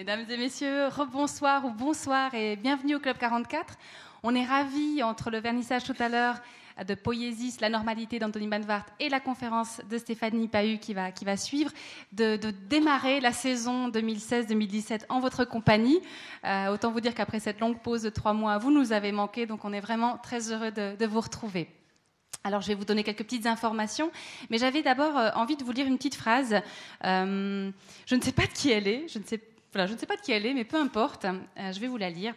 [0.00, 3.76] Mesdames et messieurs, rebonsoir ou bonsoir et bienvenue au Club 44.
[4.22, 6.36] On est ravis, entre le vernissage tout à l'heure
[6.88, 11.26] de Poésis, la normalité d'Anthony Banvart et la conférence de Stéphanie Pahu qui va, qui
[11.26, 11.70] va suivre,
[12.12, 12.38] de,
[12.70, 16.00] démarrer la saison 2016-2017 en votre compagnie.
[16.46, 19.44] Euh, autant vous dire qu'après cette longue pause de trois mois, vous nous avez manqué,
[19.44, 21.68] donc on est vraiment très heureux de, vous retrouver.
[22.42, 24.10] Alors, je vais vous donner quelques petites informations,
[24.48, 26.54] mais j'avais d'abord euh, envie de vous lire une petite phrase.
[27.04, 27.70] Euh,
[28.06, 29.38] je ne sais pas de qui elle est, je ne sais,
[29.72, 31.26] voilà, je ne sais pas de qui elle est, mais peu importe,
[31.56, 32.34] je vais vous la lire.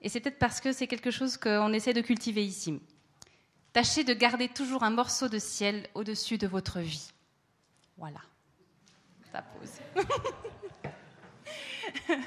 [0.00, 2.80] Et c'est peut-être parce que c'est quelque chose qu'on essaie de cultiver ici.
[3.72, 7.10] Tâchez de garder toujours un morceau de ciel au-dessus de votre vie.
[7.96, 8.20] Voilà.
[9.32, 10.04] Ça pose.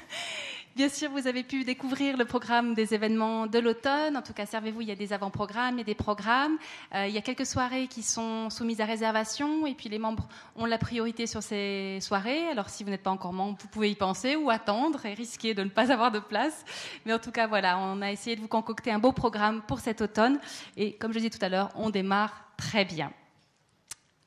[0.78, 4.16] Bien sûr, vous avez pu découvrir le programme des événements de l'automne.
[4.16, 6.56] En tout cas, servez-vous, il y a des avant-programmes et des programmes.
[6.94, 10.28] Euh, il y a quelques soirées qui sont soumises à réservation et puis les membres
[10.54, 12.46] ont la priorité sur ces soirées.
[12.46, 15.52] Alors, si vous n'êtes pas encore membre, vous pouvez y penser ou attendre et risquer
[15.52, 16.64] de ne pas avoir de place.
[17.04, 19.80] Mais en tout cas, voilà, on a essayé de vous concocter un beau programme pour
[19.80, 20.38] cet automne.
[20.76, 23.10] Et comme je disais tout à l'heure, on démarre très bien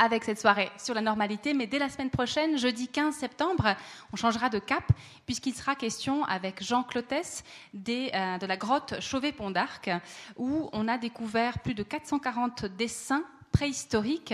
[0.01, 3.75] avec cette soirée sur la normalité, mais dès la semaine prochaine, jeudi 15 septembre,
[4.11, 4.83] on changera de cap,
[5.27, 7.43] puisqu'il sera question avec Jean Clotès
[7.75, 9.91] euh, de la grotte Chauvet-Pont d'Arc,
[10.37, 14.33] où on a découvert plus de 440 dessins préhistorique.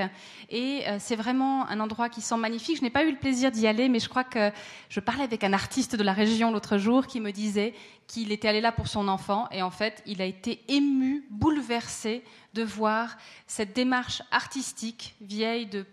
[0.50, 2.78] Et euh, c'est vraiment un endroit qui sent magnifique.
[2.78, 4.52] Je n'ai pas eu le plaisir d'y aller, mais je crois que
[4.90, 7.74] je parlais avec un artiste de la région l'autre jour qui me disait
[8.08, 9.48] qu'il était allé là pour son enfant.
[9.52, 12.24] Et en fait, il a été ému, bouleversé
[12.54, 15.86] de voir cette démarche artistique vieille de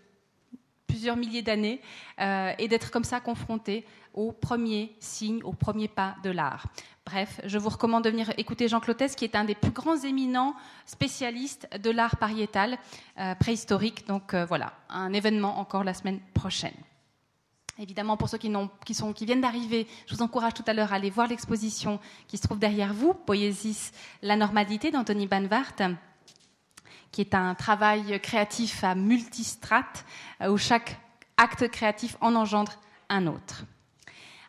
[0.87, 1.81] plusieurs milliers d'années
[2.21, 6.67] euh, et d'être comme ça confronté aux premiers signes, aux premiers pas de l'art.
[7.05, 9.97] Bref, je vous recommande de venir écouter Jean Clotès, qui est un des plus grands
[9.97, 10.55] éminents
[10.87, 12.79] spécialistes de l'art pariétal
[13.19, 14.07] euh, préhistorique.
[14.07, 16.73] Donc euh, voilà, un événement encore la semaine prochaine.
[17.77, 18.51] Évidemment, pour ceux qui,
[18.95, 22.37] sont, qui viennent d'arriver, je vous encourage tout à l'heure à aller voir l'exposition qui
[22.37, 23.91] se trouve derrière vous, Poésis,
[24.23, 25.75] la normalité d'Anthony Banvart,
[27.11, 30.05] qui est un travail créatif à multistrates,
[30.41, 30.99] euh, où chaque
[31.37, 32.71] acte créatif en engendre
[33.09, 33.65] un autre.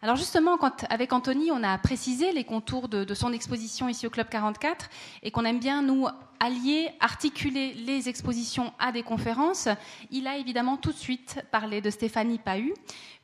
[0.07, 4.11] Alors justement, quand, avec Anthony, on a précisé les contours de, son exposition ici au
[4.11, 4.89] Club 44
[5.25, 6.07] et qu'on aime bien, nous,
[6.39, 9.67] allier, articuler les expositions à des conférences,
[10.13, 12.73] il a évidemment tout de suite parlé de Stéphanie Pahu,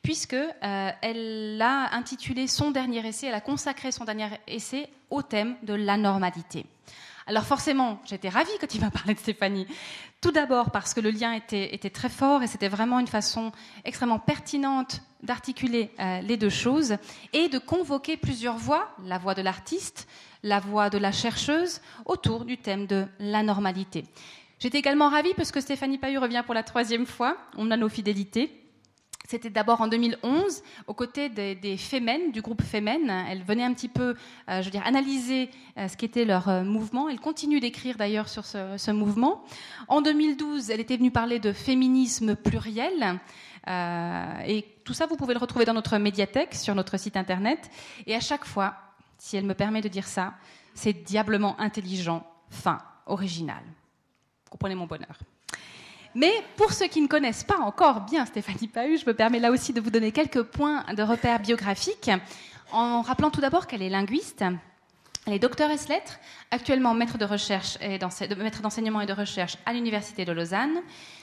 [0.01, 5.21] puisque euh, elle a intitulé son dernier essai, elle a consacré son dernier essai au
[5.21, 6.65] thème de la normalité.
[7.27, 9.67] Alors forcément, j'étais ravie quand il m'a parlé de Stéphanie.
[10.23, 13.51] Tout d'abord parce que le lien était, très fort et c'était vraiment une façon
[13.83, 16.95] extrêmement pertinente d'articuler euh, les deux choses
[17.33, 20.07] et de convoquer plusieurs voix, la voix de l'artiste,
[20.41, 24.05] la voix de la chercheuse, autour du thème de la normalité.
[24.59, 27.35] J'étais également ravie parce que Stéphanie Pahu revient pour la troisième fois.
[27.57, 28.62] On a nos fidélités.
[29.27, 31.77] C'était d'abord en 2011, aux côtés des, des
[32.33, 33.09] du groupe Femen.
[33.29, 34.15] Elle venait un petit peu,
[34.49, 37.07] euh, je veux dire, analyser euh, ce qu'était leur euh, mouvement.
[37.07, 39.43] Elle continue d'écrire d'ailleurs sur ce, ce, mouvement.
[39.87, 43.19] En 2012, elle était venue parler de féminisme pluriel.
[44.45, 47.69] et tout ça, vous pouvez le retrouver dans notre médiathèque, sur notre site internet.
[48.05, 48.75] Et à chaque fois,
[49.17, 50.33] si elle me permet de dire ça,
[50.73, 53.63] c'est diablement intelligent, fin, original.
[54.49, 55.17] Comprenez mon bonheur.
[56.15, 59.51] Mais pour ceux qui ne connaissent pas encore bien Stéphanie Pahu, je me permets là
[59.51, 62.11] aussi de vous donner quelques points de repère biographiques,
[62.71, 64.43] en rappelant tout d'abord qu'elle est linguiste.
[65.25, 66.19] Elle est doctoresse lettres,
[66.51, 67.97] actuellement maître de recherche et
[68.37, 70.81] maître d'enseignement et de recherche à l'Université de Lausanne.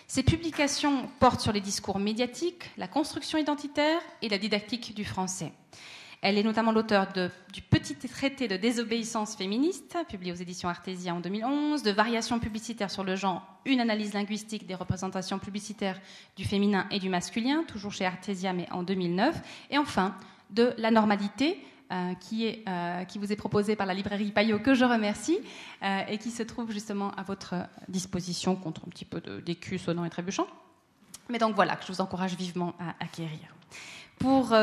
[0.09, 5.53] Ses publications portent sur les discours médiatiques, la construction identitaire et la didactique du français.
[6.23, 7.09] Elle est notamment l'auteur
[7.53, 12.91] du petit traité de désobéissance féministe, publié aux éditions Artésia en 2011, de Variations publicitaires
[12.91, 15.99] sur le genre, une analyse linguistique des représentations publicitaires
[16.37, 19.35] du féminin et du masculin, toujours chez Artésia, mais en 2009,
[19.71, 20.15] et enfin
[20.51, 21.59] de La normalité,
[21.93, 22.13] euh,
[22.69, 25.39] euh, qui, vous est proposée par la librairie Payot, que je remercie,
[25.83, 27.55] euh, et qui se trouve justement à votre
[27.89, 30.47] disposition contre un petit peu d'écus sonnant et trébuchant.
[31.31, 33.41] Mais donc voilà, que je vous encourage vivement à acquérir.
[34.19, 34.55] Pour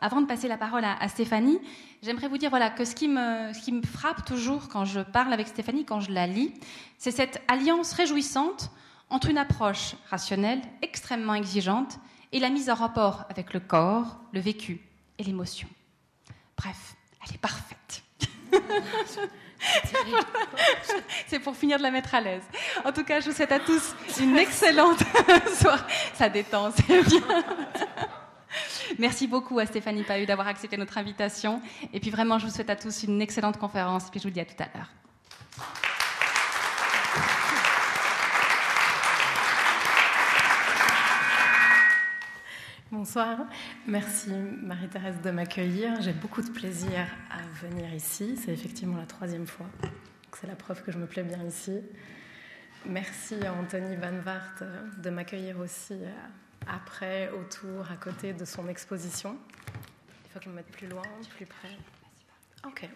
[0.00, 1.58] avant de passer la parole à, Stéphanie,
[2.02, 5.00] j'aimerais vous dire voilà, que ce qui, me, ce qui me frappe toujours quand je
[5.00, 6.52] parle avec Stéphanie, quand je la lis,
[6.98, 8.70] c'est cette alliance réjouissante
[9.10, 11.98] entre une approche rationnelle, extrêmement exigeante,
[12.32, 14.80] et la mise en rapport avec le corps, le vécu
[15.18, 15.68] et l'émotion.
[16.56, 18.02] Bref, elle est parfaite.
[21.26, 22.42] C'est pour finir de la mettre à l'aise.
[22.84, 25.00] En tout cas, je vous souhaite à tous une excellente
[25.54, 25.82] soirée.
[26.14, 27.22] Ça détend, c'est bien.
[28.98, 31.60] Merci beaucoup à Stéphanie Pahu d'avoir accepté notre invitation.
[31.92, 34.08] Et puis vraiment, je vous souhaite à tous une excellente conférence.
[34.08, 34.90] Et puis je vous dis à tout à l'heure.
[42.92, 43.38] Bonsoir.
[43.86, 46.00] Merci Marie-Thérèse de m'accueillir.
[46.00, 48.36] J'ai beaucoup de plaisir à venir ici.
[48.36, 49.66] C'est effectivement la troisième fois.
[50.40, 51.80] C'est la preuve que je me plais bien ici.
[52.84, 54.62] Merci à Anthony Van Wart
[55.02, 56.10] de m'accueillir aussi euh,
[56.68, 59.36] après, autour, à côté de son exposition.
[60.24, 61.02] Il faut que je me mette plus loin,
[61.36, 61.76] plus près.
[62.66, 62.88] Ok.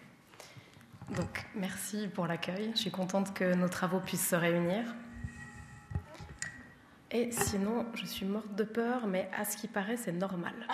[1.15, 2.71] Donc, merci pour l'accueil.
[2.75, 4.83] Je suis contente que nos travaux puissent se réunir.
[7.11, 10.53] Et sinon, je suis morte de peur, mais à ce qui paraît, c'est normal.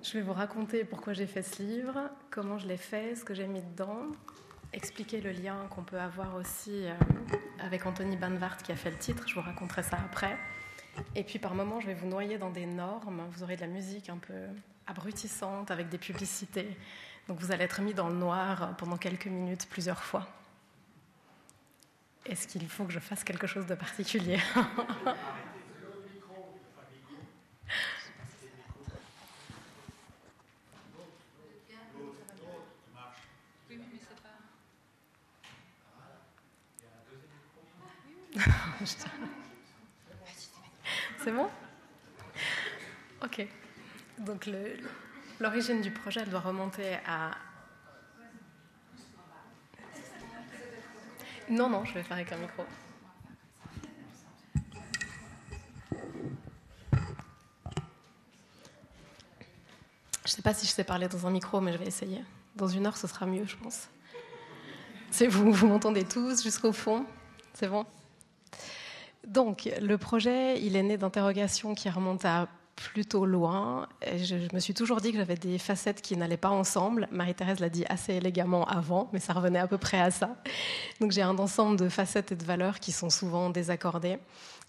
[0.00, 3.34] Je vais vous raconter pourquoi j'ai fait ce livre, comment je l'ai fait, ce que
[3.34, 4.06] j'ai mis dedans,
[4.72, 6.94] expliquer le lien qu'on peut avoir aussi euh,
[7.58, 10.38] avec Anthony Banvart qui a fait le titre, je vous raconterai ça après.
[11.14, 13.66] Et puis par moments, je vais vous noyer dans des normes, vous aurez de la
[13.66, 14.34] musique un peu
[14.86, 16.76] abrutissante avec des publicités.
[17.28, 20.26] Donc vous allez être mis dans le noir pendant quelques minutes, plusieurs fois.
[22.24, 24.38] Est-ce qu'il faut que je fasse quelque chose de particulier
[41.28, 41.50] C'est bon
[43.22, 43.46] Ok.
[44.20, 44.48] Donc
[45.38, 47.32] l'origine du projet doit remonter à...
[51.50, 52.64] Non, non, je vais faire avec un micro.
[60.24, 62.24] Je ne sais pas si je sais parler dans un micro, mais je vais essayer.
[62.56, 63.90] Dans une heure, ce sera mieux, je pense.
[65.10, 67.04] C'est vous, vous m'entendez tous jusqu'au fond
[67.52, 67.84] C'est bon?
[69.38, 73.86] Donc, le projet, il est né d'interrogations qui remontent à plutôt loin.
[74.02, 77.06] Je, me suis toujours dit que j'avais des facettes qui n'allaient pas ensemble.
[77.12, 80.34] Marie-Thérèse l'a dit assez élégamment avant, mais ça revenait à peu près à ça.
[81.00, 84.18] Donc j'ai un ensemble de facettes et de valeurs qui sont souvent désaccordées.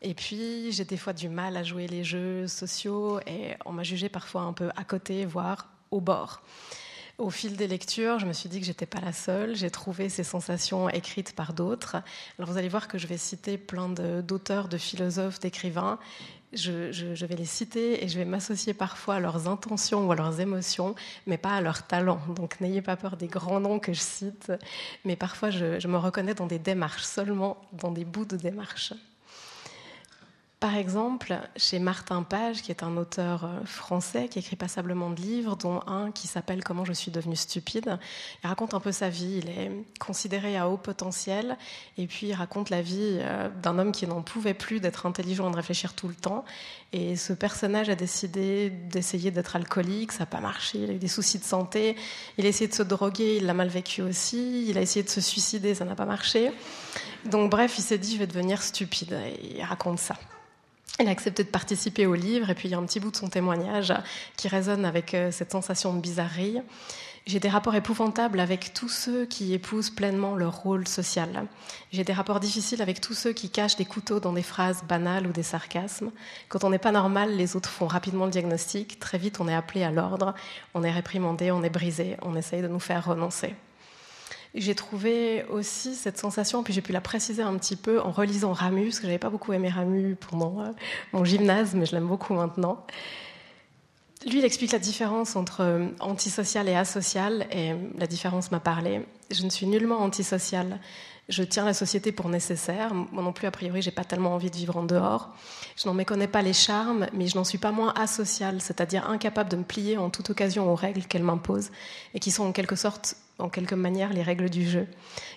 [0.04, 3.82] Et puis j'ai des fois du mal à jouer les jeux sociaux et on m'a
[3.82, 6.44] jugé parfois un peu à côté, voire au bord.
[7.20, 9.54] Au fil des lectures, je me suis dit que j'étais pas la seule.
[9.54, 11.98] J'ai trouvé ces sensations écrites par d'autres.
[12.38, 16.00] Alors vous allez voir que je vais citer plein d'auteurs, de, philosophes, d'écrivains.
[16.54, 20.40] Je, vais les citer et je vais m'associer parfois à leurs intentions ou à leurs
[20.40, 20.96] émotions,
[21.28, 22.22] mais pas à leurs talents.
[22.38, 24.54] Donc n'ayez pas peur des grands noms que je cite,
[25.04, 28.94] mais parfois je me reconnais dans des démarches, seulement dans des bouts de démarches.
[30.60, 35.22] Par exemple, chez Martin Page, qui est un auteur euh, français qui écrit passablement de
[35.22, 37.98] livres, dont un qui s'appelle Comment je suis devenu stupide.
[38.44, 39.40] Il raconte un peu sa vie.
[39.42, 39.72] Il est
[40.02, 41.58] considéré à haut potentiel,
[41.98, 45.48] et puis il raconte la vie euh, d'un homme qui n'en pouvait plus d'être intelligent
[45.48, 46.44] et de réfléchir tout le temps.
[46.92, 50.80] Et ce personnage a décidé d'essayer d'être alcoolique, ça n'a pas marché.
[50.80, 51.96] Il a eu des soucis de santé.
[52.38, 54.66] Il a essayé de se droguer, il l'a mal vécu aussi.
[54.68, 56.52] Il a essayé de se suicider, ça n'a pas marché.
[57.24, 59.14] Donc bref, il s'est dit je vais devenir stupide.
[59.14, 60.16] Et il raconte ça.
[61.00, 63.12] Il a accepté de participer au livre et puis il y a un petit bout
[63.12, 63.94] de son témoignage
[64.36, 66.60] qui résonne avec euh, cette sensation de bizarrerie.
[67.26, 71.46] J'ai des rapports épouvantables avec tous ceux qui épousent pleinement leur rôle social.
[71.94, 75.28] J'ai des rapports difficiles avec tous ceux qui cachent des couteaux dans des phrases banales
[75.28, 76.12] ou des sarcasmes.
[76.50, 79.00] Quand on n'est pas normal, les autres font rapidement le diagnostic.
[79.00, 80.34] Très vite, on est appelé à l'ordre,
[80.74, 83.54] on est réprimandé, on est brisé, on essaye de nous faire renoncer.
[84.56, 88.52] J'ai trouvé aussi cette sensation, puis j'ai pu la préciser un petit peu en relisant
[88.52, 90.72] Ramu, parce que j'avais pas beaucoup aimé Ramu pendant euh,
[91.14, 92.86] mon gymnase, mais je l'aime beaucoup maintenant.
[94.26, 99.06] Lui, il explique la différence entre euh, antisocial et asocial, et la différence m'a parlé.
[99.30, 100.80] Je ne suis nullement antisocial.
[101.30, 102.96] Je tiens la société pour nécessaire.
[102.96, 105.30] Moi non plus, a priori, j'ai pas tellement envie de vivre en dehors.
[105.78, 109.52] Je n'en méconnais pas les charmes, mais je n'en suis pas moins asocial, c'est-à-dire incapable
[109.52, 111.70] de me plier en toute occasion aux règles qu'elle m'impose
[112.16, 114.88] et qui sont en quelque sorte en quelque manière les règles du jeu.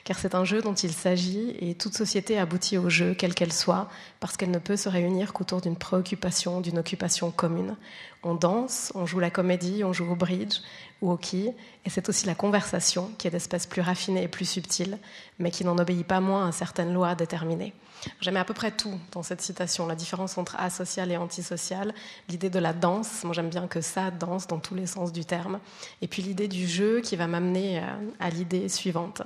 [0.04, 3.52] Car c'est un jeu dont il s'agit et toute société aboutit au jeu, quelle qu'elle
[3.52, 3.88] soit,
[4.20, 7.76] parce qu'elle ne peut se réunir qu'autour d'une préoccupation, d'une occupation commune.
[8.22, 10.60] On danse, on joue la comédie, on joue au bridge
[11.02, 11.54] ou quai,
[11.84, 14.98] et c'est aussi la conversation qui est d'espèce plus raffinée et plus subtile,
[15.38, 17.74] mais qui n'en obéit pas moins à certaines lois déterminées.
[18.20, 21.94] J'aimais à peu près tout dans cette citation, la différence entre asocial et antisocial,
[22.28, 25.24] l'idée de la danse, moi j'aime bien que ça danse dans tous les sens du
[25.24, 25.60] terme,
[26.00, 27.82] et puis l'idée du jeu qui va m'amener euh,
[28.18, 29.22] à l'idée suivante.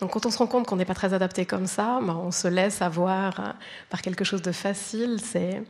[0.00, 2.30] Donc quand on se rend compte qu'on n'est pas très adapté comme ça, ben, on
[2.30, 3.52] se laisse avoir euh,
[3.90, 5.62] par quelque chose de facile, c'est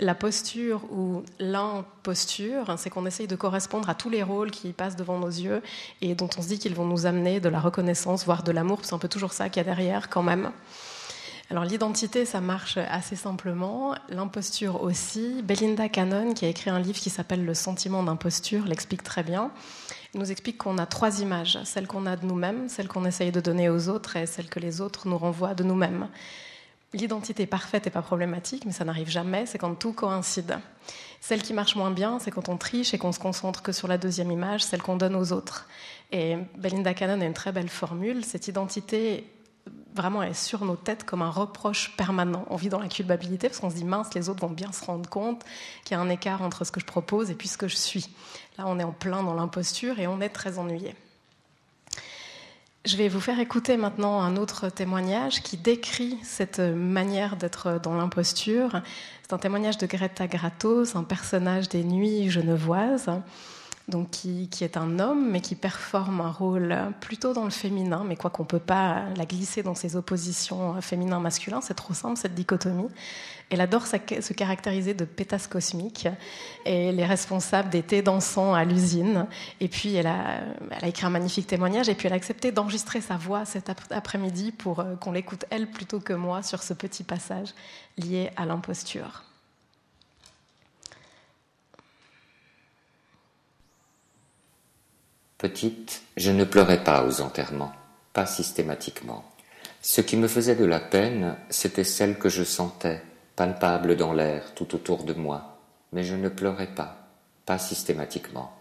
[0.00, 4.96] la posture ou l'imposture, c'est qu'on essaye de correspondre à tous les rôles qui passent
[4.96, 5.62] devant nos yeux
[6.00, 8.80] et dont on se dit qu'ils vont nous amener de la reconnaissance, voire de l'amour,
[8.82, 10.50] c'est un peu toujours ça qu'il y a derrière quand même.
[11.50, 13.96] Alors l'identité, ça marche assez simplement.
[14.08, 15.42] L'imposture aussi.
[15.42, 19.50] Belinda Cannon, qui a écrit un livre qui s'appelle Le sentiment d'imposture, l'explique très bien.
[20.14, 23.32] Il nous explique qu'on a trois images, celle qu'on a de nous-mêmes, celle qu'on essaye
[23.32, 26.08] de donner aux autres et celle que les autres nous renvoient de nous-mêmes.
[26.92, 30.58] L'identité parfaite n'est pas problématique, mais ça n'arrive jamais, c'est quand tout coïncide.
[31.20, 33.86] Celle qui marche moins bien, c'est quand on triche et qu'on se concentre que sur
[33.86, 35.68] la deuxième image, celle qu'on donne aux autres.
[36.10, 39.24] Et Belinda Cannon a une très belle formule, cette identité
[39.94, 42.44] vraiment est sur nos têtes comme un reproche permanent.
[42.48, 44.84] On vit dans la culpabilité parce qu'on se dit mince, les autres vont bien se
[44.84, 45.44] rendre compte
[45.84, 47.76] qu'il y a un écart entre ce que je propose et puis ce que je
[47.76, 48.08] suis.
[48.58, 50.94] Là, on est en plein dans l'imposture et on est très ennuyé.
[52.86, 57.94] Je vais vous faire écouter maintenant un autre témoignage qui décrit cette manière d'être dans
[57.94, 58.80] l'imposture.
[59.20, 63.10] C'est un témoignage de Greta Gratos, un personnage des nuits genevoises
[63.90, 68.16] donc qui, est un homme, mais qui performe un rôle plutôt dans le féminin, mais
[68.16, 72.34] quoi qu'on ne peut pas la glisser dans ses oppositions féminin-masculin, c'est trop simple cette
[72.34, 72.88] dichotomie.
[73.50, 76.06] Elle adore se caractériser de pétasse cosmique,
[76.64, 79.26] et elle est responsable des thés dansants à l'usine,
[79.60, 82.52] et puis elle a, elle a écrit un magnifique témoignage, et puis elle a accepté
[82.52, 86.74] d'enregistrer sa voix cet après-midi pour euh, qu'on l'écoute elle plutôt que moi sur ce
[86.74, 87.54] petit passage
[87.98, 89.24] lié à l'imposture.
[95.40, 97.72] Petite, je ne pleurais pas aux enterrements,
[98.12, 99.24] pas systématiquement.
[99.80, 103.00] Ce qui me faisait de la peine, c'était celle que je sentais,
[103.36, 105.56] palpable dans l'air tout autour de moi.
[105.94, 107.08] Mais je ne pleurais pas,
[107.46, 108.52] pas systématiquement.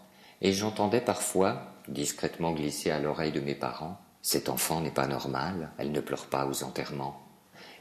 [0.42, 5.72] Et j'entendais parfois, discrètement glisser à l'oreille de mes parents, cet enfant n'est pas normal,
[5.80, 7.22] elle ne pleure pas aux enterrements.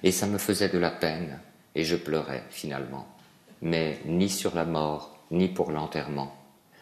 [0.02, 1.38] Et ça me faisait de la peine,
[1.76, 3.06] et je pleurais finalement.
[3.62, 6.37] Mais ni sur la mort, ni pour l'enterrement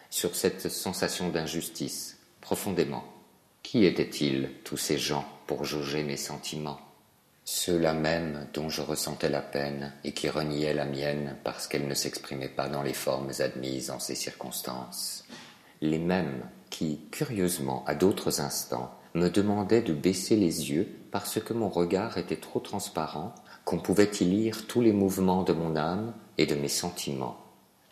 [0.09, 3.03] sur cette sensation d'injustice, profondément.
[3.63, 6.79] Qui étaient-ils, tous ces gens, pour jauger mes sentiments?
[7.43, 11.93] Ceux-là même dont je ressentais la peine et qui reniaient la mienne parce qu'elle ne
[11.93, 15.25] s'exprimait pas dans les formes admises en ces circonstances.
[15.81, 21.53] Les mêmes qui, curieusement, à d'autres instants, me demandaient de baisser les yeux parce que
[21.53, 23.33] mon regard était trop transparent,
[23.63, 27.37] qu'on pouvait y lire tous les mouvements de mon âme et de mes sentiments.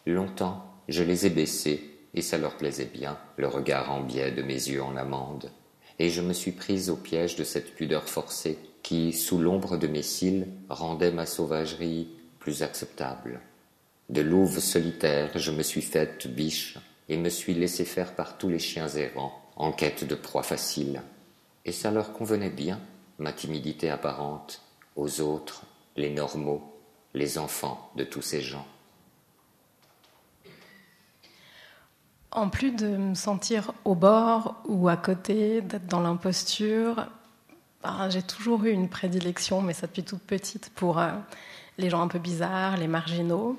[0.06, 4.42] Longtemps, je les ai baissés et ça leur plaisait bien, le regard en biais de
[4.42, 5.52] mes yeux en amande,
[6.00, 9.88] et je me suis prise au piège de cette pudeur forcée qui, sous l'ombre de
[9.88, 13.42] mes cils, rendait ma sauvagerie plus acceptable.
[14.10, 16.78] De louve solitaire, je me suis faite biche
[17.10, 21.02] et me suis laissé faire par tous les chiens errants en quête de proie facile.
[21.66, 22.80] Et ça leur convenait bien,
[23.18, 24.62] ma timidité apparente,
[24.96, 25.64] aux autres,
[25.96, 26.62] les normaux,
[27.14, 28.68] les enfants de tous ces gens.
[32.36, 37.08] En plus de me sentir au bord ou à côté, d'être dans l'imposture,
[37.82, 41.14] bah, j'ai toujours eu une prédilection, mais ça depuis toute petite, pour euh,
[41.78, 43.58] les gens un peu bizarres, les marginaux.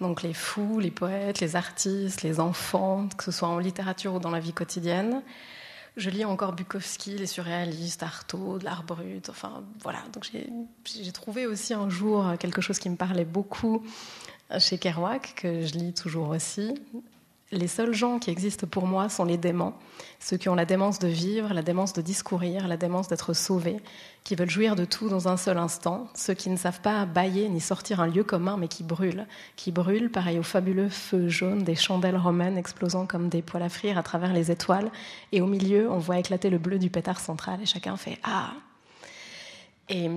[0.00, 4.18] Donc les fous, les poètes, les artistes, les enfants, que ce soit en littérature ou
[4.18, 5.22] dans la vie quotidienne.
[5.98, 9.98] Je lis encore Bukowski, les surréalistes, Artaud, de l'art brut, enfin voilà.
[10.14, 13.82] Donc j'ai trouvé aussi un jour quelque chose qui me parlait beaucoup
[14.58, 16.74] chez Kerouac, que je lis toujours aussi,
[17.52, 19.78] les seuls gens qui existent pour moi sont les déments,
[20.18, 23.76] ceux qui ont la démence de vivre, la démence de discourir, la démence d'être sauvés,
[24.24, 27.48] qui veulent jouir de tout dans un seul instant, ceux qui ne savent pas bailler
[27.48, 31.62] ni sortir un lieu commun, mais qui brûlent, qui brûlent pareil aux fabuleux feux jaunes
[31.62, 34.90] des chandelles romaines explosant comme des poils à frire à travers les étoiles,
[35.30, 38.54] et au milieu on voit éclater le bleu du pétard central, et chacun fait ah.
[39.88, 40.10] Et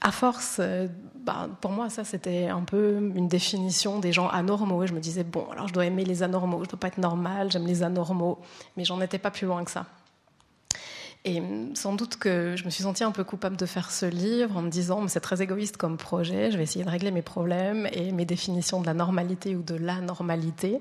[0.00, 0.88] à force, euh,
[1.24, 4.82] bah, pour moi, ça, c'était un peu une définition des gens anormaux.
[4.84, 6.88] Et je me disais, bon, alors je dois aimer les anormaux, je ne dois pas
[6.88, 8.38] être normal, j'aime les anormaux.
[8.76, 9.86] Mais j'en étais pas plus loin que ça.
[11.24, 11.42] Et
[11.74, 14.62] sans doute que je me suis sentie un peu coupable de faire ce livre en
[14.62, 18.12] me disant, c'est très égoïste comme projet, je vais essayer de régler mes problèmes et
[18.12, 20.80] mes définitions de la normalité ou de l'anormalité.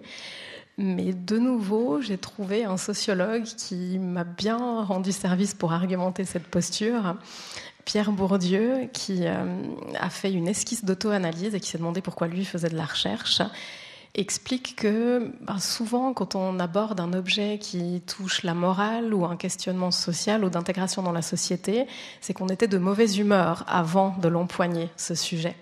[0.77, 6.47] Mais de nouveau, j'ai trouvé un sociologue qui m'a bien rendu service pour argumenter cette
[6.47, 7.15] posture.
[7.85, 9.45] Pierre Bourdieu, qui euh,
[9.99, 13.41] a fait une esquisse d'auto-analyse et qui s'est demandé pourquoi lui faisait de la recherche,
[14.15, 19.35] explique que ben, souvent, quand on aborde un objet qui touche la morale ou un
[19.35, 21.85] questionnement social ou d'intégration dans la société,
[22.21, 25.55] c'est qu'on était de mauvaise humeur avant de l'empoigner, ce sujet.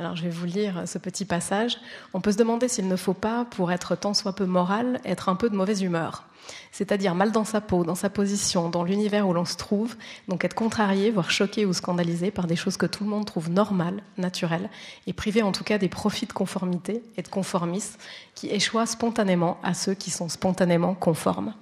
[0.00, 1.76] Alors je vais vous lire ce petit passage.
[2.14, 5.28] On peut se demander s'il ne faut pas, pour être tant soit peu moral, être
[5.28, 6.24] un peu de mauvaise humeur.
[6.72, 10.42] C'est-à-dire mal dans sa peau, dans sa position, dans l'univers où l'on se trouve, donc
[10.42, 14.02] être contrarié, voire choqué ou scandalisé par des choses que tout le monde trouve normales,
[14.16, 14.70] naturelles,
[15.06, 17.98] et privé en tout cas des profits de conformité et de conformisme
[18.34, 21.52] qui échoient spontanément à ceux qui sont spontanément conformes.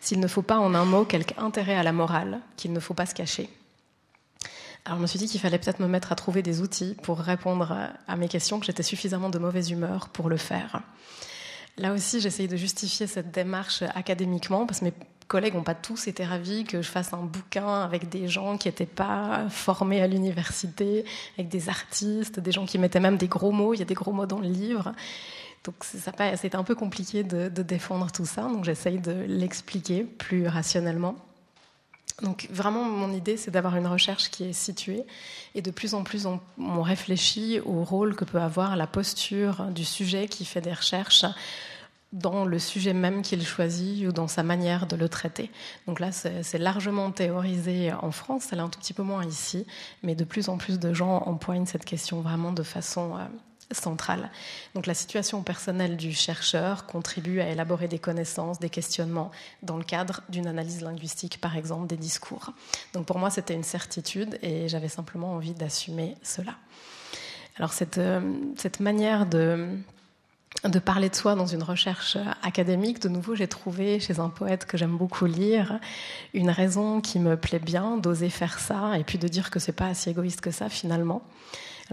[0.00, 2.94] S'il ne faut pas en un mot quelque intérêt à la morale, qu'il ne faut
[2.94, 3.50] pas se cacher.
[4.84, 7.18] Alors je me suis dit qu'il fallait peut-être me mettre à trouver des outils pour
[7.18, 7.76] répondre
[8.08, 10.82] à mes questions, que j'étais suffisamment de mauvaise humeur pour le faire.
[11.78, 14.86] Là aussi, j'essaye de justifier cette démarche académiquement, parce que
[15.28, 18.68] collègues n'ont pas tous été ravis que je fasse un bouquin avec des gens qui
[18.68, 21.06] n'étaient pas formés à l'université,
[21.38, 23.72] avec des artistes, des gens qui mettaient même des gros mots.
[23.72, 24.92] Il y a des gros mots dans le livre.
[25.64, 28.42] Donc c'était un peu compliqué de, de défendre tout ça.
[28.42, 31.16] Donc j'essaye de l'expliquer plus rationnellement.
[32.22, 35.04] Donc vraiment, mon idée, c'est d'avoir une recherche qui est située.
[35.54, 39.84] Et de plus en plus, on, réfléchit au rôle que peut avoir la posture du
[39.84, 41.24] sujet qui fait des recherches
[42.12, 45.50] dans le sujet même qu'il choisit ou dans sa manière de le traiter.
[45.86, 49.66] Donc là, c'est largement théorisé en France, c'est un tout petit peu moins ici,
[50.02, 53.24] mais de plus en plus de gens empoignent cette question vraiment de façon euh,
[53.74, 54.30] centrale.
[54.74, 59.30] Donc la situation personnelle du chercheur contribue à élaborer des connaissances, des questionnements
[59.62, 62.52] dans le cadre d'une analyse linguistique, par exemple, des discours.
[62.94, 66.54] Donc pour moi, c'était une certitude et j'avais simplement envie d'assumer cela.
[67.56, 68.20] Alors cette, euh,
[68.56, 69.76] cette manière de
[70.64, 74.64] de parler de soi dans une recherche académique, de nouveau, j'ai trouvé chez un poète
[74.64, 75.80] que j'aime beaucoup lire
[76.34, 79.72] une raison qui me plaît bien d'oser faire ça et puis de dire que c'est
[79.72, 81.22] pas si égoïste que ça finalement.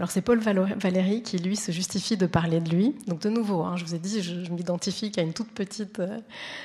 [0.00, 2.96] Alors c'est Paul Valéry qui lui se justifie de parler de lui.
[3.06, 6.16] Donc de nouveau, hein, je vous ai dit, je, m'identifie qu'à une toute petite, euh,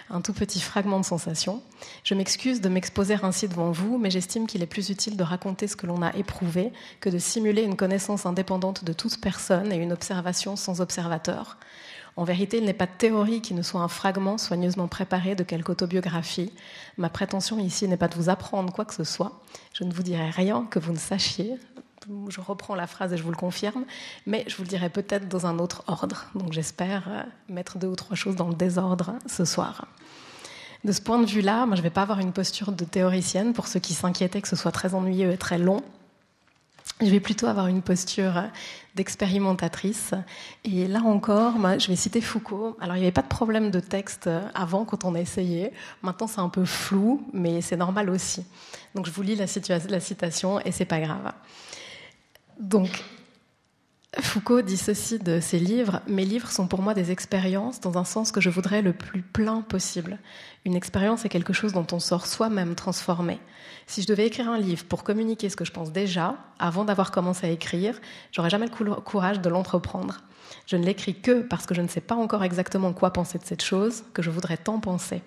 [0.10, 1.62] un tout petit fragment de sensation.
[2.06, 5.68] Je m'excuse de m'exposer ainsi devant vous, mais j'estime qu'il est plus utile de raconter
[5.68, 9.76] ce que l'on a éprouvé que de simuler une connaissance indépendante de toute personne et
[9.76, 11.58] une observation sans observateur.
[12.16, 15.44] En vérité, il n'est pas de théorie qui ne soit un fragment soigneusement préparé de
[15.44, 16.54] quelque autobiographie.
[16.98, 19.42] Ma prétention ici n'est pas de vous apprendre quoi que ce soit.
[19.74, 21.58] Je ne vous dirai rien que vous ne sachiez.
[22.30, 23.86] Je reprends la phrase et je vous le confirme,
[24.26, 26.26] mais je vous le dirai peut-être dans un autre ordre.
[26.36, 29.88] Donc j'espère euh, mettre deux ou trois choses dans le désordre ce soir.
[30.84, 33.68] De ce point de vue-là, je ne vais pas avoir une posture de théoricienne pour
[33.68, 35.82] ceux qui s'inquiétaient que ce soit très ennuyeux et très long.
[37.02, 38.44] Je vais plutôt avoir une posture
[38.94, 40.14] d'expérimentatrice.
[40.64, 42.78] Et là encore, je vais citer Foucault.
[42.80, 45.74] Alors, il n'y avait pas de problème de texte avant quand on a essayé.
[46.04, 48.46] Maintenant, c'est un peu flou, mais c'est normal aussi.
[48.94, 49.46] Donc, je vous lis la,
[49.90, 51.34] la citation et c'est pas grave.
[52.60, 53.04] Donc,
[54.20, 58.06] Foucault dit ceci de ses livres Mes livres sont pour moi des expériences dans un
[58.06, 60.20] sens que je voudrais le plus plein possible.
[60.64, 63.40] Une expérience est quelque chose dont on sort soi-même transformé.
[63.88, 67.12] Si je devais écrire un livre pour communiquer ce que je pense déjà, avant d'avoir
[67.12, 68.00] commencé à écrire,
[68.32, 70.22] j'aurais jamais le courage de l'entreprendre.
[70.66, 73.46] Je ne l'écris que parce que je ne sais pas encore exactement quoi penser de
[73.46, 75.22] cette chose, que je voudrais tant penser.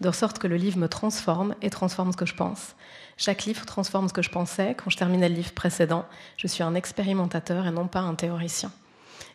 [0.00, 2.74] De sorte que le livre me transforme et transforme ce que je pense.
[3.16, 6.06] Chaque livre transforme ce que je pensais quand je terminais le livre précédent.
[6.38, 8.72] Je suis un expérimentateur et non pas un théoricien.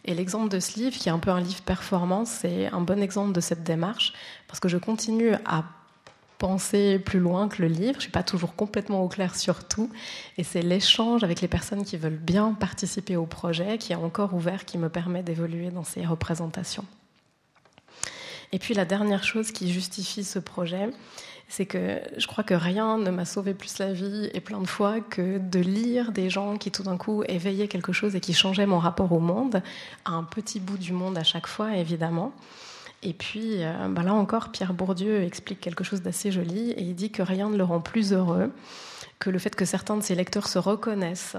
[0.06, 3.02] Et l'exemple de ce livre, qui est un peu un livre performance, c'est un bon
[3.02, 4.14] exemple de cette démarche,
[4.48, 5.64] parce que je continue à
[6.38, 7.94] penser plus loin que le livre.
[7.94, 9.90] Je ne suis pas toujours complètement au clair sur tout.
[10.38, 14.34] Et c'est l'échange avec les personnes qui veulent bien participer au projet qui est encore
[14.34, 16.86] ouvert, qui me permet d'évoluer dans ces représentations.
[18.56, 20.90] Et puis la dernière chose qui justifie ce projet,
[21.50, 24.66] c'est que je crois que rien ne m'a sauvé plus la vie et plein de
[24.66, 28.34] fois que de lire des gens qui tout d'un coup éveillaient quelque chose et qui
[28.34, 29.62] changeaient mon rapport au monde,
[30.06, 32.32] à un petit bout du monde à chaque fois, évidemment.
[33.04, 36.96] Et puis, euh, bah là encore, Pierre Bourdieu explique quelque chose d'assez joli et il
[36.96, 38.52] dit que rien ne le rend plus heureux
[39.20, 41.38] que le fait que certains de ses lecteurs se reconnaissent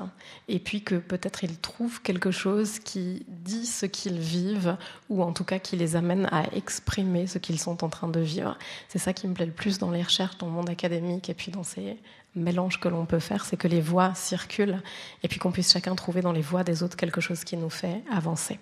[0.49, 4.77] et puis que peut-être ils trouvent quelque chose qui dit ce qu'ils vivent
[5.11, 8.21] ou en tout cas qui les amène à exprimer ce qu'ils sont en train de
[8.21, 8.57] vivre.
[8.88, 11.35] C'est ça qui me plaît le plus dans les recherches, dans le monde académique et
[11.35, 11.99] puis dans ces
[12.35, 14.83] mélanges que l'on peut faire, c'est que les voix circulent
[15.23, 17.71] et puis qu'on puisse chacun trouver dans les voix des autres quelque chose qui nous
[17.71, 18.59] fait avancer.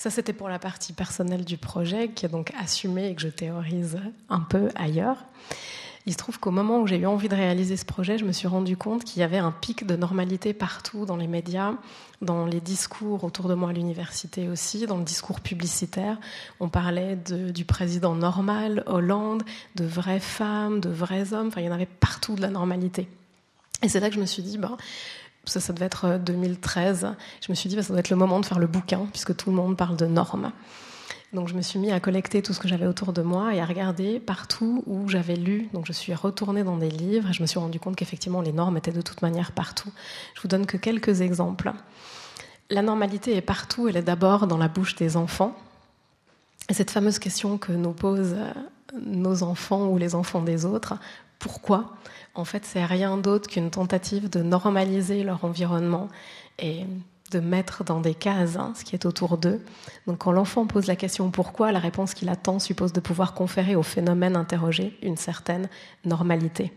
[0.00, 3.28] Ça, c'était pour la partie personnelle du projet, qui est donc assumée et que je
[3.28, 3.98] théorise
[4.30, 5.26] un peu ailleurs.
[6.06, 8.32] Il se trouve qu'au moment où j'ai eu envie de réaliser ce projet, je me
[8.32, 11.74] suis rendu compte qu'il y avait un pic de normalité partout dans les médias,
[12.22, 16.16] dans les discours autour de moi à l'université aussi, dans le discours publicitaire.
[16.60, 19.42] On parlait du président normal, Hollande,
[19.74, 21.48] de vraies femmes, de vrais hommes.
[21.48, 23.06] Enfin, il y en avait partout de la normalité.
[23.82, 24.78] Et c'est là que je me suis dit, ben,
[25.44, 27.04] ça, devait être 2013.
[27.04, 27.08] Euh,
[27.40, 29.36] je me suis dit, bah, ça doit être le moment de faire le bouquin, puisque
[29.36, 30.52] tout le monde parle de normes.
[31.32, 33.60] Donc je me suis mis à collecter tout ce que j'avais autour de moi et
[33.60, 35.68] à regarder partout où j'avais lu.
[35.72, 38.52] Donc je suis retournée dans des livres et je me suis rendu compte qu'effectivement les
[38.52, 39.92] normes étaient de toute manière partout.
[40.34, 41.72] Je vous donne que quelques exemples.
[42.68, 45.56] La normalité est partout, elle est d'abord dans la bouche des enfants.
[46.68, 48.52] Et cette fameuse question que nous posent euh,
[49.00, 50.94] nos enfants ou les enfants des autres,
[51.40, 51.94] pourquoi
[52.34, 56.08] En fait, c'est rien d'autre qu'une tentative de normaliser leur environnement
[56.60, 56.84] et
[57.32, 59.60] de mettre dans des cases hein, ce qui est autour d'eux.
[60.06, 63.74] Donc quand l'enfant pose la question pourquoi, la réponse qu'il attend suppose de pouvoir conférer
[63.74, 65.68] au phénomène interrogé une certaine
[66.04, 66.72] normalité.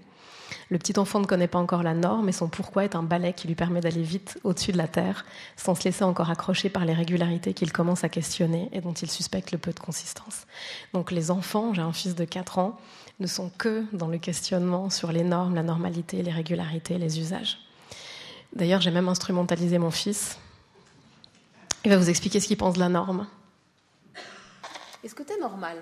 [0.70, 3.34] Le petit enfant ne connaît pas encore la norme, et son pourquoi est un balai
[3.34, 6.86] qui lui permet d'aller vite au-dessus de la terre, sans se laisser encore accrocher par
[6.86, 10.46] les régularités qu'il commence à questionner et dont il suspecte le peu de consistance.
[10.94, 12.78] Donc les enfants, j'ai un fils de 4 ans,
[13.20, 17.60] ne sont que dans le questionnement sur les normes, la normalité, les régularités, les usages.
[18.54, 20.38] D'ailleurs, j'ai même instrumentalisé mon fils.
[21.86, 23.28] Il va vous expliquer ce qu'il pense de la norme.
[25.04, 25.78] Est-ce que tu es normal?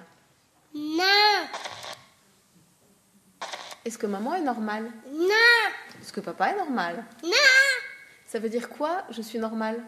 [0.73, 1.03] Non.
[3.85, 4.91] Est-ce que maman est normale?
[5.11, 5.71] Non.
[6.01, 7.05] Est-ce que papa est normal?
[7.23, 7.31] Non.
[8.27, 9.83] Ça veut dire quoi, je suis normal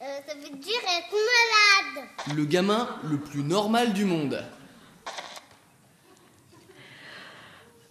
[0.00, 2.36] euh, Ça veut dire être malade.
[2.36, 4.42] Le gamin le plus normal du monde.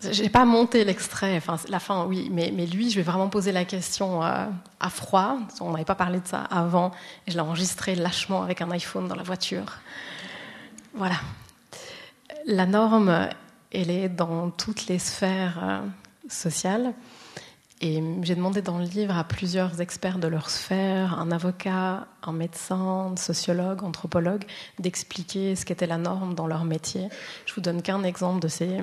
[0.02, 3.66] J'ai pas monté l'extrait, enfin la fin, oui, mais, lui, je vais vraiment poser la
[3.66, 4.46] question euh,
[4.80, 5.38] à froid.
[5.60, 6.92] On n'avait pas parlé de ça avant,
[7.28, 9.80] et je l'ai enregistré lâchement avec un iPhone dans la voiture.
[10.94, 11.18] Voilà.
[12.46, 13.28] La norme,
[13.74, 15.82] elle est dans toutes les sphères euh,
[16.30, 16.94] sociales.
[17.82, 22.34] Et j'ai demandé dans le livre à plusieurs experts de leur sphère, un avocat, un
[22.34, 24.44] médecin, sociologue, anthropologue,
[24.80, 27.08] d'expliquer ce qu'était la norme dans leur métier.
[27.46, 28.80] Je vous donne qu'un exemple de ces,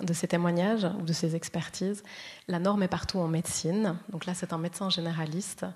[0.00, 2.02] de ces témoignages ou de ces expertises.
[2.48, 3.96] La norme est partout en médecine.
[4.10, 5.66] Donc là, c'est un médecin généraliste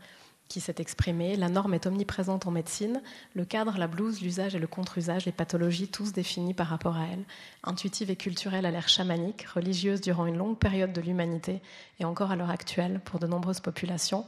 [0.48, 1.36] qui s'est exprimé.
[1.36, 3.02] La norme est omniprésente en médecine.
[3.34, 7.04] Le cadre, la blouse, l'usage et le contre-usage, les pathologies, tous définis par rapport à
[7.04, 7.24] elle.
[7.64, 11.60] Intuitive et culturelle à l'ère chamanique, religieuse durant une longue période de l'humanité
[12.00, 14.24] et encore à l'heure actuelle pour de nombreuses populations.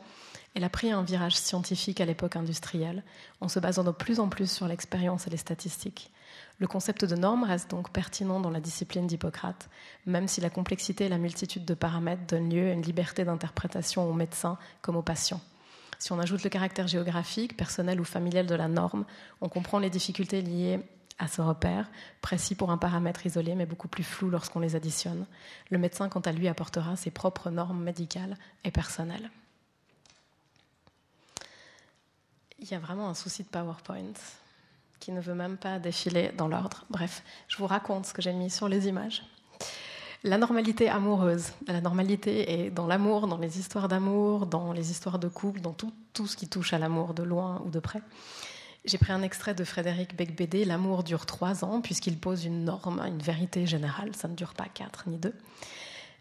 [0.54, 3.02] Elle a pris un virage scientifique à l'époque industrielle,
[3.40, 6.10] en se basant de plus en plus sur l'expérience et les statistiques.
[6.60, 9.70] Le concept de norme reste donc pertinent dans la discipline d'Hippocrate,
[10.04, 14.08] même si la complexité et la multitude de paramètres donnent lieu à une liberté d'interprétation
[14.08, 15.40] aux médecins comme aux patients.
[15.98, 19.06] Si on ajoute le caractère géographique, personnel ou familial de la norme,
[19.40, 20.80] on comprend les difficultés liées
[21.18, 25.26] à ce repère, précis pour un paramètre isolé, mais beaucoup plus flou lorsqu'on les additionne.
[25.70, 29.30] Le médecin, quant à lui, apportera ses propres normes médicales et personnelles.
[32.58, 34.12] Il y a vraiment un souci de PowerPoint
[35.00, 36.84] qui ne veut même pas défiler dans l'ordre.
[36.90, 39.24] Bref, je vous raconte ce que j'ai mis sur les images.
[40.22, 41.52] La normalité amoureuse.
[41.66, 45.72] La normalité est dans l'amour, dans les histoires d'amour, dans les histoires de couple, dans
[45.72, 48.02] tout, tout ce qui touche à l'amour, de loin ou de près.
[48.84, 53.00] J'ai pris un extrait de Frédéric Becbédé, L'amour dure trois ans, puisqu'il pose une norme,
[53.00, 55.34] une vérité générale, ça ne dure pas quatre ni deux.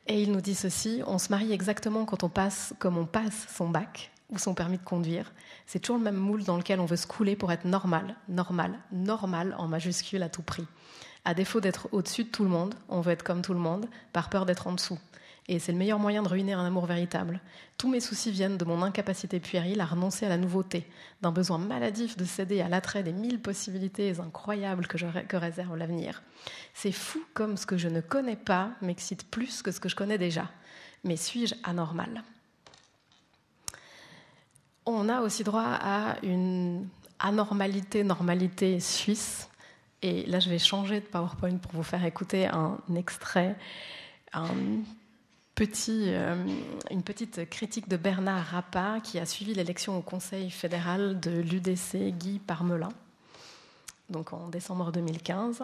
[0.08, 3.48] Et il nous dit ceci, on se marie exactement quand on passe comme on passe
[3.56, 5.32] son bac, ou son permis de conduire.
[5.65, 8.80] C'est toujours le même moule dans lequel on veut se couler pour être normal, normal,
[8.92, 10.65] normal en majuscule à tout prix.
[11.26, 13.88] À défaut d'être au-dessus de tout le monde, on veut être comme tout le monde,
[14.13, 15.00] par peur d'être en dessous.
[15.48, 17.42] Et c'est le meilleur moyen de ruiner un amour véritable.
[17.80, 20.88] Tous mes soucis viennent de mon incapacité puérile à renoncer à la nouveauté,
[21.22, 25.76] d'un besoin maladif de céder à l'attrait des mille possibilités incroyables que, je, que réserve
[25.76, 26.22] l'avenir.
[26.76, 29.96] C'est fou comme ce que je ne connais pas m'excite plus que ce que je
[29.96, 30.52] connais déjà.
[31.04, 32.24] Mais suis-je anormal?
[34.93, 36.88] On a aussi droit à une
[37.19, 39.49] anormalité, normalité suisse.
[40.02, 43.58] Et là, je vais changer de PowerPoint pour vous faire écouter un extrait,
[44.36, 44.45] euh,
[46.89, 52.17] une petite critique de Bernard Rappa qui a suivi l'élection au Conseil fédéral de l'UDC
[52.17, 52.93] Guy Parmelin,
[54.10, 55.63] donc en décembre 2015.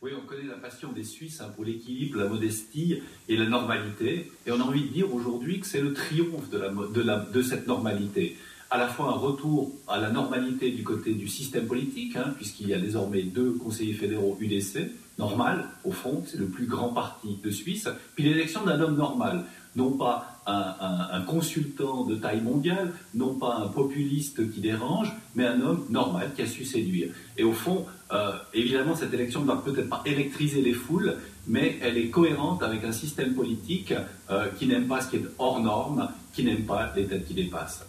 [0.00, 4.30] Oui, on connaît la passion des Suisses hein, pour l'équilibre, la modestie et la normalité.
[4.46, 8.36] Et on a envie de dire aujourd'hui que c'est le triomphe de, cette normalité.
[8.70, 12.68] À la fois un retour à la normalité du côté du système politique, hein, puisqu'il
[12.68, 17.36] y a désormais deux conseillers fédéraux UDC, normal, au fond, c'est le plus grand parti
[17.42, 23.34] de Suisse, puis l'élection d'un homme normal non pas un, consultant de taille mondiale, non
[23.34, 27.10] pas un populiste qui dérange, mais un homme normal qui a su séduire.
[27.36, 31.78] Et au fond, euh, évidemment, cette élection ne va peut-être pas électriser les foules, mais
[31.82, 33.92] elle est cohérente avec un système politique
[34.30, 37.34] euh, qui n'aime pas ce qui est hors norme, qui n'aime pas les têtes qui
[37.34, 37.84] dépassent.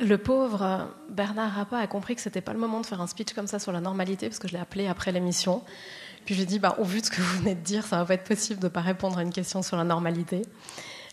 [0.00, 3.32] Le pauvre Bernard Rappa a compris que c'était pas le moment de faire un speech
[3.32, 5.62] comme ça sur la normalité, parce que je l'ai appelé après l'émission.
[6.28, 8.04] Puis j'ai dit, bah, au vu de ce que vous venez de dire, ça va
[8.04, 10.42] pas être possible de ne pas répondre à une question sur la normalité.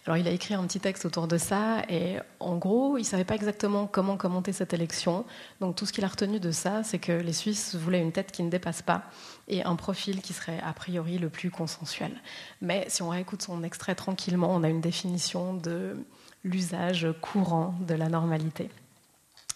[0.06, 3.06] Alors il a écrit un petit texte autour de ça et en gros, il ne
[3.06, 5.24] savait pas exactement comment commenter cette élection.
[5.62, 8.34] Donc tout ce qu'il a retenu de ça, c'est que les Suisses voulaient une tête
[8.34, 9.04] qui ne dépasse pas
[9.48, 12.12] et un profil qui serait a priori le plus consensuel.
[12.60, 15.96] Mais si on réécoute son extrait tranquillement, on a une définition de
[16.44, 18.70] l'usage courant de la normalité.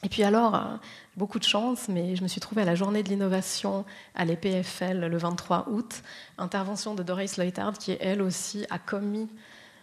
[0.04, 0.78] Et puis alors, euh,
[1.18, 3.86] beaucoup de chance, mais je me suis trouvée à la journée de l'innovation
[4.16, 6.04] à l'EPFL le 23 août,
[6.38, 9.28] intervention de Doris Leutard, qui elle aussi a commis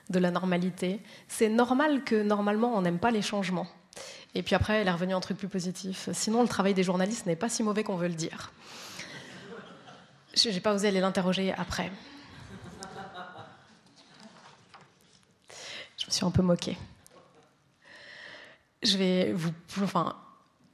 [0.09, 1.01] de la normalité.
[1.29, 3.67] C'est normal que normalement on n'aime pas les changements.
[4.35, 6.09] Et puis après, elle est revenue un truc plus positif.
[6.13, 8.53] Sinon, le travail des journalistes n'est pas si mauvais qu'on veut le dire.
[10.35, 11.91] Je n'ai pas osé aller l'interroger après.
[15.97, 16.77] Je me suis un peu moquée.
[18.83, 19.51] Je vais vous,
[19.83, 20.17] enfin,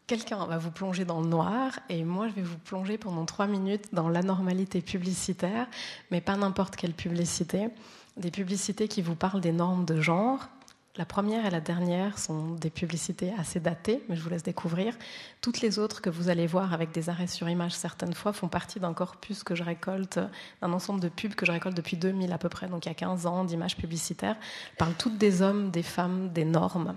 [0.06, 3.46] quelqu'un va vous plonger dans le noir et moi je vais vous plonger pendant trois
[3.46, 5.68] minutes dans l'anormalité publicitaire,
[6.10, 7.68] mais pas n'importe quelle publicité.
[8.16, 10.48] Des publicités qui vous parlent des normes de genre.
[10.96, 14.94] La première et la dernière sont des publicités assez datées, mais je vous laisse découvrir.
[15.40, 18.48] Toutes les autres que vous allez voir avec des arrêts sur image certaines fois font
[18.48, 20.20] partie d'un corpus que je récolte,
[20.60, 22.92] d'un ensemble de pubs que je récolte depuis 2000 à peu près, donc il y
[22.92, 24.36] a 15 ans d'images publicitaires.
[24.76, 26.94] Parlent toutes des hommes, des femmes, des normes.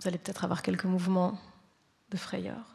[0.00, 1.38] Vous allez peut-être avoir quelques mouvements
[2.10, 2.74] de frayeur.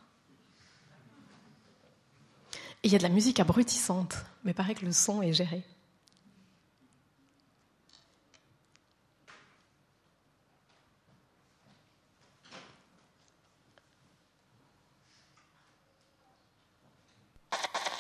[2.83, 5.63] Il y a de la musique abrutissante, mais paraît que le son est géré.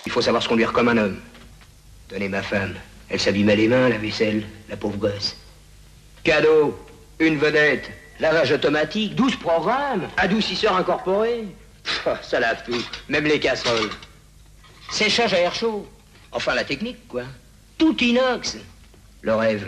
[0.05, 1.19] Il faut savoir se conduire comme un homme.
[2.07, 2.73] Tenez ma femme,
[3.09, 5.35] elle s'abîmait les mains, la vaisselle, la pauvre gosse.
[6.23, 6.75] Cadeau,
[7.19, 11.45] une vedette, lavage automatique, 12 programmes, adoucisseur incorporé.
[12.21, 13.89] ça lave tout, même les casseroles.
[14.91, 15.87] Séchage à air chaud.
[16.31, 17.23] Enfin, la technique, quoi.
[17.77, 18.57] Tout inox.
[19.21, 19.67] Le rêve.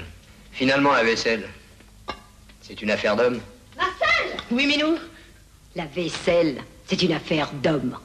[0.52, 1.48] Finalement, la vaisselle.
[2.62, 3.40] C'est une affaire d'homme.
[3.78, 4.98] Marcel Oui, Minou?
[5.76, 7.98] La vaisselle, c'est une affaire d'homme.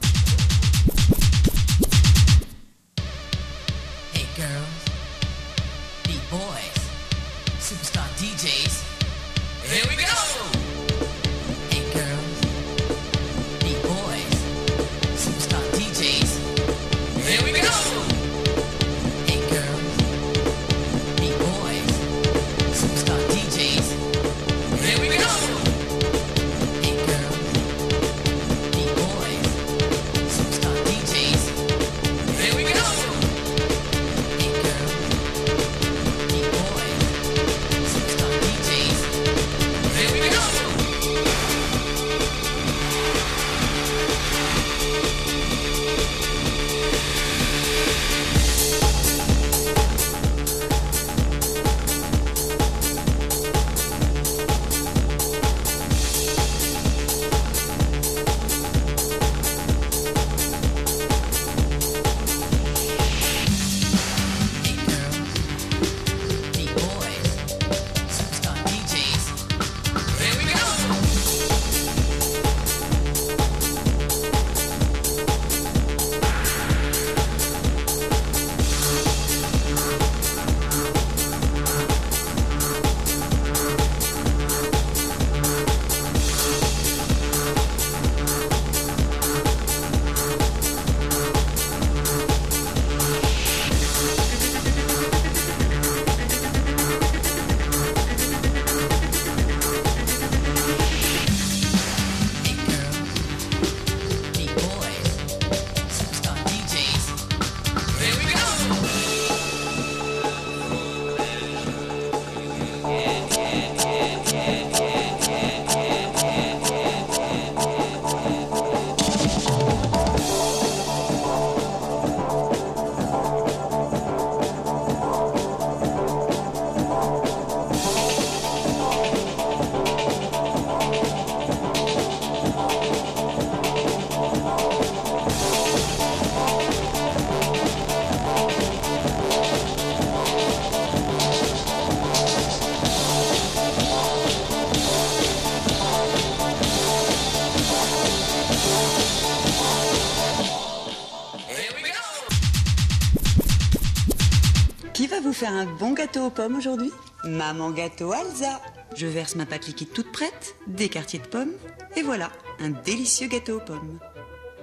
[155.36, 156.90] Faire un bon gâteau aux pommes aujourd'hui
[157.24, 158.58] Maman Gâteau Alza.
[158.96, 161.52] Je verse ma pâte liquide toute prête, des quartiers de pommes,
[161.94, 163.98] et voilà, un délicieux gâteau aux pommes.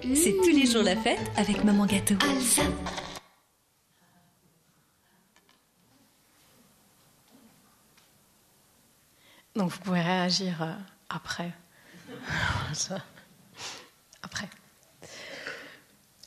[0.02, 2.16] C'est tous les jours la fête avec Maman Gâteau.
[2.22, 2.64] Alza.
[9.56, 10.74] Donc vous pouvez réagir euh,
[11.08, 11.52] après.
[14.24, 14.50] après.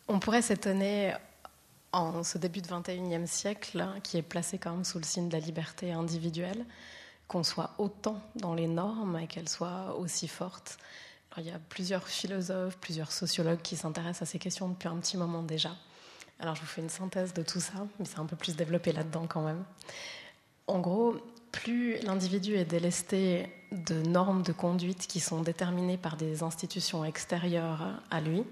[0.07, 1.15] On pourrait s'étonner
[1.93, 5.29] en ce début de 21e siècle, hein, qui est placé quand même sous le signe
[5.29, 6.65] de la liberté individuelle,
[7.29, 10.79] qu'on soit autant dans les normes et qu'elles soient aussi fortes.
[11.39, 15.17] il y a plusieurs philosophes, plusieurs sociologues qui s'intéressent à ces questions depuis un petit
[15.17, 15.75] moment déjà.
[16.39, 18.93] Alors je vous fais une synthèse de tout ça, mais c'est un peu plus développé
[18.93, 19.65] là-dedans quand même.
[20.67, 21.17] En gros,
[21.53, 28.01] plus l'individu est délesté de normes de conduite qui sont déterminées par des institutions extérieures
[28.11, 28.45] à lui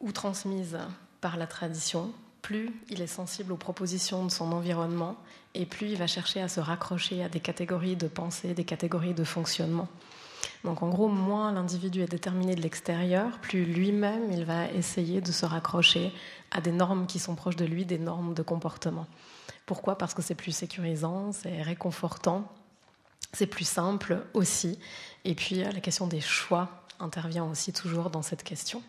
[0.00, 0.78] ou transmises
[1.20, 5.16] par la tradition, plus il est sensible aux propositions de son environnement
[5.54, 9.14] et plus il va chercher à se raccrocher à des catégories de pensée, des catégories
[9.14, 9.88] de fonctionnement.
[10.64, 15.32] Donc en gros, moins l'individu est déterminé de l'extérieur, plus lui-même il va essayer de
[15.32, 16.12] se raccrocher
[16.50, 19.06] à des normes qui sont proches de lui, des normes de comportement.
[19.66, 19.96] Pourquoi?
[19.96, 22.50] Parce que c'est plus sécurisant, c'est réconfortant,
[23.32, 24.78] c'est plus simple aussi.
[25.24, 28.82] Et puis la question des choix intervient aussi toujours dans cette question.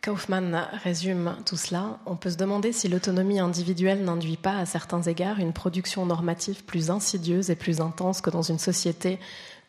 [0.00, 1.98] Kaufmann résume tout cela.
[2.06, 6.64] On peut se demander si l'autonomie individuelle n'induit pas à certains égards une production normative
[6.64, 9.18] plus insidieuse et plus intense que dans une société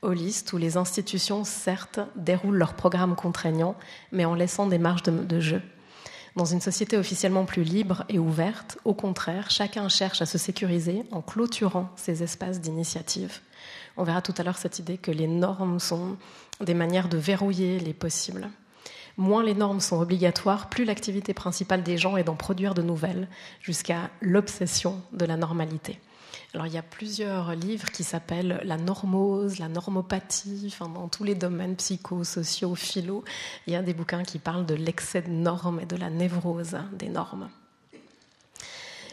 [0.01, 3.75] holiste où les institutions, certes, déroulent leurs programmes contraignants,
[4.11, 5.61] mais en laissant des marges de, jeu.
[6.35, 11.03] Dans une société officiellement plus libre et ouverte, au contraire, chacun cherche à se sécuriser
[11.11, 13.39] en clôturant ces espaces d'initiative.
[13.97, 16.17] On verra tout à l'heure cette idée que les normes sont
[16.61, 18.49] des manières de verrouiller les possibles.
[19.19, 23.27] Moins les normes sont obligatoires, plus l'activité principale des gens est d'en produire de nouvelles,
[23.59, 25.99] jusqu'à l'obsession de la normalité.
[26.53, 31.25] Alors il y a plusieurs livres qui s'appellent la normose, la normopathie, enfin, dans tous
[31.25, 33.25] les domaines psycho, sociaux, philo,
[33.67, 36.77] il y a des bouquins qui parlent de l'excès de normes et de la névrose
[36.93, 37.49] des normes.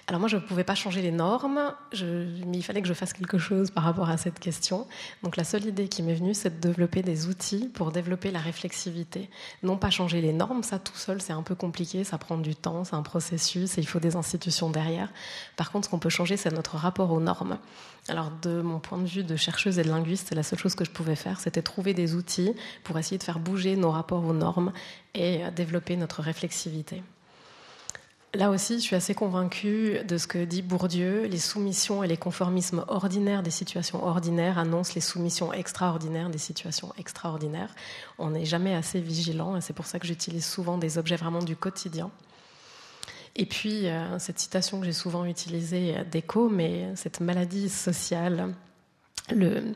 [0.08, 3.12] Alors moi, je ne pouvais pas changer les normes, mais il fallait que je fasse
[3.12, 4.86] quelque chose par rapport à cette question.
[5.24, 8.38] Donc la seule idée qui m'est venue, c'est de développer des outils pour développer la
[8.38, 9.28] réflexivité.
[9.64, 12.54] Non pas changer les normes, ça tout seul, c'est un peu compliqué, ça prend du
[12.54, 15.12] temps, c'est un processus et il faut des institutions derrière.
[15.56, 17.58] Par contre, ce qu'on peut changer, c'est notre rapport aux normes.
[18.06, 20.84] Alors de mon point de vue de chercheuse et de linguiste, la seule chose que
[20.84, 24.34] je pouvais faire, c'était trouver des outils pour essayer de faire bouger nos rapports aux
[24.34, 24.72] normes
[25.14, 27.02] et développer notre réflexivité.
[28.36, 31.24] Là aussi, je suis assez convaincue de ce que dit Bourdieu.
[31.24, 36.92] Les soumissions et les conformismes ordinaires des situations ordinaires annoncent les soumissions extraordinaires des situations
[36.98, 37.74] extraordinaires.
[38.18, 41.42] On n'est jamais assez vigilant et c'est pour ça que j'utilise souvent des objets vraiment
[41.42, 42.10] du quotidien.
[43.36, 48.54] Et puis, euh, cette citation que j'ai souvent utilisée d'écho, mais cette maladie sociale,
[49.30, 49.72] le,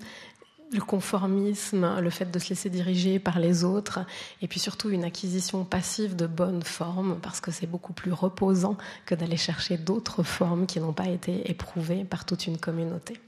[0.72, 4.00] le conformisme, le fait de se laisser diriger par les autres,
[4.42, 8.76] et puis surtout une acquisition passive de bonnes formes, parce que c'est beaucoup plus reposant
[9.06, 13.20] que d'aller chercher d'autres formes qui n'ont pas été éprouvées par toute une communauté.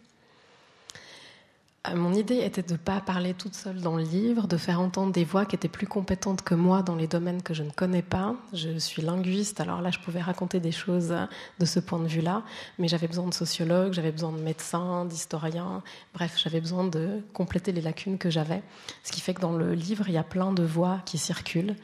[1.89, 4.81] Euh, mon idée était de ne pas parler toute seule dans le livre, de faire
[4.81, 7.71] entendre des voix qui étaient plus compétentes que moi dans les domaines que je ne
[7.71, 8.37] connais pas.
[8.53, 11.13] Je suis linguiste, alors là je pouvais raconter des choses
[11.59, 12.45] de ce point de vue-là,
[12.79, 15.83] mais j'avais besoin de sociologues, j'avais besoin de médecins, d'historiens,
[16.15, 18.63] bref, j'avais besoin de compléter les lacunes que j'avais.
[19.03, 21.75] Ce qui fait que dans le livre, il y a plein de voix qui circulent.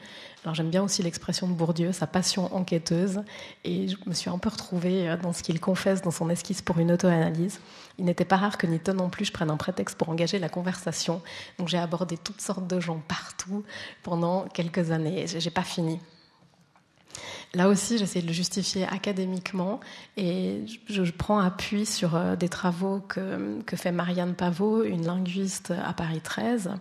[0.45, 3.19] Alors j'aime bien aussi l'expression de Bourdieu, sa passion enquêteuse,
[3.65, 6.79] et je me suis un peu retrouvée dans ce qu'il confesse dans son esquisse pour
[6.79, 7.59] une auto-analyse.
[7.99, 10.39] Il n'était pas rare que ni toi non plus je prenne un prétexte pour engager
[10.39, 11.21] la conversation,
[11.57, 13.63] donc j'ai abordé toutes sortes de gens partout
[14.03, 15.99] pendant quelques années, j'ai pas fini.
[17.53, 19.79] Là aussi, j'essaie de le justifier académiquement
[20.17, 25.93] et je, prends appui sur euh, des travaux que, fait Marianne Pavot, une linguiste à
[25.93, 26.71] Paris 13,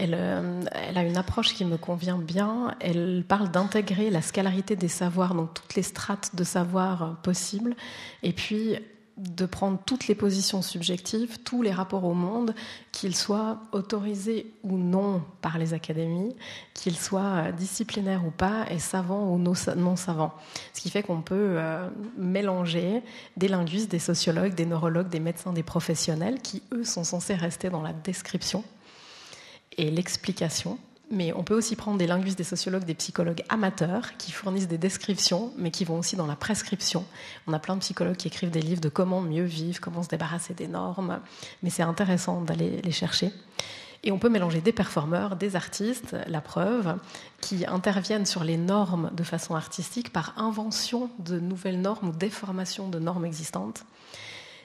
[0.00, 2.74] euh, elle, a une approche qui me convient bien.
[2.80, 7.74] Elle parle d'intégrer la scalarité des savoirs, donc toutes les strates de savoir possibles,
[8.22, 8.76] et puis
[9.16, 12.54] de prendre toutes les positions subjectives, tous les rapports au monde,
[12.90, 16.34] qu'ils soient autorisés ou non par les académies,
[16.74, 19.54] qu'ils soient disciplinaires ou pas, et savants ou non
[19.96, 20.34] savants.
[20.72, 23.02] Ce qui fait qu'on peut euh, mélanger
[23.36, 27.70] des linguistes, des sociologues, des neurologues, des médecins, des professionnels, qui, eux, sont censés rester
[27.70, 28.64] dans la description
[29.76, 30.78] et l'explication.
[31.10, 34.78] Mais on peut aussi prendre des linguistes, des sociologues, des psychologues amateurs qui fournissent des
[34.78, 37.04] descriptions, mais qui vont aussi dans la prescription.
[37.46, 40.08] On a plein de psychologues qui écrivent des livres de comment mieux vivre, comment se
[40.08, 41.20] débarrasser des normes.
[41.62, 43.32] Mais c'est intéressant d'aller les chercher.
[44.02, 46.96] Et on peut mélanger des performeurs, des artistes, la preuve,
[47.40, 52.88] qui interviennent sur les normes de façon artistique par invention de nouvelles normes ou déformation
[52.88, 53.84] de normes existantes.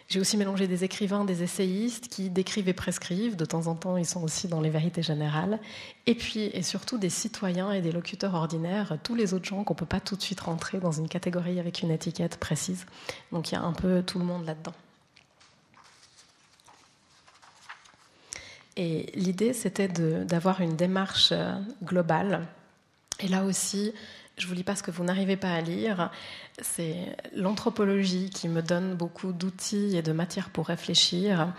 [0.09, 3.35] J'ai aussi mélangé des écrivains, des essayistes qui décrivent et prescrivent.
[3.35, 5.59] De temps en temps, ils sont aussi dans les vérités générales.
[6.07, 9.75] Et puis, et surtout, des citoyens et des locuteurs ordinaires, tous les autres gens qu'on
[9.75, 12.87] ne peut pas tout de suite rentrer dans une catégorie avec une étiquette précise.
[13.31, 14.73] Donc, il y a un peu tout le monde là-dedans.
[18.77, 21.53] Et l'idée, c'était d'avoir une démarche euh,
[21.83, 22.47] globale.
[23.19, 23.93] Et là aussi,
[24.39, 26.09] je vous lis pas ce que vous n'arrivez pas à lire.
[26.61, 31.53] C'est l'anthropologie qui me donne beaucoup d'outils et de matières pour réfléchir.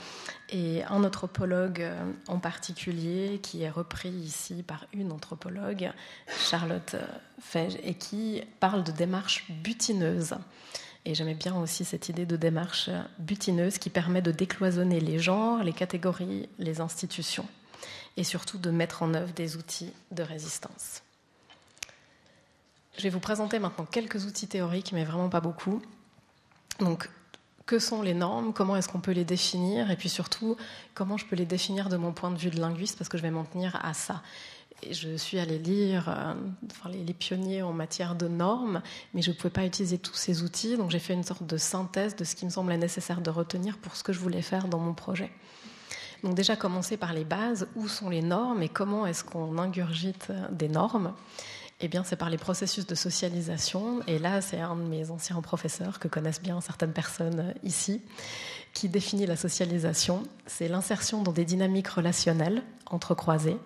[0.49, 1.87] Et un anthropologue
[2.27, 5.93] en particulier, qui est repris ici par une anthropologue,
[6.27, 6.97] Charlotte
[7.41, 10.35] Fege, et qui parle de démarche butineuse.
[11.05, 15.63] Et j'aimais bien aussi cette idée de démarche butineuse qui permet de décloisonner les genres,
[15.63, 17.47] les catégories, les institutions,
[18.17, 21.03] et surtout de mettre en œuvre des outils de résistance.
[23.01, 25.81] Je vais vous présenter maintenant quelques outils théoriques, mais vraiment pas beaucoup.
[26.81, 27.09] Donc,
[27.65, 28.53] que sont les normes?
[28.53, 29.91] Comment est-ce qu'on peut les définir?
[29.91, 30.59] Et puis surtout,
[30.93, 32.99] comment je peux les définir de mon point de vue de linguiste?
[32.99, 34.21] Parce que je vais m'en tenir à ça.
[34.83, 36.35] Et je suis allée lire euh,
[36.91, 38.83] les, les, pionniers en matière de normes,
[39.15, 41.57] mais je ne pouvais pas utiliser tous ces outils, donc j'ai fait une sorte de
[41.57, 44.69] synthèse de ce qui me semblait nécessaire de retenir pour ce que je voulais faire
[44.69, 45.31] dans mon projet.
[46.23, 48.63] Donc déjà commencer par les bases, où sont les normes?
[48.63, 51.15] Et comment est-ce qu'on ingurgite des normes?
[51.81, 54.01] Eh bien, c'est par les processus de socialisation.
[54.07, 58.03] Et là, c'est un de mes anciens professeurs que connaissent bien certaines personnes ici,
[58.75, 60.23] qui définit la socialisation.
[60.47, 63.57] C'est l'insertion dans des dynamiques relationnelles entrecroisées.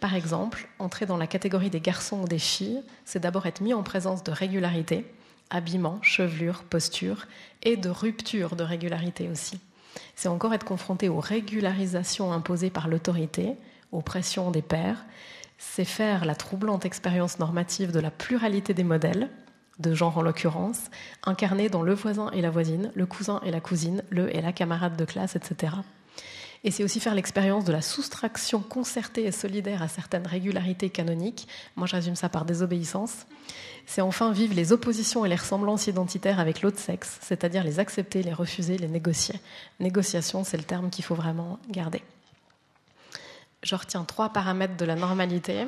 [0.00, 3.74] Par exemple, entrer dans la catégorie des garçons ou des filles, c'est d'abord être mis
[3.74, 5.04] en présence de régularité,
[5.50, 7.26] habillement, chevelure, posture,
[7.62, 9.60] et de rupture de régularité aussi.
[10.14, 13.56] C'est encore être confronté aux régularisations imposées par l'autorité,
[13.92, 15.04] aux pressions des pères,
[15.62, 19.28] c'est faire la troublante expérience normative de la pluralité des modèles,
[19.78, 20.90] de genre en l'occurrence,
[21.22, 24.52] incarnés dans le voisin et la voisine, le cousin et la cousine, le et la
[24.52, 25.74] camarade de classe, etc.
[26.64, 31.46] Et c'est aussi faire l'expérience de la soustraction concertée et solidaire à certaines régularités canoniques.
[31.76, 33.26] Moi, je résume ça par désobéissance.
[33.84, 38.22] C'est enfin vivre les oppositions et les ressemblances identitaires avec l'autre sexe, c'est-à-dire les accepter,
[38.22, 39.38] les refuser, les négocier.
[39.78, 42.02] Négociation, c'est le terme qu'il faut vraiment garder
[43.62, 45.66] je retiens trois paramètres de la normalité.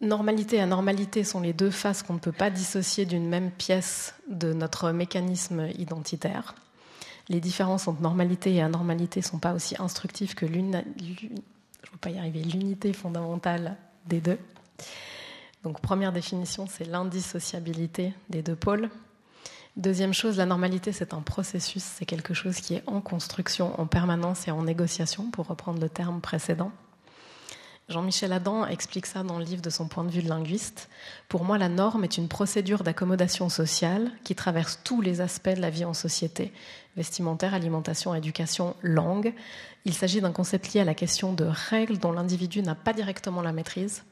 [0.00, 4.14] Normalité et anormalité sont les deux faces qu'on ne peut pas dissocier d'une même pièce
[4.28, 6.54] de notre mécanisme identitaire.
[7.28, 10.84] Les différences entre normalité et anormalité ne sont pas aussi instructives que l'unité
[12.92, 13.76] fondamentale
[14.06, 14.38] des deux.
[15.64, 18.90] Donc première définition, c'est l'indissociabilité des deux pôles.
[19.76, 23.86] Deuxième chose, la normalité, c'est un processus, c'est quelque chose qui est en construction en
[23.86, 26.72] permanence et en négociation, pour reprendre le terme précédent.
[27.90, 30.88] Jean-Michel Adam explique ça dans le livre de son point de vue de linguiste.
[31.28, 35.60] Pour moi, la norme est une procédure d'accommodation sociale qui traverse tous les aspects de
[35.60, 36.52] la vie en société
[36.96, 39.34] vestimentaire, alimentation, éducation, langue.
[39.84, 43.42] Il s'agit d'un concept lié à la question de règles dont l'individu n'a pas directement
[43.42, 44.04] la maîtrise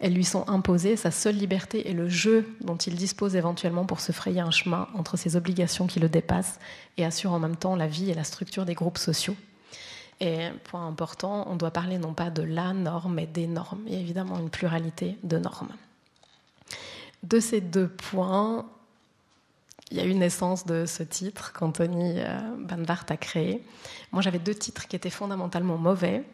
[0.00, 4.00] elles lui sont imposées, sa seule liberté est le jeu dont il dispose éventuellement pour
[4.00, 6.58] se frayer un chemin entre ses obligations qui le dépassent
[6.96, 9.36] et assure en même temps la vie et la structure des groupes sociaux.
[10.20, 13.82] Et point important, on doit parler non pas de la norme, mais des normes.
[13.86, 15.72] Il y a évidemment une pluralité de normes.
[17.22, 18.66] De ces deux points,
[19.90, 23.62] il y a eu naissance de ce titre qu'Anthony euh, Banvart a créé.
[24.12, 26.24] Moi, j'avais deux titres qui étaient fondamentalement mauvais.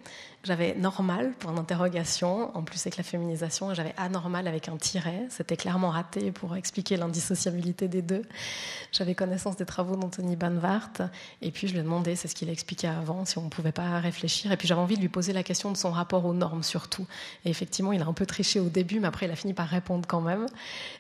[0.47, 5.27] J'avais normal pour l'interrogation, en plus avec la féminisation, et j'avais anormal avec un tiret.
[5.29, 8.23] C'était clairement raté pour expliquer l'indissociabilité des deux.
[8.93, 10.93] J'avais connaissance des travaux d'Anthony Banvart,
[11.43, 13.73] et puis je lui ai demandé, c'est ce qu'il expliquait avant, si on ne pouvait
[13.73, 14.53] pas réfléchir.
[14.53, 17.09] Et puis j'avais envie de lui poser la question de son rapport aux normes surtout.
[17.45, 19.67] Et effectivement, il a un peu triché au début, mais après il a fini par
[19.67, 20.47] répondre quand même.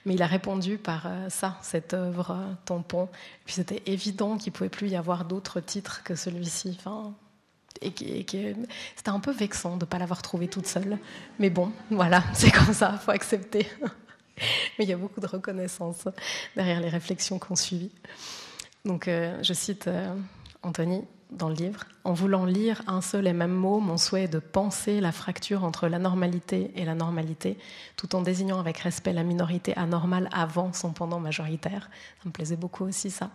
[0.06, 3.08] Mais il a répondu par euh, ça, cette œuvre euh, tampon.
[3.44, 6.78] Puis c'était évident qu'il pouvait plus y avoir d'autres titres que celui-ci.
[7.82, 8.26] Et,
[8.96, 10.98] c'était un peu vexant de ne pas l'avoir trouvée toute seule.
[11.38, 13.66] Mais bon, voilà, c'est comme ça, il faut accepter.
[14.78, 16.08] Mais il y a beaucoup de reconnaissance
[16.54, 17.90] derrière les réflexions qu'on suit.
[18.84, 20.14] Donc, euh, je cite euh,
[20.62, 24.28] Anthony dans le livre En voulant lire un seul et même mot, mon souhait est
[24.28, 27.58] de penser la fracture entre la normalité et la normalité,
[27.96, 31.90] tout en désignant avec respect la minorité anormale avant son pendant majoritaire.
[32.18, 33.30] Ça me plaisait beaucoup aussi, ça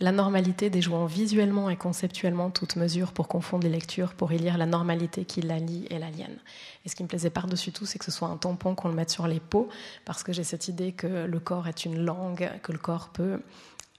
[0.00, 4.58] la normalité déjouant visuellement et conceptuellement toute mesure pour confondre les lectures, pour y lire
[4.58, 6.36] la normalité qui la lie et l'aliène.
[6.84, 8.94] Et ce qui me plaisait par-dessus tout, c'est que ce soit un tampon qu'on le
[8.94, 9.68] mette sur les peaux,
[10.04, 13.40] parce que j'ai cette idée que le corps est une langue, que le corps peut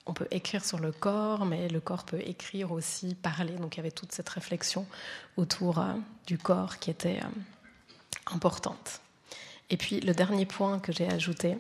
[0.08, 3.54] on peut écrire sur le corps, mais le corps peut écrire aussi, parler.
[3.54, 4.86] Donc il y avait toute cette réflexion
[5.36, 5.94] autour euh,
[6.28, 9.02] du corps qui était euh, importante.
[9.70, 11.58] Et puis le dernier point que j'ai ajouté,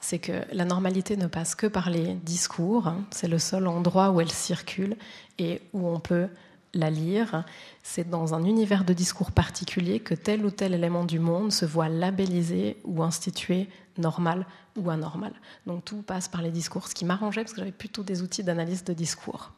[0.00, 2.92] c'est que la normalité ne passe que par les discours.
[3.10, 4.96] C'est le seul endroit où elle circule
[5.38, 6.28] et où on peut
[6.74, 7.44] la lire.
[7.82, 11.64] C'est dans un univers de discours particulier que tel ou tel élément du monde se
[11.64, 14.46] voit labellisé ou institué normal
[14.76, 15.32] ou anormal.
[15.66, 18.44] Donc tout passe par les discours, ce qui m'arrangeait parce que j'avais plutôt des outils
[18.44, 19.52] d'analyse de discours.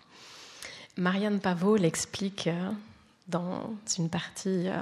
[0.96, 2.70] Marianne Pavot l'explique euh,
[3.31, 4.76] dans une partie euh,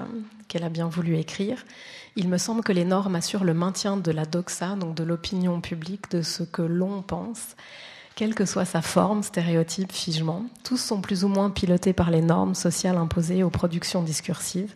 [0.48, 1.64] qu'elle a bien voulu écrire.
[2.16, 5.60] Il me semble que les normes assurent le maintien de la doxa, donc de l'opinion
[5.60, 7.54] publique, de ce que l'on pense,
[8.16, 10.44] quelle que soit sa forme, stéréotype, figement.
[10.64, 14.74] Tous sont plus ou moins pilotés par les normes sociales imposées aux productions discursives.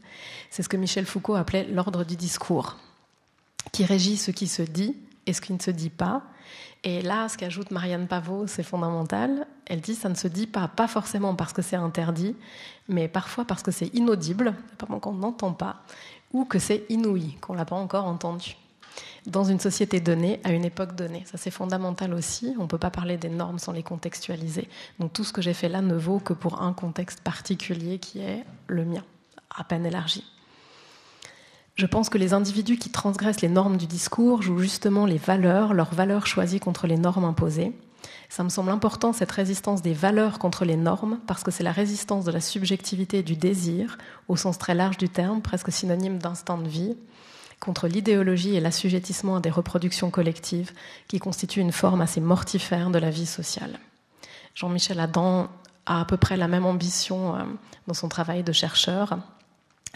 [0.50, 2.76] C'est ce que Michel Foucault appelait l'ordre du discours,
[3.72, 4.96] qui régit ce qui se dit
[5.26, 6.22] et ce qui ne se dit pas.
[6.84, 9.46] Et là, ce qu'ajoute Marianne Pavot, c'est fondamental.
[9.66, 12.34] Elle dit ça ne se dit pas, pas forcément parce que c'est interdit,
[12.88, 14.54] mais parfois parce que c'est inaudible,
[15.00, 15.82] qu'on n'entend pas,
[16.32, 18.56] ou que c'est inouï, qu'on l'a pas encore entendu.
[19.26, 21.22] Dans une société donnée, à une époque donnée.
[21.26, 22.54] Ça, c'est fondamental aussi.
[22.58, 24.68] On ne peut pas parler des normes sans les contextualiser.
[24.98, 28.18] Donc tout ce que j'ai fait là ne vaut que pour un contexte particulier qui
[28.18, 29.04] est le mien,
[29.56, 30.24] à peine élargi.
[31.74, 35.72] Je pense que les individus qui transgressent les normes du discours jouent justement les valeurs,
[35.72, 37.72] leurs valeurs choisies contre les normes imposées.
[38.28, 41.72] Ça me semble important, cette résistance des valeurs contre les normes, parce que c'est la
[41.72, 43.98] résistance de la subjectivité et du désir,
[44.28, 46.96] au sens très large du terme, presque synonyme d'instinct de vie,
[47.60, 50.72] contre l'idéologie et l'assujettissement à des reproductions collectives,
[51.08, 53.78] qui constituent une forme assez mortifère de la vie sociale.
[54.54, 55.48] Jean-Michel Adam
[55.86, 57.44] a à peu près la même ambition euh,
[57.86, 59.18] dans son travail de chercheur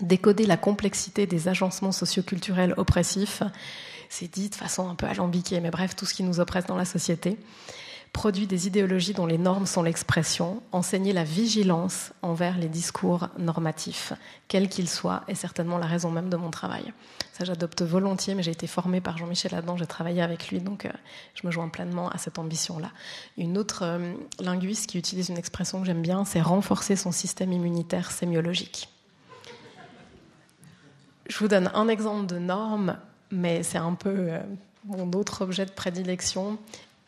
[0.03, 3.43] décoder la complexité des agencements socioculturels oppressifs.
[4.09, 6.77] C'est dit de façon un peu alambiquée, mais bref, tout ce qui nous oppresse dans
[6.77, 7.39] la société.
[8.13, 14.15] Produit des idéologies dont les normes sont l'expression, enseigner la vigilance envers les discours normatifs,
[14.49, 16.95] quels qu'ils soient, est certainement la raison même de mon travail.
[17.35, 20.87] Ça, j'adopte volontiers, mais j'ai été formée par Jean-Michel Adam, j'ai travaillé avec lui, donc
[20.87, 20.91] euh,
[21.35, 22.91] je me joins pleinement à cette ambition-là.
[23.37, 27.53] Une autre euh, linguiste qui utilise une expression que j'aime bien, c'est renforcer son système
[27.53, 28.89] immunitaire sémiologique.
[31.29, 32.99] Je vous donne un exemple de norme,
[33.31, 34.41] mais c'est un peu euh,
[34.85, 36.59] mon autre objet de prédilection.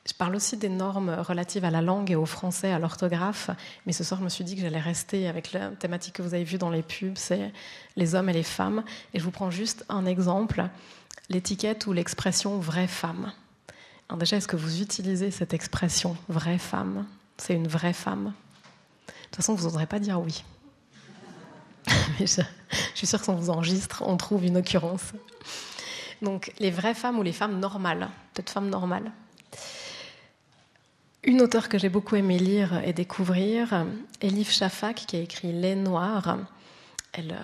[0.06, 3.50] Je parle aussi des normes relatives à la langue et au français, à l'orthographe,
[3.86, 6.34] mais ce soir je me suis dit que j'allais rester avec la thématique que vous
[6.34, 7.52] avez vue dans les pubs, c'est
[7.96, 8.82] les hommes et les femmes.
[9.12, 10.64] Et je vous prends juste un exemple,
[11.28, 13.32] l'étiquette ou l'expression vraie femme.
[14.16, 17.04] Déjà, est-ce que vous utilisez cette expression vraie femme
[17.36, 18.32] C'est une vraie femme
[19.06, 20.42] De toute façon, vous n'oserez pas dire oui.
[22.26, 22.42] je,
[22.94, 25.12] suis sûre que si on vous enregistre, on trouve une occurrence.
[26.22, 29.12] Donc, les vraies femmes ou les femmes normales, peut-être femmes normales.
[31.24, 33.84] Une auteure que j'ai beaucoup aimé lire et découvrir,
[34.20, 36.38] Elif Shafak, qui a écrit Les Noirs.
[37.12, 37.36] Elle,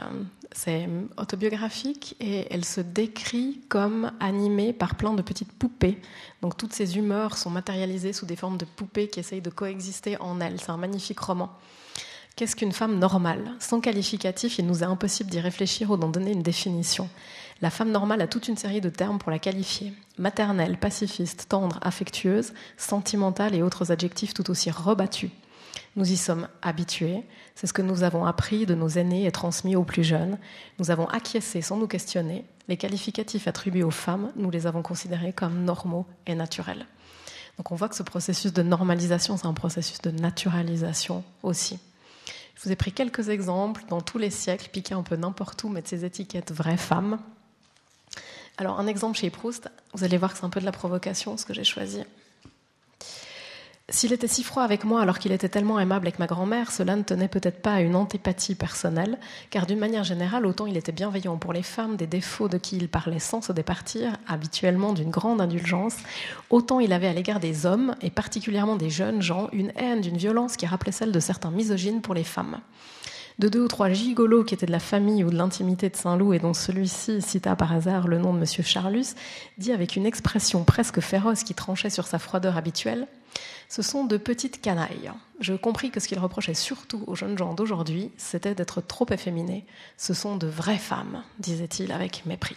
[0.55, 6.01] c'est autobiographique et elle se décrit comme animée par plein de petites poupées.
[6.43, 10.17] Donc toutes ses humeurs sont matérialisées sous des formes de poupées qui essayent de coexister
[10.21, 10.61] en elle.
[10.61, 11.51] C'est un magnifique roman.
[12.37, 13.53] Qu'est-ce qu'une femme normale?
[13.61, 17.09] Sans qualificatif, il nous est impossible d'y réfléchir ou d'en donner une définition.
[17.63, 19.93] La femme normale a toute une série de termes pour la qualifier.
[20.19, 25.31] Maternelle, pacifiste, tendre, affectueuse, sentimentale et autres adjectifs tout aussi rebattus.
[25.95, 27.23] Nous y sommes habitués,
[27.55, 30.39] c'est ce que nous avons appris de nos aînés et transmis aux plus jeunes.
[30.81, 32.45] Nous avons acquiescé sans nous questionner.
[32.67, 36.87] Les qualificatifs attribués aux femmes, nous les avons considérés comme normaux et naturels.
[37.59, 41.79] Donc on voit que ce processus de normalisation, c'est un processus de naturalisation aussi.
[42.55, 45.73] Je vous ai pris quelques exemples dans tous les siècles, piqués un peu n'importe où,
[45.73, 47.19] de ces étiquettes vraies femmes.
[48.57, 51.37] Alors, un exemple chez Proust, vous allez voir que c'est un peu de la provocation
[51.37, 52.05] ce que j'ai choisi.
[53.91, 56.97] S'il était si froid avec moi alors qu'il était tellement aimable avec ma grand-mère, cela
[56.97, 59.19] ne tenait peut-être pas à une antipathie personnelle,
[59.51, 62.79] car d'une manière générale, autant il était bienveillant pour les femmes, des défauts de qui
[62.79, 65.97] il parlait sans se départir, habituellement d'une grande indulgence,
[66.49, 70.17] autant il avait à l'égard des hommes, et particulièrement des jeunes gens, une haine d'une
[70.17, 72.61] violence qui rappelait celle de certains misogynes pour les femmes
[73.39, 76.35] de deux ou trois gigolos qui étaient de la famille ou de l'intimité de Saint-Loup
[76.35, 78.47] et dont celui-ci cita par hasard le nom de M.
[78.65, 79.15] Charlus,
[79.59, 83.07] dit avec une expression presque féroce qui tranchait sur sa froideur habituelle
[83.69, 85.11] Ce sont de petites canailles.
[85.41, 89.67] Je compris que ce qu'il reprochait surtout aux jeunes gens d'aujourd'hui, c'était d'être trop efféminés.
[89.97, 92.57] Ce sont de vraies femmes, disait-il avec mépris.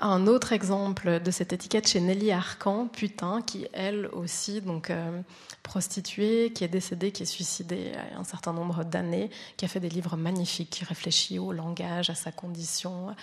[0.00, 5.20] Un autre exemple de cette étiquette chez Nelly Arcan, putain, qui elle aussi, donc euh,
[5.62, 9.64] prostituée, qui est décédée, qui est suicidée il y a un certain nombre d'années, qui
[9.64, 13.14] a fait des livres magnifiques, qui réfléchit au langage, à sa condition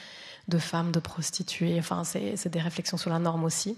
[0.47, 1.77] de femme, de prostituée.
[1.77, 3.77] Enfin, c'est des réflexions sur la norme aussi.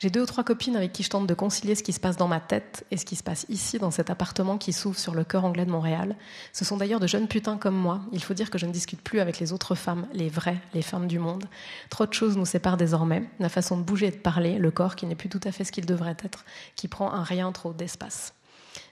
[0.00, 2.16] J'ai deux ou trois copines avec qui je tente de concilier ce qui se passe
[2.16, 5.12] dans ma tête et ce qui se passe ici, dans cet appartement qui s'ouvre sur
[5.12, 6.14] le cœur anglais de Montréal.
[6.52, 8.00] Ce sont d'ailleurs de jeunes putains comme moi.
[8.12, 10.82] Il faut dire que je ne discute plus avec les autres femmes, les vraies, les
[10.82, 11.46] femmes du monde.
[11.90, 13.28] Trop de choses nous séparent désormais.
[13.40, 15.64] La façon de bouger et de parler, le corps qui n'est plus tout à fait
[15.64, 16.44] ce qu'il devrait être,
[16.76, 18.34] qui prend un rien trop d'espace.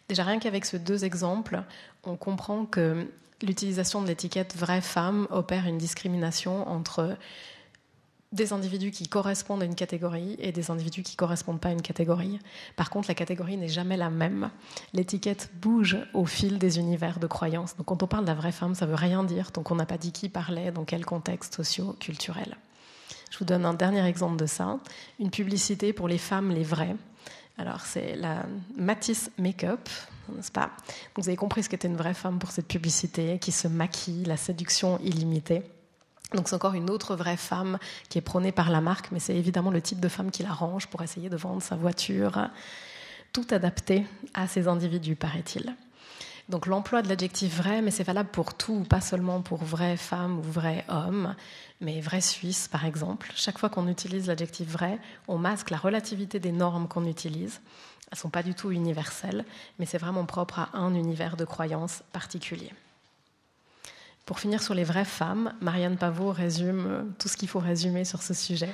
[0.09, 1.63] Déjà rien qu'avec ces deux exemples,
[2.03, 3.07] on comprend que
[3.43, 7.17] l'utilisation de l'étiquette vraie femme opère une discrimination entre
[8.33, 11.73] des individus qui correspondent à une catégorie et des individus qui ne correspondent pas à
[11.73, 12.39] une catégorie.
[12.75, 14.51] Par contre, la catégorie n'est jamais la même.
[14.93, 17.77] L'étiquette bouge au fil des univers de croyances.
[17.77, 19.77] Donc quand on parle de la vraie femme, ça ne veut rien dire tant qu'on
[19.77, 22.57] n'a pas dit qui parlait, dans quel contexte socio-culturel.
[23.31, 24.79] Je vous donne un dernier exemple de ça.
[25.19, 26.97] Une publicité pour les femmes les vraies.
[27.59, 28.45] Alors c'est la
[28.77, 29.89] Matisse Makeup,
[30.35, 30.71] n'est-ce pas?
[31.17, 34.37] Vous avez compris ce qu'était une vraie femme pour cette publicité, qui se maquille, la
[34.37, 35.63] séduction illimitée.
[36.35, 39.37] Donc c'est encore une autre vraie femme qui est prônée par la marque, mais c'est
[39.37, 42.49] évidemment le type de femme qui l'arrange pour essayer de vendre sa voiture,
[43.33, 45.75] tout adapté à ces individus, paraît-il.
[46.49, 50.39] Donc l'emploi de l'adjectif vrai, mais c'est valable pour tout, pas seulement pour vraie femme
[50.39, 51.35] ou vrai homme,
[51.81, 53.33] mais vrai suisse par exemple.
[53.35, 57.61] Chaque fois qu'on utilise l'adjectif vrai, on masque la relativité des normes qu'on utilise.
[58.11, 59.45] Elles ne sont pas du tout universelles,
[59.81, 62.73] mais c'est vraiment propre à un univers de croyances particulier.
[64.27, 68.05] Pour finir sur les vraies femmes, Marianne Pavot résume euh, tout ce qu'il faut résumer
[68.05, 68.71] sur ce sujet.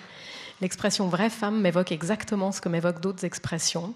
[0.63, 3.93] L'expression vraie femme m'évoque exactement ce que m'évoquent d'autres expressions,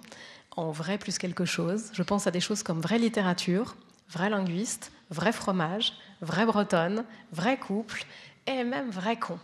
[0.54, 1.84] en vrai plus quelque chose.
[1.94, 3.74] Je pense à des choses comme vraie littérature,
[4.10, 8.04] vrai linguiste, vrai fromage, vraie bretonne, vrai couple
[8.46, 9.38] et même vrai con.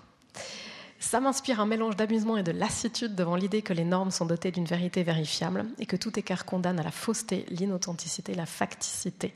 [1.02, 4.52] Ça m'inspire un mélange d'amusement et de lassitude devant l'idée que les normes sont dotées
[4.52, 9.34] d'une vérité vérifiable et que tout écart condamne à la fausseté, l'inauthenticité, la facticité.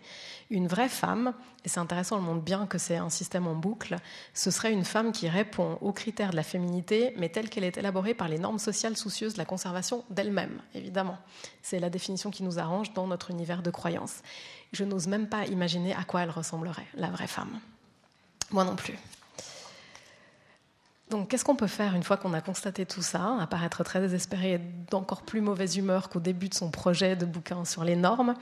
[0.49, 3.97] Une vraie femme, et c'est intéressant, on montre bien que c'est un système en boucle,
[4.33, 7.79] ce serait une femme qui répond aux critères de la féminité, mais telle qu'elle est
[7.79, 11.19] élaborée par les normes sociales soucieuses de la conservation d'elle-même, évidemment.
[11.62, 14.23] C'est la définition qui nous arrange dans notre univers de croyances.
[14.73, 17.59] Je n'ose même pas imaginer à quoi elle ressemblerait, la vraie femme.
[18.53, 18.97] Moi non plus.
[21.11, 23.85] Donc, qu'est-ce qu'on peut faire une fois qu'on a constaté tout ça, à part être
[23.85, 27.85] très désespéré et d'encore plus mauvaise humeur qu'au début de son projet de bouquin sur
[27.85, 28.35] les normes?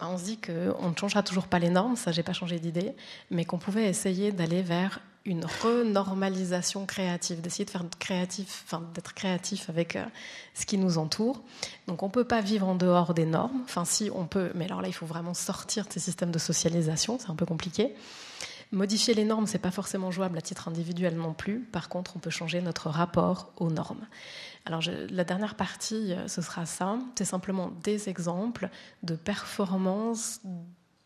[0.00, 2.58] Ben, On se dit qu'on ne changera toujours pas les normes, ça, j'ai pas changé
[2.58, 2.94] d'idée,
[3.30, 9.14] mais qu'on pouvait essayer d'aller vers une renormalisation créative, d'essayer de faire créatif, enfin, d'être
[9.14, 10.04] créatif avec euh,
[10.52, 11.42] ce qui nous entoure.
[11.86, 13.62] Donc, on ne peut pas vivre en dehors des normes.
[13.64, 16.38] Enfin, si on peut, mais alors là, il faut vraiment sortir de ces systèmes de
[16.38, 17.94] socialisation, c'est un peu compliqué.
[18.74, 21.60] Modifier les normes, ce n'est pas forcément jouable à titre individuel non plus.
[21.60, 24.06] Par contre, on peut changer notre rapport aux normes.
[24.66, 26.98] Alors, la dernière partie, euh, ce sera ça.
[27.16, 28.68] C'est simplement des exemples
[29.02, 30.40] de performances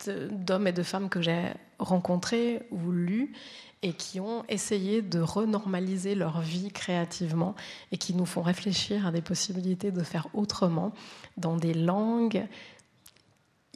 [0.07, 3.33] d'hommes et de femmes que j'ai rencontrés ou lus
[3.83, 7.55] et qui ont essayé de renormaliser leur vie créativement
[7.93, 10.93] et qui nous font réfléchir à des possibilités de faire autrement
[11.37, 12.47] dans des langues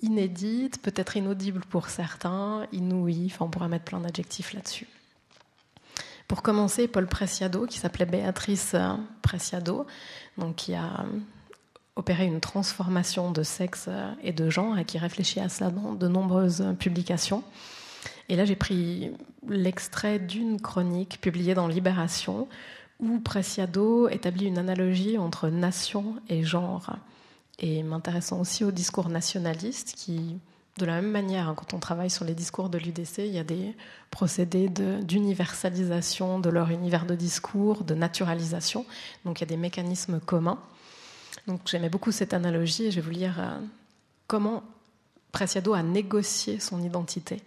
[0.02, 4.88] inédite, peut-être inaudible pour certains, inouïe, enfin on pourrait mettre plein d'adjectifs là-dessus.
[6.28, 8.74] Pour commencer, Paul Preciado, qui s'appelait Béatrice
[9.22, 9.86] Preciado,
[10.56, 11.04] qui a
[11.96, 13.88] opéré une transformation de sexe
[14.22, 17.42] et de genre et qui réfléchit à cela dans de nombreuses publications.
[18.28, 19.10] Et là, j'ai pris
[19.46, 22.48] l'extrait d'une chronique publiée dans Libération
[22.98, 26.96] où Preciado établit une analogie entre nation et genre
[27.58, 30.38] et m'intéressant aussi au discours nationaliste qui,
[30.78, 33.38] de la même manière, hein, quand on travaille sur les discours de l'UDC, il y
[33.38, 33.74] a des
[34.10, 38.86] procédés d'universalisation de, leur univers de discours, de naturalisation.
[39.24, 40.58] Donc il y a des mécanismes communs.
[41.46, 43.58] Donc j'aimais beaucoup cette analogie et je vais vous lire euh,
[44.26, 44.62] comment
[45.32, 47.40] Preciado a négocié son identité.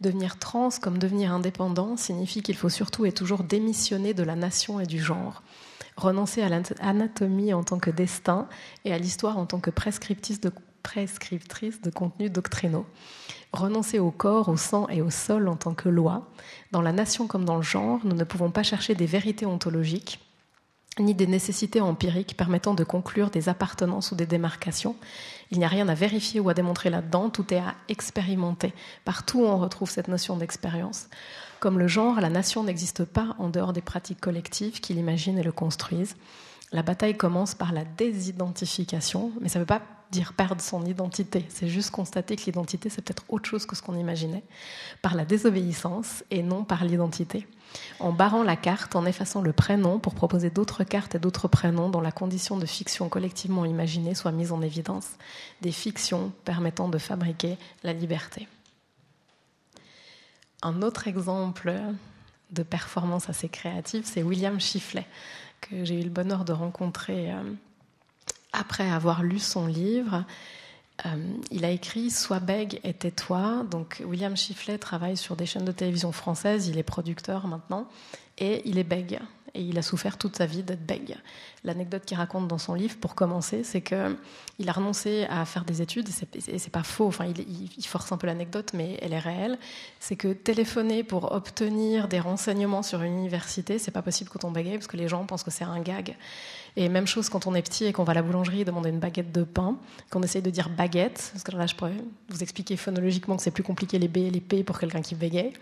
[0.00, 4.78] Devenir trans comme devenir indépendant signifie qu'il faut surtout et toujours démissionner de la nation
[4.78, 5.42] et du genre
[6.02, 8.48] renoncer à l'anatomie en tant que destin
[8.84, 12.86] et à l'histoire en tant que prescriptrice de, contenus doctrinaux.
[13.52, 16.28] Renoncer au corps, au sang et au sol en tant que loi.
[16.70, 20.20] Dans la nation comme dans le genre, nous ne pouvons pas chercher des vérités ontologiques
[20.98, 24.96] ni des nécessités empiriques permettant de conclure des appartenances ou des démarcations.
[25.50, 28.72] Il n'y a rien à vérifier ou à démontrer là-dedans, tout est à expérimenter.
[29.04, 31.08] Partout on retrouve cette notion d'expérience.
[31.60, 35.44] Comme le genre, la nation n'existe pas en dehors des pratiques collectives qui l'imaginent et
[35.44, 36.16] le construisent.
[36.72, 41.46] La bataille commence par la désidentification, mais ça ne veut pas dire perdre son identité,
[41.48, 44.44] c'est juste constater que l'identité, c'est peut-être autre chose que ce qu'on imaginait,
[45.00, 47.48] par la désobéissance et non par l'identité.
[47.98, 51.88] En barrant la carte, en effaçant le prénom pour proposer d'autres cartes et d'autres prénoms
[51.88, 55.08] dont la condition de fiction collectivement imaginée soit mise en évidence,
[55.62, 58.46] des fictions permettant de fabriquer la liberté.
[60.60, 61.74] Un autre exemple
[62.50, 65.06] de performance assez créative, c'est William Chiflet,
[65.62, 67.42] que j'ai eu le bonheur de rencontrer euh,
[68.52, 70.24] après avoir lu son livre.
[71.06, 71.08] Euh,
[71.50, 73.64] il a écrit Sois bègue et tais-toi.
[73.70, 76.68] Donc, William Chiflet travaille sur des chaînes de télévision françaises.
[76.68, 77.88] Il est producteur maintenant
[78.38, 79.18] et il est bègue.
[79.54, 81.16] Et il a souffert toute sa vie d'être bègue.
[81.64, 84.16] L'anecdote qu'il raconte dans son livre, pour commencer, c'est que
[84.58, 88.12] il a renoncé à faire des études, et c'est pas faux, enfin, il, il force
[88.12, 89.58] un peu l'anecdote, mais elle est réelle.
[90.00, 94.50] C'est que téléphoner pour obtenir des renseignements sur une université, c'est pas possible quand on
[94.50, 96.16] bégaye, parce que les gens pensent que c'est un gag.
[96.76, 98.98] Et même chose quand on est petit et qu'on va à la boulangerie demander une
[98.98, 99.76] baguette de pain,
[100.10, 101.92] qu'on essaye de dire baguette, parce que là je pourrais
[102.28, 105.14] vous expliquer phonologiquement que c'est plus compliqué les B et les P pour quelqu'un qui
[105.14, 105.52] bégaye.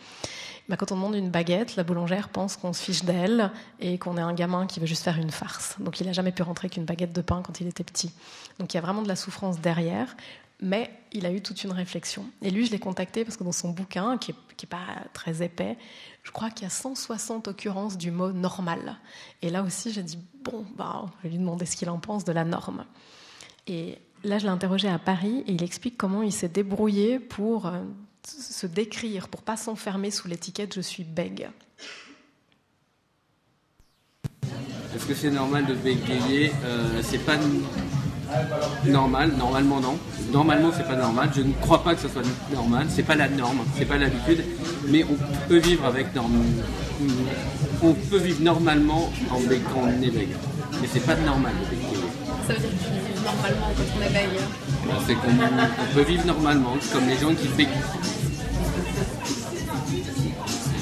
[0.71, 3.51] Bah, quand on demande une baguette, la boulangère pense qu'on se fiche d'elle
[3.81, 5.75] et qu'on est un gamin qui veut juste faire une farce.
[5.81, 8.13] Donc il n'a jamais pu rentrer qu'une baguette de pain quand il était petit.
[8.61, 10.17] Donc il y a vraiment de la souffrance derrière,
[10.61, 12.25] mais il a eu toute une réflexion.
[12.41, 15.77] Et lui, je l'ai contacté parce que dans son bouquin, qui n'est pas très épais,
[16.23, 18.97] je crois qu'il y a 160 occurrences du mot normal.
[19.43, 22.23] Et là aussi, j'ai dit, bon, bah, je vais lui demander ce qu'il en pense
[22.25, 22.85] de la norme.
[23.67, 27.67] Et là, je l'ai interrogé à Paris et il explique comment il s'est débrouillé pour
[27.67, 27.81] euh,
[28.27, 31.49] se décrire, pour pas s'enfermer sous l'étiquette je suis bègue.
[34.95, 37.37] Est-ce que c'est normal de bégayer euh, C'est pas
[38.85, 39.99] normal, normalement non.
[40.33, 41.31] Normalement c'est pas normal.
[41.35, 42.87] Je ne crois pas que ce soit normal.
[42.91, 44.45] C'est pas la norme, c'est pas l'habitude.
[44.89, 45.17] Mais on
[45.49, 46.43] peut vivre avec norme.
[47.83, 49.41] On peut vivre normalement en
[50.03, 50.37] est bègue.
[50.81, 52.07] Mais c'est pas normal de bégayer.
[52.47, 54.41] Ça veut dire qu'on vit normalement quand on est bègue
[54.87, 57.75] ben, C'est qu'on peut vivre normalement, comme les gens qui bégayent.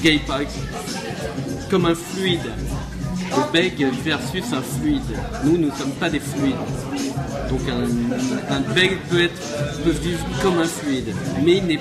[0.03, 0.41] Gay pas
[1.71, 2.41] comme un fluide.
[3.31, 5.03] Le bègue versus un fluide.
[5.45, 6.55] Nous, nous ne sommes pas des fluides.
[7.51, 11.15] Donc un, un peut, être, peut vivre comme un fluide,
[11.45, 11.81] mais il n'est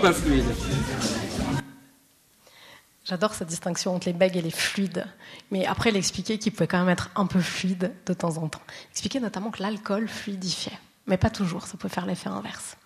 [0.00, 0.44] pas fluide.
[3.08, 5.06] J'adore cette distinction entre les bègues et les fluides.
[5.50, 8.48] Mais après, il expliquait qu'il pouvait quand même être un peu fluide de temps en
[8.48, 8.60] temps.
[8.68, 10.78] Il expliquait notamment que l'alcool fluidifiait.
[11.06, 12.76] Mais pas toujours, ça peut faire l'effet inverse.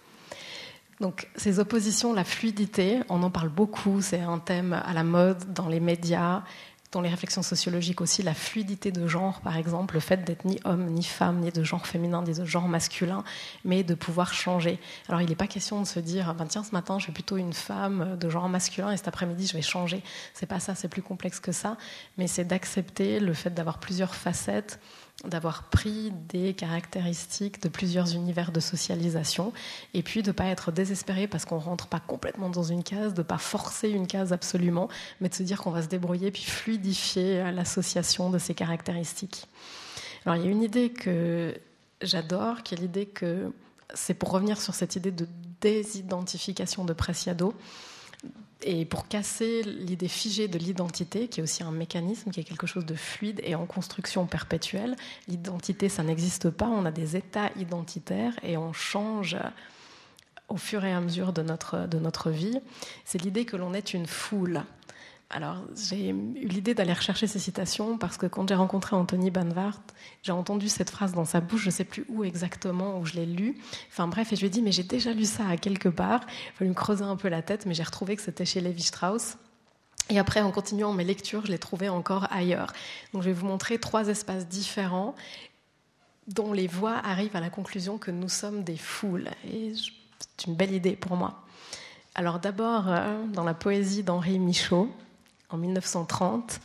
[1.00, 5.52] Donc ces oppositions, la fluidité, on en parle beaucoup, c'est un thème à la mode
[5.52, 6.44] dans les médias,
[6.93, 10.61] dans les réflexions sociologiques aussi, la fluidité de genre, par exemple, le fait d'être ni
[10.64, 13.24] homme, ni femme, ni de genre féminin, ni de genre masculin,
[13.64, 14.78] mais de pouvoir changer.
[15.09, 17.38] Alors il n'est pas question de se dire, ben, tiens, ce matin, je suis plutôt
[17.38, 20.03] une femme de genre masculin et cet après-midi, je vais changer.
[20.34, 21.78] C'est pas ça, c'est plus complexe que ça,
[22.18, 24.78] mais c'est d'accepter le fait d'avoir plusieurs facettes
[25.24, 29.52] d'avoir pris des caractéristiques de plusieurs univers de socialisation
[29.94, 33.14] et puis de ne pas être désespéré parce qu'on rentre pas complètement dans une case,
[33.14, 34.88] de ne pas forcer une case absolument,
[35.20, 39.46] mais de se dire qu'on va se débrouiller puis fluidifier l'association de ces caractéristiques.
[40.26, 41.56] Alors il y a une idée que
[42.00, 43.52] j'adore, qui est l'idée que
[43.94, 45.28] c'est pour revenir sur cette idée de
[45.60, 47.54] désidentification de Preciado
[48.62, 52.66] et pour casser l'idée figée de l'identité, qui est aussi un mécanisme, qui est quelque
[52.66, 54.96] chose de fluide et en construction perpétuelle,
[55.28, 59.36] l'identité, ça n'existe pas, on a des états identitaires et on change
[60.48, 62.60] au fur et à mesure de notre, de notre vie.
[63.04, 64.62] C'est l'idée que l'on est une foule.
[65.35, 69.80] Alors, j'ai eu l'idée d'aller rechercher ces citations parce que quand j'ai rencontré Anthony Banvart,
[70.22, 73.14] j'ai entendu cette phrase dans sa bouche, je ne sais plus où exactement, où je
[73.14, 73.57] l'ai lu.
[73.91, 76.20] Enfin bref, et je lui ai dit, mais j'ai déjà lu ça à quelque part.
[76.28, 79.39] Il fallu me creuser un peu la tête, mais j'ai retrouvé que c'était chez Lévi-Strauss.
[80.11, 82.74] Et après, en continuant mes lectures, je l'ai trouvé encore ailleurs.
[83.14, 85.14] Donc, je vais vous montrer trois espaces différents
[86.26, 89.30] dont les voix arrivent à la conclusion que nous sommes des foules.
[89.51, 91.43] Et c'est une belle idée pour moi.
[92.14, 94.91] Alors d'abord, euh, dans la poésie d'Henri Michaud,
[95.53, 96.61] en 1930,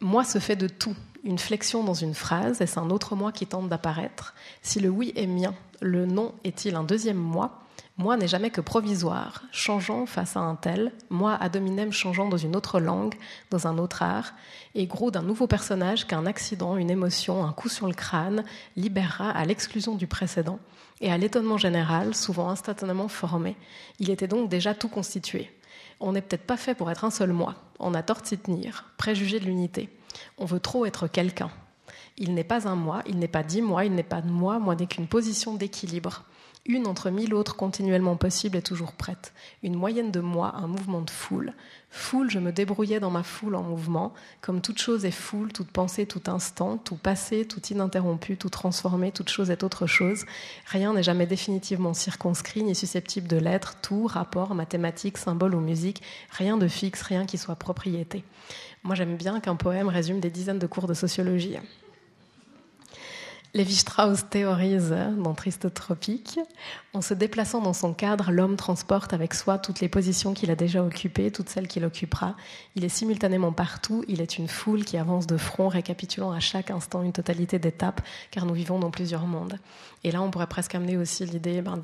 [0.00, 0.96] moi se fait de tout.
[1.24, 4.34] Une flexion dans une phrase, est-ce un autre moi qui tente d'apparaître?
[4.62, 7.60] Si le oui est mien, le non est-il un deuxième moi?
[7.98, 12.38] Moi n'est jamais que provisoire, changeant face à un tel, moi ad hominem changeant dans
[12.38, 13.14] une autre langue,
[13.50, 14.32] dans un autre art,
[14.74, 18.44] et gros d'un nouveau personnage qu'un accident, une émotion, un coup sur le crâne
[18.74, 20.58] libérera à l'exclusion du précédent
[21.02, 23.54] et à l'étonnement général, souvent instantanément formé.
[23.98, 25.50] Il était donc déjà tout constitué.
[26.00, 27.54] On n'est peut-être pas fait pour être un seul moi.
[27.78, 29.90] On a tort de s'y tenir, préjugé de l'unité.
[30.38, 31.50] On veut trop être quelqu'un.
[32.16, 34.58] Il n'est pas un moi, il n'est pas dix mois, il n'est pas de moi,
[34.58, 36.24] moi n'est qu'une position d'équilibre.
[36.66, 39.32] Une entre mille autres continuellement possibles est toujours prête.
[39.62, 41.54] Une moyenne de moi, un mouvement de foule.
[41.88, 44.12] Foule, je me débrouillais dans ma foule en mouvement.
[44.42, 49.10] Comme toute chose est foule, toute pensée, tout instant, tout passé, tout ininterrompu, tout transformé,
[49.10, 50.26] toute chose est autre chose.
[50.66, 53.76] Rien n'est jamais définitivement circonscrit ni susceptible de l'être.
[53.80, 58.22] Tout, rapport, mathématiques, symbole ou musique, rien de fixe, rien qui soit propriété.
[58.82, 61.56] Moi, j'aime bien qu'un poème résume des dizaines de cours de sociologie.
[63.52, 66.38] Lévi-Strauss théorise dans Triste Tropique
[66.94, 70.54] En se déplaçant dans son cadre, l'homme transporte avec soi toutes les positions qu'il a
[70.54, 72.36] déjà occupées, toutes celles qu'il occupera.
[72.76, 76.70] Il est simultanément partout, il est une foule qui avance de front, récapitulant à chaque
[76.70, 79.58] instant une totalité d'étapes, car nous vivons dans plusieurs mondes.
[80.04, 81.80] Et là, on pourrait presque amener aussi l'idée ben,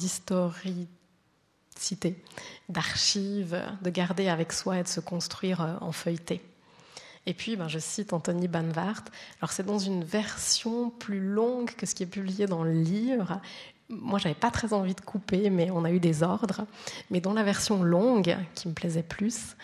[1.79, 2.23] citer,
[2.69, 6.43] d'archives, de garder avec soi et de se construire euh, en feuilleté.
[7.27, 9.05] Et puis, ben, je cite Anthony Banvart.
[9.41, 13.41] Alors, c'est dans une version plus longue que ce qui est publié dans le livre.
[13.89, 16.67] Moi, j'avais pas très envie de couper, mais on a eu des ordres.
[17.11, 19.57] Mais dans la version longue, qui me plaisait plus,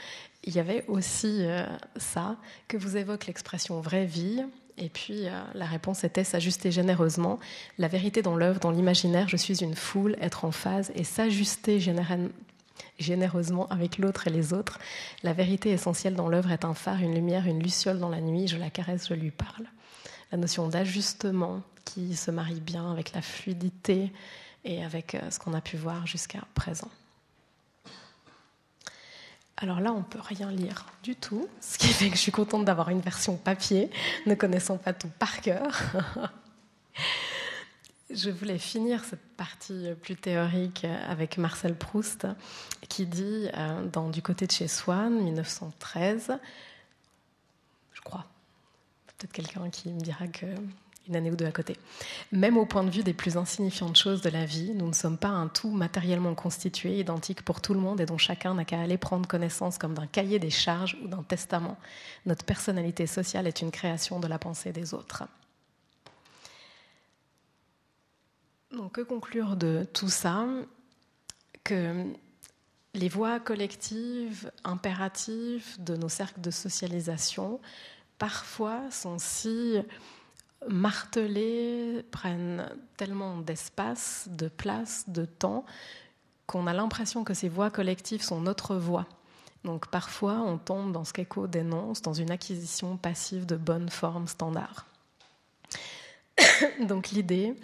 [0.45, 1.65] il y avait aussi euh,
[1.97, 2.37] ça
[2.67, 4.43] que vous évoque l'expression vraie vie.
[4.79, 7.39] Et puis euh, la réponse était s'ajuster généreusement.
[7.79, 11.79] La vérité dans l'œuvre, dans l'imaginaire, je suis une foule, être en phase et s'ajuster
[12.99, 14.79] généreusement avec l'autre et les autres.
[15.23, 18.49] La vérité essentielle dans l'œuvre est un phare, une lumière, une luciole dans la nuit.
[18.49, 19.67] Je la caresse, je lui parle.
[20.31, 24.13] La notion d'ajustement qui se marie bien avec la fluidité
[24.65, 26.91] et avec euh, ce qu'on a pu voir jusqu'à présent.
[29.57, 32.33] Alors là, on ne peut rien lire du tout, ce qui fait que je suis
[32.33, 33.91] contente d'avoir une version papier,
[34.27, 35.81] ne connaissant pas tout par cœur.
[38.15, 42.27] je voulais finir cette partie plus théorique avec Marcel Proust,
[42.89, 46.39] qui dit euh, dans Du côté de chez Swann, 1913,
[47.93, 48.27] je crois,
[49.07, 50.47] peut-être quelqu'un qui me dira que
[51.09, 51.77] une année ou deux à côté.
[52.31, 55.19] Même au point de vue des plus insignifiantes choses de la vie, nous ne sommes
[55.19, 58.81] pas un tout matériellement constitué, identique pour tout le monde et dont chacun n'a qu'à
[58.81, 61.77] aller prendre connaissance comme d'un cahier des charges ou d'un testament.
[62.25, 65.25] Notre personnalité sociale est une création de la pensée des autres.
[68.73, 70.47] Donc, que conclure de tout ça?
[71.65, 72.07] Que
[72.95, 77.61] les voies collectives, impératives de nos cercles de socialisation,
[78.19, 79.77] parfois sont si
[80.69, 85.65] martelés, prennent tellement d'espace, de place, de temps,
[86.47, 89.07] qu'on a l'impression que ces voix collectives sont notre voix.
[89.65, 94.27] Donc parfois, on tombe dans ce qu'Echo dénonce, dans une acquisition passive de bonnes formes
[94.27, 94.87] standards.
[96.81, 97.55] Donc l'idée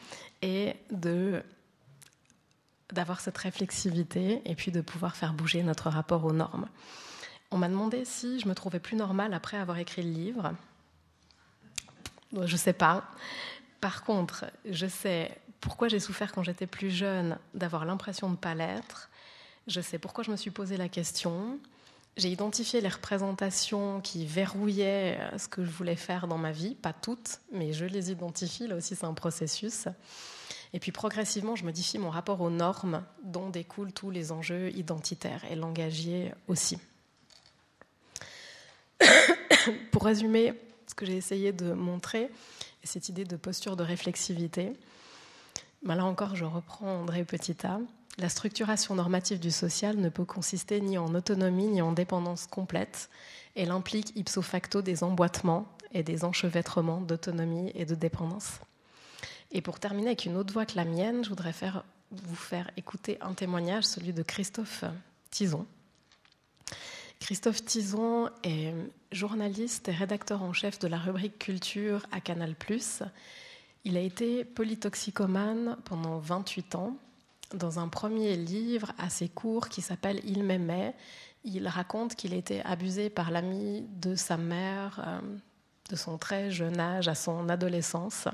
[0.42, 1.42] est de
[2.92, 6.66] d'avoir cette réflexivité et puis de pouvoir faire bouger notre rapport aux normes.
[7.50, 10.54] On m'a demandé si je me trouvais plus normale après avoir écrit le livre.
[12.32, 13.04] Je ne sais pas.
[13.80, 18.36] Par contre, je sais pourquoi j'ai souffert quand j'étais plus jeune d'avoir l'impression de ne
[18.36, 19.08] pas l'être.
[19.66, 21.58] Je sais pourquoi je me suis posé la question.
[22.18, 26.92] J'ai identifié les représentations qui verrouillaient ce que je voulais faire dans ma vie, pas
[26.92, 28.66] toutes, mais je les identifie.
[28.66, 29.86] Là aussi, c'est un processus.
[30.72, 35.44] Et puis progressivement, je modifie mon rapport aux normes dont découlent tous les enjeux identitaires
[35.48, 36.80] et langagiers aussi.
[39.92, 40.54] Pour résumer,
[40.88, 42.32] ce que j'ai essayé de montrer,
[42.82, 44.72] cette idée de posture de réflexivité.
[45.84, 47.78] Ben là encore, je reprends André Petita.
[48.18, 53.10] La structuration normative du social ne peut consister ni en autonomie ni en dépendance complète.
[53.54, 58.60] Elle implique ipso facto des emboîtements et des enchevêtrements d'autonomie et de dépendance.
[59.52, 61.54] Et pour terminer avec une autre voix que la mienne, je voudrais
[62.10, 64.84] vous faire écouter un témoignage, celui de Christophe
[65.30, 65.66] Tison,
[67.20, 68.72] Christophe Tison est
[69.12, 72.54] journaliste et rédacteur en chef de la rubrique culture à Canal+.
[73.84, 76.96] Il a été polytoxicomane pendant 28 ans.
[77.54, 80.94] Dans un premier livre assez court qui s'appelle Il m'aimait,
[81.44, 85.20] il raconte qu'il été abusé par l'ami de sa mère euh,
[85.90, 88.28] de son très jeune âge à son adolescence.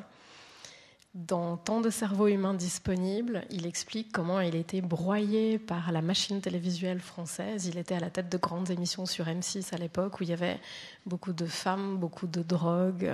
[1.15, 6.41] Dans Tant de cerveau humain disponible, il explique comment il était broyé par la machine
[6.41, 7.67] télévisuelle française.
[7.67, 10.33] Il était à la tête de grandes émissions sur M6 à l'époque où il y
[10.33, 10.59] avait
[11.07, 13.09] beaucoup de femmes, beaucoup de drogue,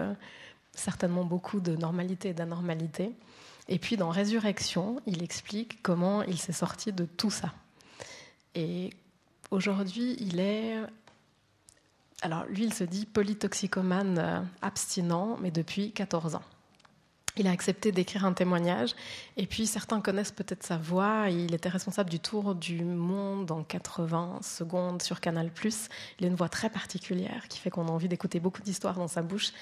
[0.75, 3.13] certainement beaucoup de normalité et d'anormalité.
[3.71, 7.55] Et puis dans Résurrection, il explique comment il s'est sorti de tout ça.
[8.55, 8.91] Et
[9.51, 10.77] aujourd'hui, il est
[12.23, 16.43] alors lui, il se dit polytoxicomane euh, abstinent, mais depuis 14 ans.
[17.37, 18.95] Il a accepté d'écrire un témoignage.
[19.37, 21.31] Et puis, certains connaissent peut-être sa voix.
[21.31, 25.51] Il était responsable du Tour du Monde en 80 secondes sur Canal.
[26.19, 29.09] Il a une voix très particulière qui fait qu'on a envie d'écouter beaucoup d'histoires dans
[29.09, 29.53] sa bouche.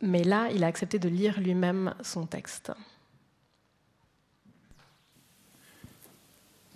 [0.00, 2.72] Mais là, il a accepté de lire lui-même son texte.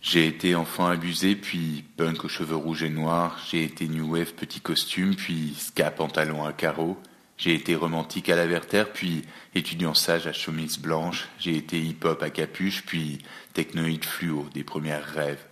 [0.01, 3.37] J'ai été enfant abusé, puis punk aux cheveux rouges et noirs.
[3.51, 6.97] J'ai été new wave petit costume, puis ska pantalon à carreaux.
[7.37, 9.23] J'ai été romantique à la Vertère, puis
[9.57, 11.29] étudiant sage à chemise blanche.
[11.41, 13.19] J'ai été hip-hop à capuche, puis
[13.55, 15.45] technoïde fluo, des premiers rêves.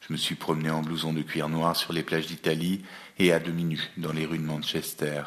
[0.00, 2.82] Je me suis promené en blouson de cuir noir sur les plages d'Italie
[3.20, 5.22] et à demi nu dans les rues de Manchester.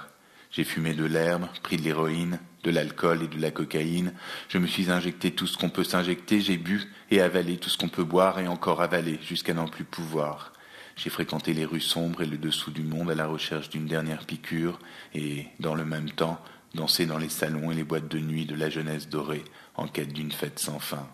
[0.51, 4.13] J'ai fumé de l'herbe, pris de l'héroïne, de l'alcool et de la cocaïne.
[4.49, 7.77] Je me suis injecté tout ce qu'on peut s'injecter, j'ai bu et avalé tout ce
[7.77, 10.51] qu'on peut boire et encore avalé jusqu'à n'en plus pouvoir.
[10.95, 14.25] J'ai fréquenté les rues sombres et le dessous du monde à la recherche d'une dernière
[14.25, 14.79] piqûre
[15.13, 16.41] et, dans le même temps,
[16.73, 19.43] dansé dans les salons et les boîtes de nuit de la jeunesse dorée
[19.75, 21.07] en quête d'une fête sans fin.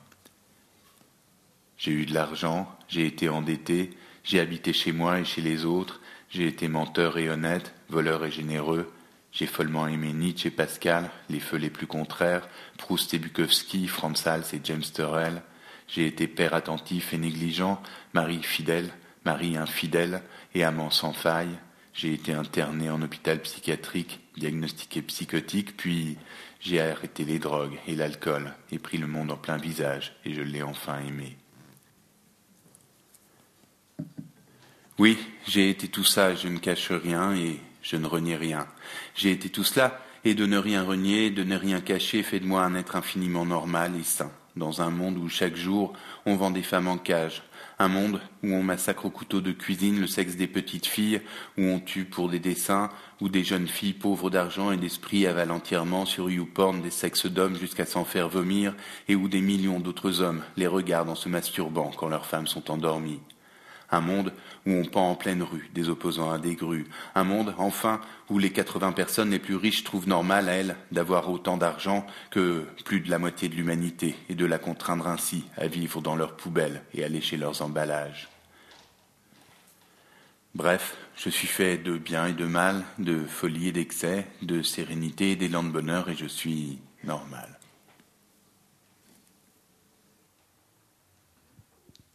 [1.77, 3.89] J'ai eu de l'argent, j'ai été endetté,
[4.23, 5.99] j'ai habité chez moi et chez les autres,
[6.29, 8.89] j'ai été menteur et honnête, voleur et généreux,
[9.31, 14.27] j'ai follement aimé Nietzsche et Pascal, les feux les plus contraires, Proust et Bukowski, Franz
[14.27, 15.41] Hals et James Turrell.
[15.87, 17.81] J'ai été père attentif et négligent,
[18.13, 18.89] mari fidèle,
[19.25, 20.21] mari infidèle
[20.53, 21.57] et amant sans faille.
[21.93, 26.17] J'ai été interné en hôpital psychiatrique, diagnostiqué psychotique, puis
[26.59, 30.41] j'ai arrêté les drogues et l'alcool et pris le monde en plein visage, et je
[30.41, 31.37] l'ai enfin aimé.
[34.97, 35.17] Oui,
[35.47, 38.67] j'ai été tout ça, je ne cache rien et je ne renie rien.
[39.15, 42.45] J'ai été tout cela, et de ne rien renier, de ne rien cacher, fait de
[42.45, 45.93] moi un être infiniment normal et sain, dans un monde où chaque jour
[46.25, 47.43] on vend des femmes en cage,
[47.79, 51.21] un monde où on massacre au couteau de cuisine le sexe des petites filles,
[51.57, 52.89] où on tue pour des dessins,
[53.19, 57.57] où des jeunes filles pauvres d'argent et d'esprit avalent entièrement sur YouPorn des sexes d'hommes
[57.57, 58.75] jusqu'à s'en faire vomir,
[59.07, 62.69] et où des millions d'autres hommes les regardent en se masturbant quand leurs femmes sont
[62.69, 63.21] endormies
[63.91, 64.33] un monde
[64.65, 68.39] où on pend en pleine rue des opposants à des grues, un monde, enfin, où
[68.39, 73.01] les 80 personnes les plus riches trouvent normal à elles d'avoir autant d'argent que plus
[73.01, 76.83] de la moitié de l'humanité et de la contraindre ainsi à vivre dans leurs poubelles
[76.93, 78.29] et à lécher leurs emballages.
[80.53, 85.31] Bref, je suis fait de bien et de mal, de folie et d'excès, de sérénité
[85.31, 87.50] et d'élan de bonheur et je suis normal.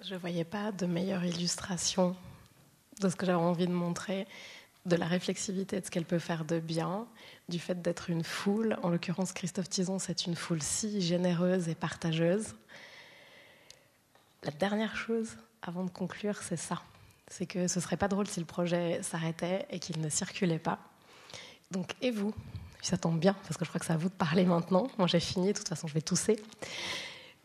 [0.07, 2.15] Je ne voyais pas de meilleure illustration
[3.01, 4.29] de ce que j'avais envie de montrer,
[4.85, 7.09] de la réflexivité de ce qu'elle peut faire de bien,
[7.49, 8.79] du fait d'être une foule.
[8.85, 12.55] En l'occurrence, Christophe Tison, c'est une foule si généreuse et partageuse.
[14.45, 15.31] La dernière chose,
[15.61, 16.83] avant de conclure, c'est ça.
[17.27, 20.79] C'est que ce serait pas drôle si le projet s'arrêtait et qu'il ne circulait pas.
[21.73, 22.33] Donc, et vous?
[22.81, 24.87] Ça tombe bien, parce que je crois que c'est à vous de parler maintenant.
[24.99, 26.41] Moi, j'ai fini, de toute façon, je vais tousser.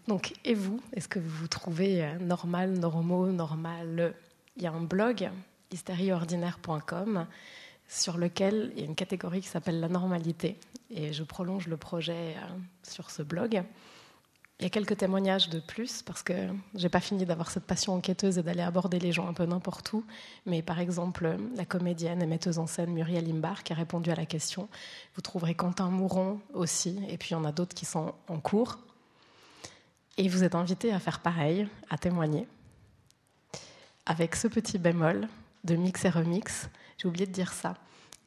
[0.08, 4.14] Donc, et vous Est-ce que vous vous trouvez euh, normal, normaux, normal?
[4.58, 5.30] Il y a un blog,
[5.72, 7.28] hystérieordinaire.com,
[7.88, 10.58] sur lequel il y a une catégorie qui s'appelle la normalité.
[10.90, 13.64] Et je prolonge le projet euh, sur ce blog.
[14.60, 16.34] Il y a quelques témoignages de plus, parce que
[16.76, 19.92] j'ai pas fini d'avoir cette passion enquêteuse et d'aller aborder les gens un peu n'importe
[19.94, 20.06] où.
[20.46, 24.16] Mais par exemple, la comédienne et metteuse en scène Muriel Imbar qui a répondu à
[24.16, 24.70] la question.
[25.16, 28.40] Vous trouverez Quentin Mouron aussi, et puis il y en a d'autres qui sont en
[28.40, 28.78] cours.
[30.22, 32.48] Et vous êtes invité à faire pareil, à témoigner,
[34.06, 35.28] avec ce petit bémol
[35.64, 36.70] de mix et remix.
[37.00, 37.74] J'ai oublié de dire ça,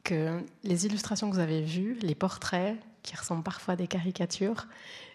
[0.03, 4.66] que les illustrations que vous avez vues, les portraits, qui ressemblent parfois à des caricatures,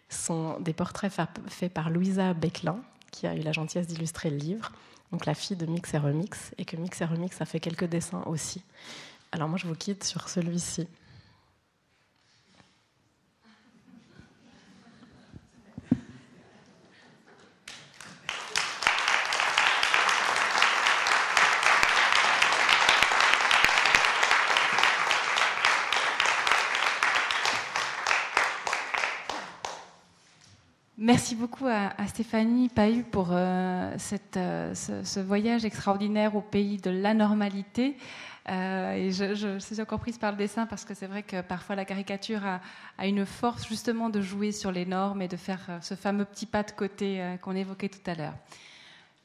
[0.07, 1.11] sont des portraits
[1.49, 2.79] faits par Louisa Becklin,
[3.11, 4.71] qui a eu la gentillesse d'illustrer le livre,
[5.11, 7.89] donc la fille de Mix et Remix, et que Mix et Remix a fait quelques
[7.89, 8.63] dessins aussi.
[9.33, 10.87] Alors moi, je vous quitte sur celui-ci.
[31.09, 33.97] Merci beaucoup à, Stéphanie Pahu pour euh,
[34.37, 37.97] euh, ce, voyage extraordinaire au pays de l'anormalité.
[38.47, 41.75] Euh, et je, suis encore prise par le dessin parce que c'est vrai que parfois
[41.75, 45.95] la caricature a, une force justement de jouer sur les normes et de faire ce
[45.95, 48.35] fameux petit pas de côté qu'on évoquait tout à l'heure.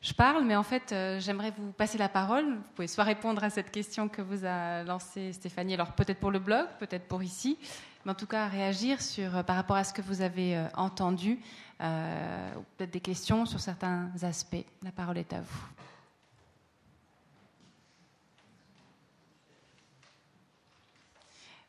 [0.01, 2.47] Je parle, mais en fait, j'aimerais vous passer la parole.
[2.47, 6.31] Vous pouvez soit répondre à cette question que vous a lancée Stéphanie, alors peut-être pour
[6.31, 7.59] le blog, peut-être pour ici,
[8.07, 9.01] mais en tout cas réagir
[9.47, 11.39] par rapport à ce que vous avez entendu
[11.81, 14.65] euh, ou peut-être des questions sur certains aspects.
[14.83, 15.67] La parole est à vous.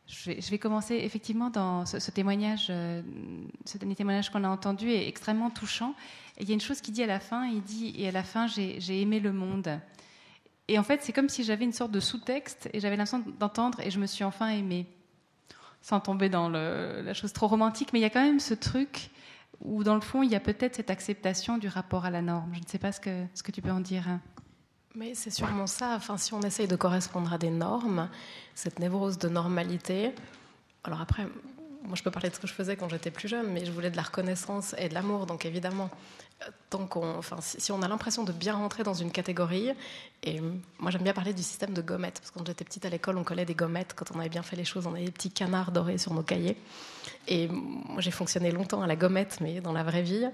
[0.08, 3.02] Je vais, commencer effectivement dans ce, témoignage, euh,
[3.66, 5.94] ce dernier témoignage qu'on a entendu est extrêmement touchant.
[6.40, 8.24] il y a une chose qui dit à la fin, il dit et à la
[8.24, 9.80] fin j'ai aimé le monde.
[10.68, 13.80] Et en fait c'est comme si j'avais une sorte de sous-texte et j'avais l'impression d'entendre
[13.82, 14.88] et je me suis enfin aimée,
[15.82, 19.10] sans tomber dans la chose trop romantique, mais il y a quand même ce truc
[19.62, 22.54] où dans le fond, il y a peut-être cette acceptation du rapport à la norme.
[22.54, 24.06] Je ne sais pas ce que, ce que tu peux en dire.
[24.96, 25.94] Mais c'est sûrement ça.
[25.96, 28.10] Enfin, si on essaye de correspondre à des normes,
[28.54, 30.14] cette névrose de normalité.
[30.84, 31.28] Alors après,
[31.84, 33.72] moi, je peux parler de ce que je faisais quand j'étais plus jeune, mais je
[33.72, 35.26] voulais de la reconnaissance et de l'amour.
[35.26, 35.90] Donc évidemment,
[36.72, 39.72] enfin, si on a l'impression de bien rentrer dans une catégorie,
[40.24, 40.42] et
[40.80, 43.18] moi j'aime bien parler du système de gommettes, parce que quand j'étais petite à l'école,
[43.18, 43.94] on collait des gommettes.
[43.96, 46.24] Quand on avait bien fait les choses, on avait des petits canards dorés sur nos
[46.24, 46.58] cahiers.
[47.28, 50.28] Et moi j'ai fonctionné longtemps à la gommette, mais dans la vraie vie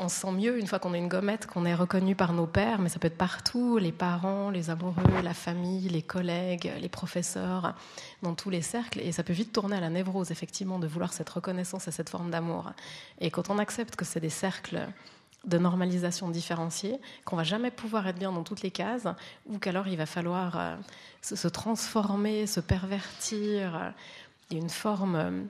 [0.00, 2.46] on se sent mieux une fois qu'on a une gommette, qu'on est reconnu par nos
[2.46, 6.88] pères, mais ça peut être partout, les parents, les amoureux, la famille, les collègues, les
[6.88, 7.74] professeurs,
[8.22, 9.00] dans tous les cercles.
[9.00, 12.08] Et ça peut vite tourner à la névrose, effectivement, de vouloir cette reconnaissance et cette
[12.08, 12.72] forme d'amour.
[13.20, 14.88] Et quand on accepte que c'est des cercles
[15.46, 19.06] de normalisation différenciée, qu'on va jamais pouvoir être bien dans toutes les cases,
[19.46, 20.76] ou qu'alors il va falloir euh,
[21.20, 23.92] se, transformer, se pervertir.
[24.50, 25.42] Une forme, euh,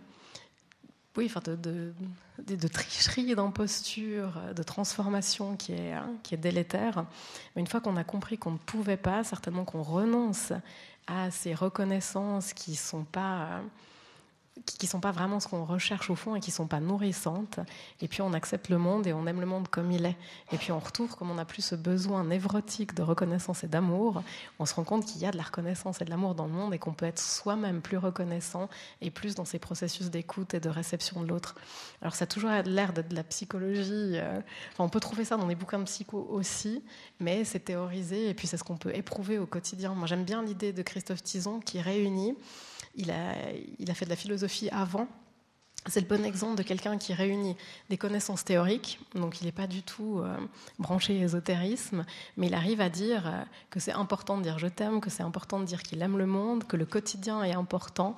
[1.17, 7.05] oui, enfin de, de, de, tricherie, d'imposture, de transformation qui est, hein, qui est délétère.
[7.55, 10.53] Mais une fois qu'on a compris qu'on ne pouvait pas, certainement qu'on renonce
[11.07, 13.61] à ces reconnaissances qui ne sont pas...
[14.65, 16.79] Qui ne sont pas vraiment ce qu'on recherche au fond et qui ne sont pas
[16.79, 17.59] nourrissantes.
[18.01, 20.17] Et puis on accepte le monde et on aime le monde comme il est.
[20.53, 24.23] Et puis on retrouve, comme on n'a plus ce besoin névrotique de reconnaissance et d'amour,
[24.61, 26.53] on se rend compte qu'il y a de la reconnaissance et de l'amour dans le
[26.53, 28.69] monde et qu'on peut être soi-même plus reconnaissant
[29.01, 31.57] et plus dans ces processus d'écoute et de réception de l'autre.
[32.01, 34.19] Alors ça a toujours l'air d'être de la psychologie.
[34.19, 34.41] Euh,
[34.73, 36.83] enfin, on peut trouver ça dans des bouquins de psycho aussi,
[37.19, 39.95] mais c'est théorisé et puis c'est ce qu'on peut éprouver au quotidien.
[39.95, 42.37] Moi j'aime bien l'idée de Christophe Tison qui réunit
[42.95, 45.09] il a, fait de la philosophie avant.
[45.87, 47.57] C'est le bon exemple de quelqu'un qui réunit
[47.91, 50.35] des connaissances théoriques, donc il n'est pas du tout euh,
[50.79, 52.07] branché ésotérisme,
[52.39, 55.23] mais il arrive à dire euh, que c'est important de dire je t'aime, que c'est
[55.23, 58.17] important de dire qu'il aime le monde, que le quotidien est important,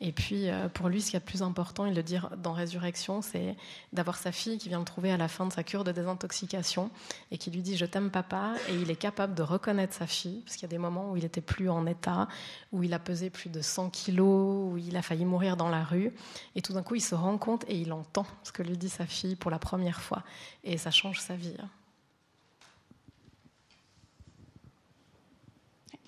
[0.00, 2.52] et puis, euh, pour lui, ce qui est le plus important, il le dit dans
[2.52, 3.56] Résurrection, c'est
[3.94, 6.90] d'avoir sa fille qui vient le trouver à la fin de sa cure de désintoxication
[7.30, 8.52] et qui lui dit Je t'aime, papa.
[8.68, 11.16] Et il est capable de reconnaître sa fille, parce qu'il y a des moments où
[11.16, 12.28] il était plus en état,
[12.72, 15.82] où il a pesé plus de 100 kilos, où il a failli mourir dans la
[15.82, 16.12] rue.
[16.54, 18.88] Et tout d'un coup, il se rend compte et il entend ce que lui dit
[18.88, 20.22] sa fille pour la première fois.
[20.64, 21.56] Et ça change sa vie.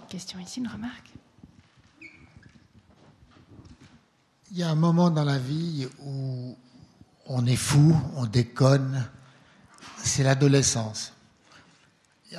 [0.09, 1.13] Question ici, une remarque
[4.51, 6.57] Il y a un moment dans la vie où
[7.27, 9.07] on est fou, on déconne,
[9.99, 11.13] c'est l'adolescence.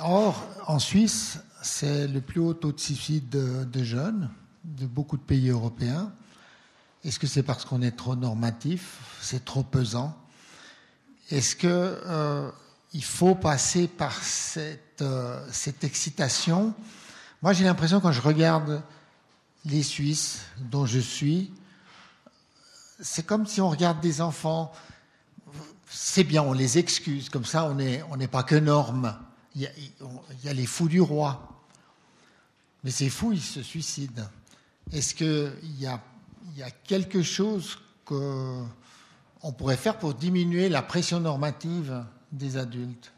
[0.00, 4.30] Or, en Suisse, c'est le plus haut taux de suicide de, de, jeunes
[4.64, 6.12] de beaucoup de pays européens.
[7.04, 10.16] Est-ce que c'est parce qu'on est trop normatif, c'est trop pesant?
[11.30, 12.50] Est-ce qu'il euh,
[13.00, 16.74] faut passer par cette, euh, cette excitation?
[17.42, 18.82] Moi, j'ai l'impression quand je regarde
[19.64, 21.52] les Suisses dont je suis,
[23.00, 24.72] c'est comme si on regarde des enfants,
[25.88, 29.16] c'est bien, on les excuse, comme ça on n'est on pas que normes.
[29.54, 29.70] Il y, a,
[30.44, 31.60] il les fous du roi.
[32.84, 34.28] Mais ces fous, ils se suicident.
[34.92, 36.00] Est-ce qu'il y a,
[36.52, 38.66] il y a quelque chose qu'on
[39.56, 43.12] pourrait faire pour diminuer la pression normative des adultes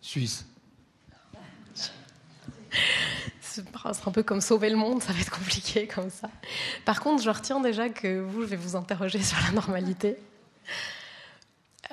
[0.00, 0.46] suisses
[3.92, 6.28] c'est un peu comme sauver le monde, ça va être compliqué comme ça.
[6.84, 10.16] Par contre, je retiens déjà que vous, je vais vous interroger sur la normalité.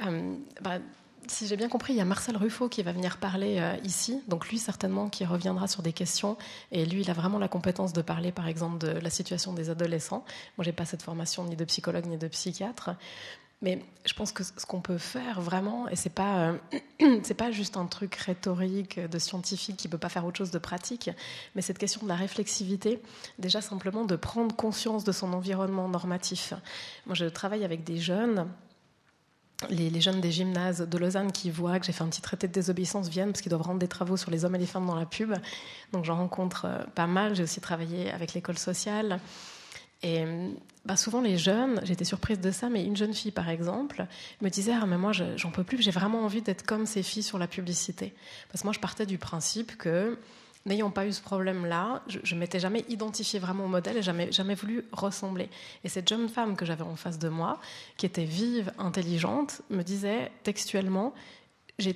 [0.06, 0.80] Euh, bah,
[1.28, 4.21] si j'ai bien compris, il y a Marcel Ruffo qui va venir parler euh, ici.
[4.28, 6.38] Donc lui, certainement, qui reviendra sur des questions.
[6.71, 9.69] Et lui, il a vraiment la compétence de parler, par exemple, de la situation des
[9.69, 10.24] adolescents.
[10.57, 12.91] Moi, j'ai pas cette formation ni de psychologue ni de psychiatre.
[13.63, 16.53] Mais je pense que ce qu'on peut faire vraiment, et c'est pas
[17.01, 20.59] euh, pas juste un truc rhétorique de scientifique qui peut pas faire autre chose de
[20.59, 21.09] pratique,
[21.55, 23.01] mais cette question de la réflexivité,
[23.39, 26.53] déjà simplement de prendre conscience de son environnement normatif.
[27.05, 28.49] Moi, je travaille avec des jeunes.
[29.70, 32.54] Les, jeunes des gymnases de Lausanne qui voient que j'ai fait un petit traité de
[32.54, 34.95] désobéissance viennent parce qu'ils doivent rendre des travaux sur les hommes et les femmes dans
[34.95, 35.34] la pub.
[35.93, 37.36] Donc j'en rencontre euh, pas mal.
[37.36, 39.20] J'ai aussi travaillé avec l'école sociale.
[40.01, 40.26] Et
[40.84, 44.06] bah souvent les jeunes, j'étais surprise de ça, mais une jeune fille par exemple
[44.41, 47.24] me disait ah mais moi j'en peux plus, j'ai vraiment envie d'être comme ces filles
[47.24, 48.14] sur la publicité.
[48.51, 50.18] Parce que moi je partais du principe que
[50.66, 54.32] n'ayant pas eu ce problème-là, je ne m'étais jamais identifiée vraiment au modèle et jamais
[54.32, 55.49] jamais voulu ressembler.
[55.84, 57.59] Et cette jeune femme que j'avais en face de moi,
[57.97, 61.14] qui était vive, intelligente, me disait textuellement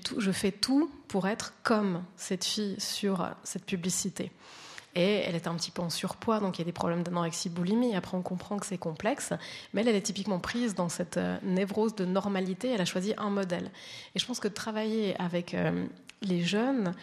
[0.03, 4.31] tout, je fais tout pour être comme cette fille sur cette publicité.
[4.95, 7.49] Et elle était un petit peu en surpoids, donc il y a des problèmes d'anorexie
[7.49, 7.95] boulimie.
[7.95, 9.31] Après, on comprend que c'est complexe.
[9.71, 12.69] Mais elle, elle est typiquement prise dans cette euh, névrose de normalité.
[12.71, 13.69] Elle a choisi un modèle.
[14.15, 15.85] Et je pense que travailler avec euh,
[16.23, 16.95] les jeunes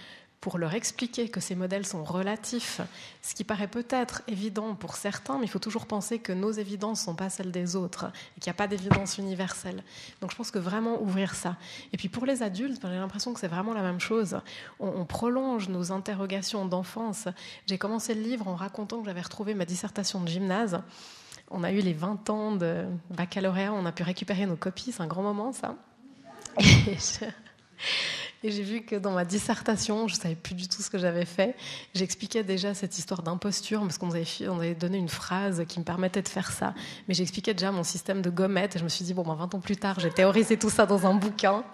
[0.45, 2.83] pour leur expliquer que ces modèles sont relatifs,
[3.23, 7.01] ce qui paraît peut-être évident pour certains, mais il faut toujours penser que nos évidences
[7.01, 9.83] ne sont pas celles des autres et qu'il n'y a pas d'évidence universelle.
[10.21, 11.57] Donc je pense que vraiment ouvrir ça.
[11.95, 14.39] Et puis pour les adultes, ben, j'ai l'impression que c'est vraiment la même chose.
[14.81, 17.27] On, on prolonge nos interrogations d'enfance.
[17.67, 20.83] J'ai commencé le livre en racontant que j'avais retrouvé ma dissertation de gymnase.
[21.51, 25.03] On a eu les 20 ans de baccalauréat, on a pu récupérer nos copies, c'est
[25.03, 25.75] un grand moment ça.
[26.59, 27.25] Et je...
[28.47, 30.99] Et j'ai vu que dans ma dissertation, je ne savais plus du tout ce que
[30.99, 31.57] j'avais fait.
[31.95, 35.85] J'expliquais déjà cette histoire d'imposture, parce qu'on avait, on avait donné une phrase qui me
[35.85, 36.75] permettait de faire ça.
[37.09, 38.77] Mais j'expliquais déjà mon système de gommette.
[38.77, 40.85] Et je me suis dit, bon, ben, 20 ans plus tard, j'ai théorisé tout ça
[40.85, 41.65] dans un bouquin.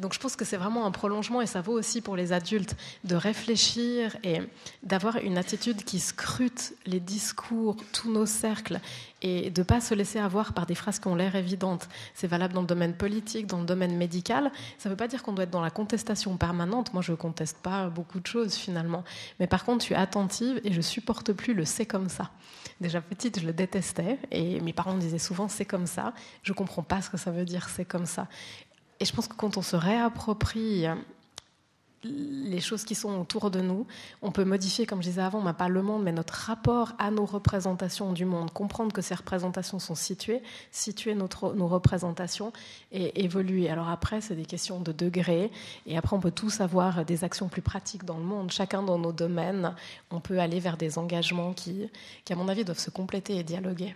[0.00, 2.74] Donc je pense que c'est vraiment un prolongement et ça vaut aussi pour les adultes
[3.04, 4.40] de réfléchir et
[4.82, 8.80] d'avoir une attitude qui scrute les discours, tous nos cercles
[9.22, 11.88] et de ne pas se laisser avoir par des phrases qui ont l'air évidentes.
[12.14, 14.50] C'est valable dans le domaine politique, dans le domaine médical.
[14.78, 16.94] Ça ne veut pas dire qu'on doit être dans la contestation permanente.
[16.94, 19.04] Moi, je ne conteste pas beaucoup de choses finalement.
[19.38, 22.30] Mais par contre, je suis attentive et je supporte plus le c'est comme ça.
[22.80, 26.14] Déjà petite, je le détestais et mes parents me disaient souvent c'est comme ça.
[26.42, 28.26] Je comprends pas ce que ça veut dire c'est comme ça.
[29.00, 30.86] Et je pense que quand on se réapproprie
[32.02, 33.86] les choses qui sont autour de nous.
[34.22, 37.26] On peut modifier, comme je disais avant, pas le monde, mais notre rapport à nos
[37.26, 38.52] représentations du monde.
[38.52, 42.52] Comprendre que ces représentations sont situées, situer notre, nos représentations
[42.90, 43.68] et évoluer.
[43.68, 45.50] Alors après, c'est des questions de degrés.
[45.86, 48.50] Et après, on peut tous avoir des actions plus pratiques dans le monde.
[48.50, 49.74] Chacun dans nos domaines,
[50.10, 51.90] on peut aller vers des engagements qui,
[52.24, 53.94] qui à mon avis, doivent se compléter et dialoguer.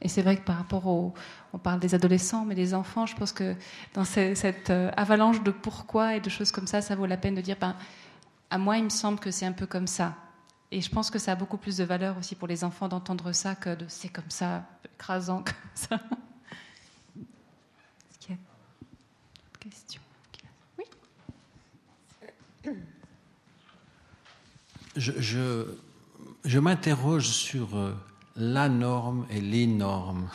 [0.00, 1.14] Et c'est vrai que par rapport au,
[1.52, 3.54] on parle des adolescents, mais des enfants, je pense que
[3.94, 7.34] dans cette euh, avalanche de pourquoi et de choses comme ça, ça vaut la peine
[7.34, 7.76] de dire, ben,
[8.50, 10.14] à moi, il me semble que c'est un peu comme ça.
[10.70, 13.32] Et je pense que ça a beaucoup plus de valeur aussi pour les enfants d'entendre
[13.32, 14.64] ça que de c'est comme ça,
[14.94, 15.96] écrasant comme ça.
[18.10, 18.40] Est-ce qu'il y a
[19.68, 19.98] d'autres
[20.78, 20.86] Oui
[26.44, 27.94] je m'interroge sur euh,
[28.36, 30.28] la norme et les normes.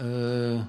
[0.00, 0.60] Euh,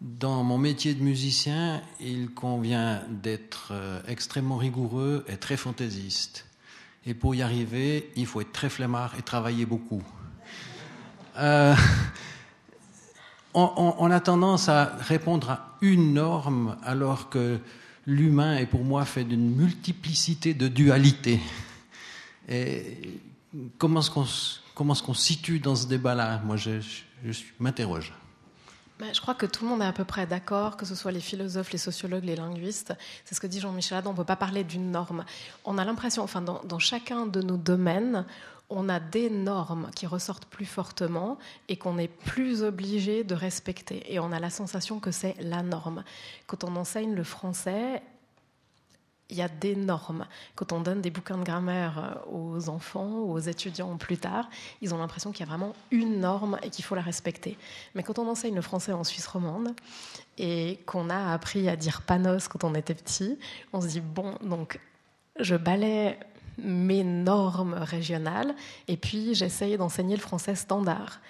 [0.00, 6.46] dans mon métier de musicien, il convient d'être euh, extrêmement rigoureux et très fantaisiste.
[7.06, 10.02] Et pour y arriver, il faut être très flemmard et travailler beaucoup.
[11.38, 11.74] Euh,
[13.54, 17.58] on, a tendance à répondre à une norme alors que
[18.06, 21.40] l'humain est pour moi fait d'une multiplicité de dualités.
[22.48, 23.20] Et
[23.78, 24.26] comment est-ce qu'on
[24.74, 26.42] Comment situe dans ce débat-là?
[26.44, 26.80] Moi, je,
[27.60, 28.12] m'interroge.
[29.00, 31.10] Ben, je crois que tout le monde est à peu près d'accord, que ce soit
[31.10, 32.94] les philosophes, les sociologues, les linguistes.
[33.24, 35.24] C'est ce que dit Jean-Michel Adam, on ne peut pas parler d'une norme.
[35.64, 38.24] On a l'impression, enfin, dans, chacun de nos domaines,
[38.70, 41.38] on a des normes qui ressortent plus fortement
[41.68, 44.04] et qu'on est plus obligé de respecter.
[44.12, 46.04] Et on a la sensation que c'est la norme.
[46.46, 48.00] Quand on enseigne le français,
[49.30, 50.26] il y a des normes.
[50.54, 54.48] Quand on donne des bouquins de grammaire euh, aux enfants ou aux étudiants plus tard,
[54.82, 57.56] ils ont l'impression qu'il y a vraiment une norme et qu'il faut la respecter.
[57.94, 59.74] Mais quand on enseigne le français en Suisse romande
[60.38, 63.38] et qu'on a appris à dire panos quand on était petit,
[63.72, 64.78] on se dit bon, donc
[65.40, 66.18] je balais
[66.58, 68.54] mes normes régionales
[68.88, 71.20] et puis j'essaye d'enseigner le français standard.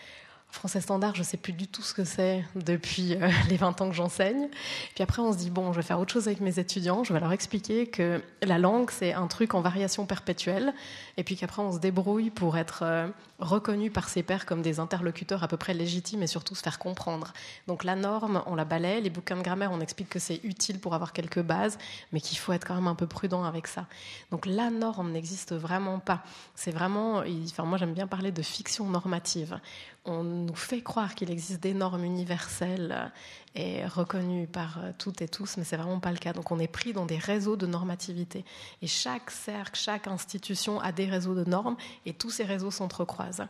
[0.54, 3.80] Français standard, je ne sais plus du tout ce que c'est depuis euh, les 20
[3.80, 4.48] ans que j'enseigne.
[4.94, 7.12] Puis après, on se dit, bon, je vais faire autre chose avec mes étudiants, je
[7.12, 10.72] vais leur expliquer que la langue, c'est un truc en variation perpétuelle,
[11.16, 13.08] et puis qu'après, on se débrouille pour être euh,
[13.40, 16.78] reconnu par ses pairs comme des interlocuteurs à peu près légitimes et surtout se faire
[16.78, 17.32] comprendre.
[17.66, 20.78] Donc la norme, on la balaye, les bouquins de grammaire, on explique que c'est utile
[20.78, 21.78] pour avoir quelques bases,
[22.12, 23.86] mais qu'il faut être quand même un peu prudent avec ça.
[24.30, 26.22] Donc la norme n'existe vraiment pas.
[26.54, 29.58] C'est vraiment, enfin moi j'aime bien parler de fiction normative
[30.04, 33.10] on nous fait croire qu'il existe des normes universelles
[33.54, 36.32] et reconnues par euh, toutes et tous, mais c'est vraiment pas le cas.
[36.32, 38.44] Donc on est pris dans des réseaux de normativité.
[38.82, 43.46] Et chaque cercle, chaque institution a des réseaux de normes et tous ces réseaux s'entrecroisent.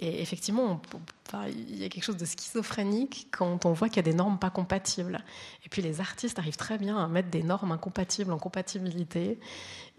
[0.00, 0.80] Et effectivement,
[1.48, 4.38] il y a quelque chose de schizophrénique quand on voit qu'il y a des normes
[4.38, 5.20] pas compatibles.
[5.64, 9.38] Et puis les artistes arrivent très bien à mettre des normes incompatibles en compatibilité.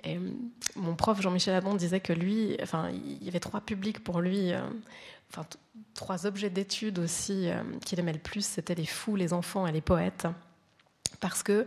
[0.05, 0.31] Euh,
[0.75, 4.51] mon prof Jean-Michel Adon disait que lui, enfin, il y avait trois publics pour lui.
[4.51, 4.67] Euh,
[5.31, 5.47] enfin,
[5.93, 9.71] trois objets d'étude aussi euh, qu'il aimait le plus, c'était les fous, les enfants et
[9.71, 10.27] les poètes.
[11.21, 11.65] Parce que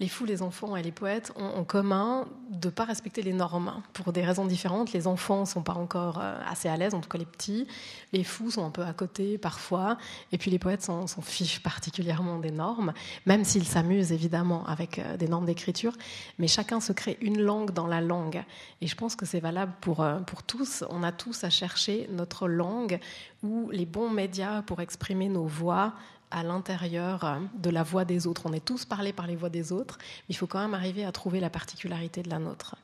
[0.00, 3.32] les fous, les enfants et les poètes ont en commun de ne pas respecter les
[3.32, 4.92] normes pour des raisons différentes.
[4.92, 7.68] Les enfants ne sont pas encore euh, assez à l'aise, en tout cas les petits.
[8.12, 9.96] Les fous sont un peu à côté parfois.
[10.32, 12.92] Et puis les poètes s'en fichent particulièrement des normes,
[13.24, 15.92] même s'ils s'amusent évidemment avec euh, des normes d'écriture.
[16.40, 18.42] Mais chacun se crée une langue dans la langue.
[18.80, 20.82] Et je pense que c'est valable pour, euh, pour tous.
[20.90, 22.98] On a tous à chercher notre langue
[23.44, 25.92] ou les bons médias pour exprimer nos voix
[26.34, 28.42] à l'intérieur euh, de la voix des autres.
[28.44, 31.04] On est tous parlés par les voix des autres, mais il faut quand même arriver
[31.04, 32.76] à trouver la particularité de la nôtre.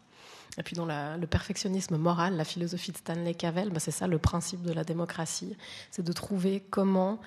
[0.58, 4.18] Et puis dans le perfectionnisme moral, la philosophie de Stanley Cavell, bah, c'est ça le
[4.18, 5.56] principe de la démocratie,
[5.90, 7.20] c'est de trouver comment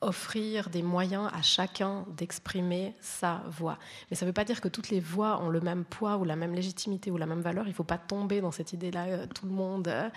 [0.00, 3.78] offrir des moyens à chacun d'exprimer sa voix.
[4.10, 6.24] Mais ça ne veut pas dire que toutes les voix ont le même poids ou
[6.24, 7.64] la même légitimité ou la même valeur.
[7.66, 10.08] Il ne faut pas tomber dans cette idée-là, euh, tout le monde, euh,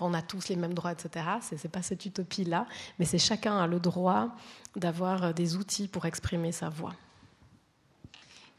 [0.00, 1.26] on a tous les mêmes droits, etc.
[1.40, 2.66] Ce n'est pas cette utopie-là,
[2.98, 4.28] mais c'est chacun a le droit
[4.76, 6.94] d'avoir euh, des outils pour exprimer sa voix.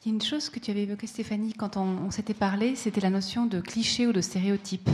[0.05, 3.01] Il y a une chose que tu avais évoquée, Stéphanie, quand on, s'était parlé, c'était
[3.01, 4.87] la notion de cliché ou de stéréotype,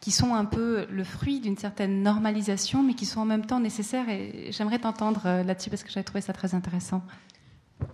[0.00, 3.60] qui sont un peu le fruit d'une certaine normalisation, mais qui sont en même temps
[3.60, 4.08] nécessaires.
[4.08, 7.02] Et j'aimerais t'entendre euh, là-dessus parce que j'avais trouvé ça très intéressant.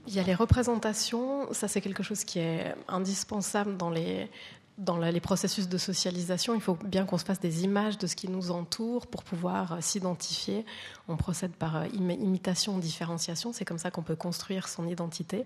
[0.06, 4.30] Il y a les représentations, ça c'est quelque chose qui est indispensable dans les,
[4.78, 8.16] dans les processus de socialisation, il faut bien qu'on se fasse des images de ce
[8.16, 10.65] qui nous entoure pour pouvoir euh, s'identifier.
[11.09, 13.53] On procède par euh, imitation, différenciation.
[13.53, 15.44] C'est comme ça qu'on peut construire son identité.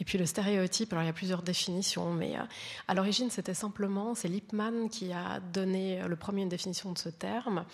[0.00, 2.42] Et puis le stéréotype, alors il y a plusieurs définitions, mais euh,
[2.88, 7.08] à l'origine c'était simplement, c'est Lippmann qui a donné le premier une définition de ce
[7.08, 7.64] terme.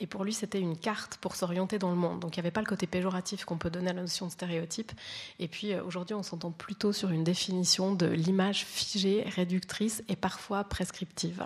[0.00, 2.20] Et pour lui, c'était une carte pour s'orienter dans le monde.
[2.20, 4.30] Donc il n'y avait pas le côté péjoratif qu'on peut donner à la notion de
[4.30, 4.92] stéréotype.
[5.38, 10.64] Et puis aujourd'hui, on s'entend plutôt sur une définition de l'image figée, réductrice et parfois
[10.64, 11.44] prescriptive.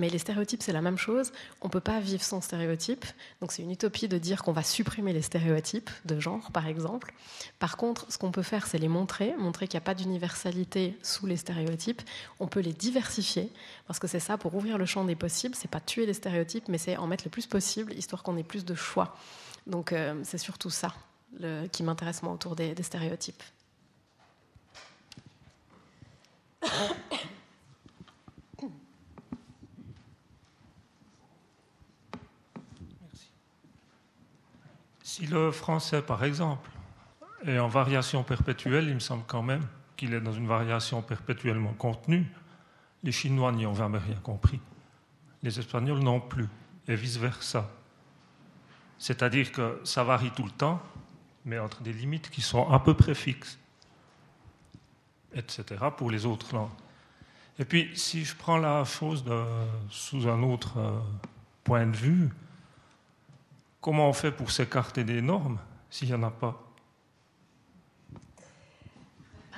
[0.00, 1.30] Mais les stéréotypes, c'est la même chose.
[1.60, 3.04] On ne peut pas vivre sans stéréotypes.
[3.42, 7.12] Donc c'est une utopie de dire qu'on va supprimer les stéréotypes de genre, par exemple.
[7.58, 10.96] Par contre, ce qu'on peut faire, c'est les montrer, montrer qu'il n'y a pas d'universalité
[11.02, 12.00] sous les stéréotypes.
[12.38, 13.52] On peut les diversifier,
[13.86, 16.68] parce que c'est ça, pour ouvrir le champ des possibles, c'est pas tuer les stéréotypes,
[16.68, 19.18] mais c'est en mettre le plus possible, histoire qu'on ait plus de choix.
[19.66, 20.94] Donc euh, c'est surtout ça
[21.72, 23.42] qui m'intéresse moi autour des, des stéréotypes.
[35.20, 36.70] Si le français, par exemple,
[37.44, 41.74] est en variation perpétuelle, il me semble quand même qu'il est dans une variation perpétuellement
[41.74, 42.26] contenue,
[43.02, 44.58] les Chinois n'y ont jamais rien compris.
[45.42, 46.48] Les Espagnols non plus,
[46.88, 47.68] et vice-versa.
[48.96, 50.80] C'est-à-dire que ça varie tout le temps,
[51.44, 53.58] mais entre des limites qui sont à peu près fixes,
[55.34, 55.64] etc.,
[55.98, 56.70] pour les autres langues.
[57.58, 59.22] Et puis, si je prends la chose
[59.90, 60.98] sous un autre euh,
[61.62, 62.30] point de vue,
[63.80, 65.58] Comment on fait pour s'écarter des normes
[65.88, 66.62] s'il n'y en a pas?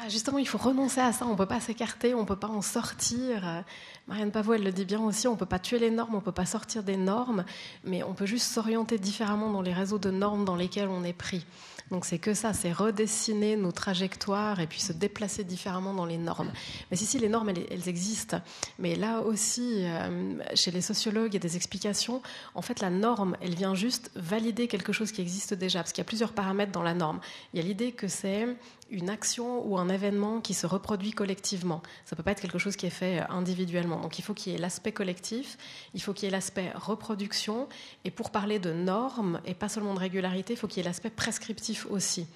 [0.00, 1.26] Ah, Justement, il faut renoncer à ça.
[1.26, 3.64] On ne peut pas s'écarter, on ne peut pas en sortir.
[4.08, 6.18] Marianne Pavot, elle le dit bien aussi, on ne peut pas tuer les normes, on
[6.18, 7.44] ne peut pas sortir des normes,
[7.84, 11.12] mais on peut juste s'orienter différemment dans les réseaux de normes dans lesquels on est
[11.12, 11.46] pris.
[11.92, 16.16] Donc c'est que ça, c'est redessiner nos trajectoires et puis se déplacer différemment dans les
[16.16, 16.50] normes.
[16.90, 18.40] Mais si, si, les normes, elles, existent.
[18.78, 22.22] Mais là aussi, euh, chez les sociologues, il y a des explications.
[22.54, 26.00] En fait, la norme, elle vient juste valider quelque chose qui existe déjà, parce qu'il
[26.00, 27.20] y a plusieurs paramètres dans la norme.
[27.52, 28.48] Il y a l'idée que c'est
[28.92, 31.82] une action ou un événement qui se reproduit collectivement.
[32.04, 33.98] Ça ne peut pas être quelque chose qui est fait euh, individuellement.
[34.00, 35.58] Donc il faut qu'il y ait l'aspect collectif,
[35.94, 37.68] il faut qu'il y ait l'aspect reproduction,
[38.04, 40.88] et pour parler de normes, et pas seulement de régularité, il faut qu'il y ait
[40.88, 42.26] l'aspect prescriptif aussi.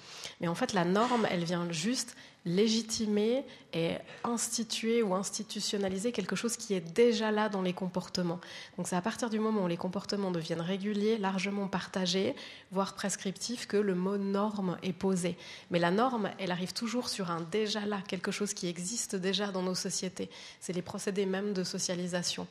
[0.41, 2.15] Mais en fait, la norme, elle vient juste
[2.45, 3.43] légitimer
[3.73, 8.39] et instituer ou institutionnaliser quelque chose qui est déjà là dans les comportements.
[8.77, 12.35] Donc c'est à partir du moment où les comportements deviennent réguliers, largement partagés,
[12.71, 15.37] voire prescriptifs, que le mot norme est posé.
[15.71, 19.51] Mais la norme, elle arrive toujours sur un déjà là, quelque chose qui existe déjà
[19.51, 20.29] dans nos sociétés.
[20.61, 22.47] C'est les procédés même de socialisation.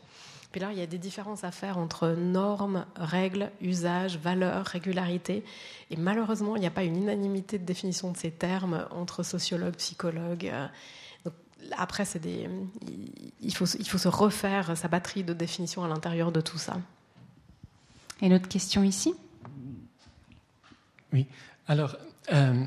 [0.57, 5.45] Puis là, il y a des différences à faire entre normes, règles, usages, valeurs, régularité.
[5.91, 9.75] Et malheureusement, il n'y a pas une unanimité de définition de ces termes entre sociologues,
[9.75, 10.51] psychologues.
[11.77, 12.49] après, c'est des,
[13.43, 16.79] il, faut, il faut se refaire sa batterie de définition à l'intérieur de tout ça.
[18.23, 19.13] Et une autre question ici?
[21.13, 21.27] Oui.
[21.69, 21.99] Alors,
[22.33, 22.65] euh,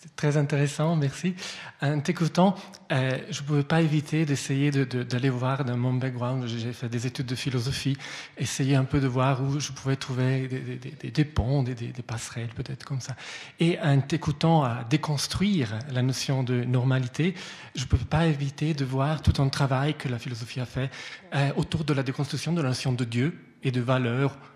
[0.00, 1.34] c'est très intéressant, merci.
[1.80, 2.54] En t'écoutant,
[2.92, 7.06] euh, je ne pouvais pas éviter d'essayer d'aller voir dans mon background, j'ai fait des
[7.06, 7.96] études de philosophie,
[8.38, 11.74] essayer un peu de voir où je pouvais trouver des, ponts, des,
[12.06, 13.16] passerelles, peut-être comme ça.
[13.60, 17.34] Et en t'écoutant à déconstruire la notion de normalité,
[17.74, 20.90] je ne pouvais pas éviter de voir tout un travail que la philosophie a fait
[21.34, 24.55] euh, autour de la déconstruction de la notion de Dieu et de valeurs euh,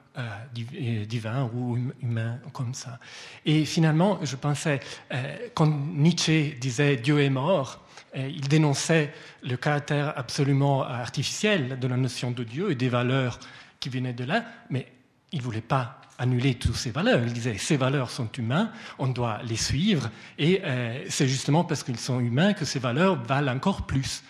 [0.52, 2.98] divin ou hum, humain comme ça.
[3.46, 4.80] Et finalement, je pensais,
[5.12, 7.84] euh, quand Nietzsche disait Dieu est mort,
[8.16, 9.12] euh, il dénonçait
[9.42, 13.38] le caractère absolument artificiel de la notion de Dieu et des valeurs
[13.78, 14.86] qui venaient de là, mais
[15.32, 17.22] il ne voulait pas annuler toutes ces valeurs.
[17.24, 20.60] Il disait ces valeurs sont humaines, on doit les suivre, et
[21.08, 24.22] c'est justement parce qu'ils sont humains que ces valeurs valent encore plus.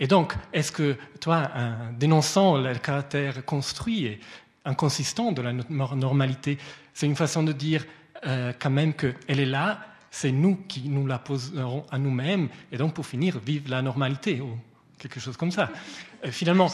[0.00, 4.18] Et donc, est-ce que toi, en dénonçant le caractère construit
[4.66, 6.58] inconsistant de la normalité.
[6.92, 7.84] C'est une façon de dire
[8.26, 9.80] euh, quand même qu'elle est là,
[10.10, 14.40] c'est nous qui nous la poserons à nous-mêmes, et donc pour finir, vive la normalité,
[14.40, 14.58] ou
[14.98, 15.70] quelque chose comme ça.
[16.24, 16.70] Euh, finalement,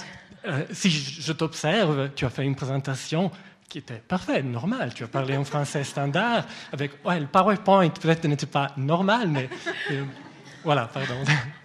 [0.47, 3.29] euh, si je, t'observe, tu as fait une présentation
[3.69, 4.95] qui était parfaite, normale.
[4.95, 9.49] Tu as parlé en français standard, avec ouais, le PowerPoint peut-être n'était pas normal, mais
[10.63, 11.17] voilà, pardon.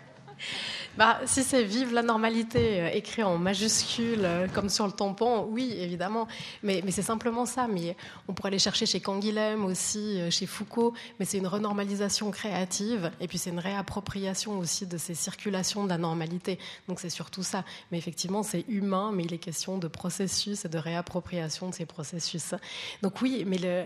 [0.97, 5.47] Bah, si c'est vive la normalité euh, écrit en majuscule euh, comme sur le tampon,
[5.51, 6.27] oui, évidemment.
[6.63, 7.67] Mais, c'est simplement ça.
[7.67, 7.95] Mais
[8.27, 10.95] on pourrait aller chercher chez Canguilhem aussi, euh, chez Foucault.
[11.19, 13.11] Mais c'est une renormalisation créative.
[13.21, 16.57] Et puis c'est une réappropriation aussi de ces circulations de la normalité.
[16.87, 17.63] Donc c'est surtout ça.
[17.91, 21.85] Mais effectivement, c'est humain, mais il est question de processus et de réappropriation de ces
[21.85, 22.55] processus.
[23.03, 23.85] Donc oui, mais le,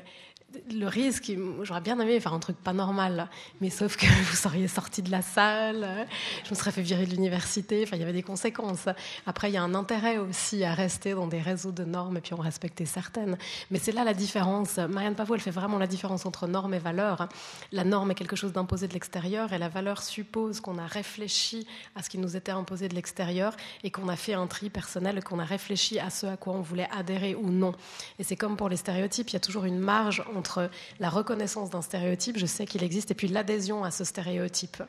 [0.72, 1.32] le risque,
[1.64, 3.30] j'aurais bien aimé faire un truc pas normal,
[3.60, 6.08] mais sauf que vous seriez sorti de la salle,
[6.44, 8.88] je me serais fait virer de l'université, enfin il y avait des conséquences.
[9.26, 12.22] Après, il y a un intérêt aussi à rester dans des réseaux de normes et
[12.22, 13.38] puis en respecter certaines.
[13.70, 14.78] Mais c'est là la différence.
[14.78, 17.28] Marianne Pavot, elle fait vraiment la différence entre normes et valeurs.
[17.72, 21.68] La norme est quelque chose d'imposé de l'extérieur et la valeur suppose qu'on a réfléchi
[21.96, 25.24] à ce qui nous était imposé de l'extérieur et qu'on a fait un tri personnel,
[25.24, 27.74] qu'on a réfléchi à ce à quoi on voulait adhérer ou non.
[28.20, 31.70] Et c'est comme pour les stéréotypes, il y a toujours une marge entre la reconnaissance
[31.70, 34.82] d'un stéréotype, je sais qu'il existe, et puis l'adhésion à ce stéréotype.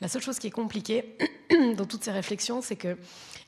[0.00, 1.18] La seule chose qui est compliquée
[1.76, 2.96] dans toutes ces réflexions, c'est qu'il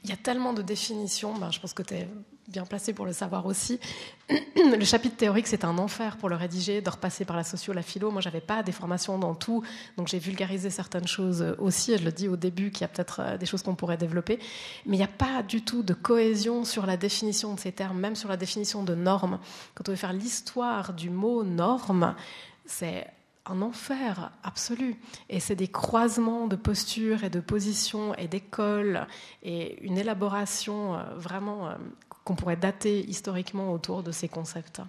[0.06, 2.09] y a tellement de définitions, ben, je pense que tu es
[2.48, 3.80] bien placé pour le savoir aussi.
[4.28, 7.82] le chapitre théorique, c'est un enfer pour le rédiger, de repasser par la socio, la
[7.82, 8.10] philo.
[8.10, 9.62] Moi, j'avais pas des formations dans tout,
[9.96, 11.92] donc j'ai vulgarisé certaines choses aussi.
[11.92, 13.96] Et je le dis au début qu'il y a peut-être euh, des choses qu'on pourrait
[13.96, 14.38] développer,
[14.86, 17.98] mais il n'y a pas du tout de cohésion sur la définition de ces termes,
[17.98, 19.38] même sur la définition de normes.
[19.74, 22.14] Quand on veut faire l'histoire du mot norme,
[22.66, 23.06] c'est
[23.46, 24.96] un enfer absolu.
[25.28, 29.06] Et c'est des croisements de postures et de positions et d'écoles
[29.42, 31.74] et une élaboration euh, vraiment euh,
[32.24, 34.80] qu'on pourrait dater historiquement autour de ces concepts.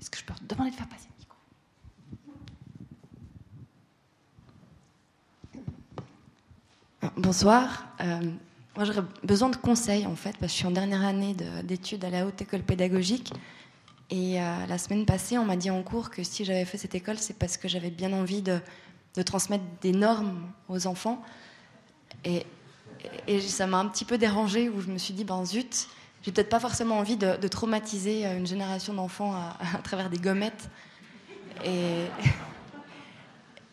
[0.00, 1.08] Est-ce que je peux demander de faire passer
[7.02, 7.14] le micro?
[7.16, 7.86] Bonsoir.
[8.00, 8.20] Euh,
[8.76, 12.04] moi, j'aurais besoin de conseils, en fait, parce que je suis en dernière année d'études
[12.04, 13.32] à la Haute École Pédagogique.
[14.10, 16.94] Et euh, la semaine passée, on m'a dit en cours que si j'avais fait cette
[16.94, 18.60] école, c'est parce que j'avais bien envie de,
[19.24, 21.22] transmettre des normes aux enfants.
[22.24, 22.44] Et
[23.40, 25.88] ça m'a un petit peu dérangée où je me suis dit, ben zut,
[26.22, 30.70] j'ai peut-être pas forcément envie de, traumatiser euh, une génération d'enfants à, travers des gommettes.
[31.64, 32.06] Et,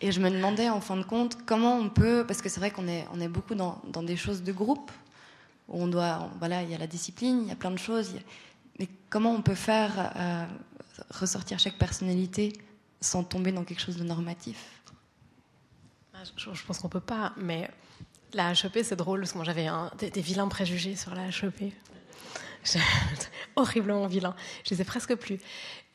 [0.01, 2.87] je me demandais en fin de compte comment on peut, parce que c'est vrai qu'on
[2.87, 4.91] est, beaucoup dans, des choses de groupe,
[5.69, 8.15] où on doit, voilà, il y a la discipline, il y a plein de choses,
[9.11, 10.45] comment on peut faire euh,
[11.11, 12.53] ressortir chaque personnalité
[12.99, 14.81] sans tomber dans quelque chose de normatif?
[16.15, 17.69] Ah, je, pense qu'on peut pas, mais
[18.33, 19.67] la HEP, c'est drôle parce que moi j'avais
[19.99, 21.73] des, vilains préjugés sur la HEP.
[23.55, 24.35] Horriblement vilains.
[24.63, 25.39] Je les ai presque plus.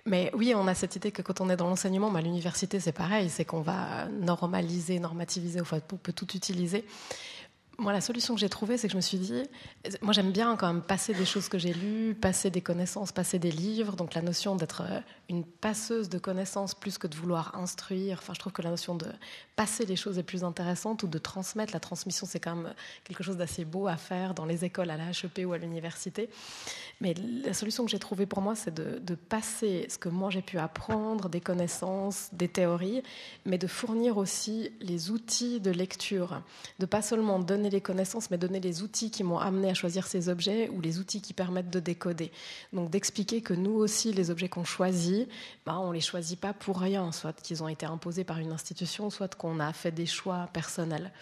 [0.05, 2.93] Mais oui, on a cette idée que quand on est dans l'enseignement, à l'université, c'est
[2.93, 6.85] pareil, c'est qu'on va normaliser, normativiser, enfin, on peut tout utiliser.
[7.79, 9.43] Moi, la solution que j'ai trouvée, c'est que je me suis dit,
[10.01, 13.39] moi j'aime bien quand même passer des choses que j'ai lues, passer des connaissances, passer
[13.39, 13.97] des livres.
[13.97, 18.19] Donc la notion d'être euh, une passeuse de connaissances plus que de vouloir instruire.
[18.23, 19.07] Enfin, je trouve que la notion de
[19.57, 21.75] passer les choses est plus intéressante ou de transmettre.
[21.75, 22.75] La transmission, c'est quand même
[23.05, 26.31] quelque chose d'assez beau à faire dans les écoles, à la HEP ou à l'université.
[27.03, 30.31] Mais la solution que j'ai trouvée pour moi, c'est de, de, passer ce que moi
[30.31, 33.03] j'ai pu apprendre, des connaissances, des théories,
[33.45, 36.41] mais de fournir aussi les outils de lecture.
[36.79, 40.07] De pas seulement donner les connaissances, mais donner les outils qui m'ont amené à choisir
[40.07, 42.31] ces objets ou les outils qui permettent de décoder.
[42.73, 45.29] Donc d'expliquer que nous aussi, les objets qu'on choisit,
[45.65, 48.53] ben, on ne les choisit pas pour rien, soit qu'ils ont été imposés par une
[48.53, 51.13] institution, soit qu'on a fait des choix personnels.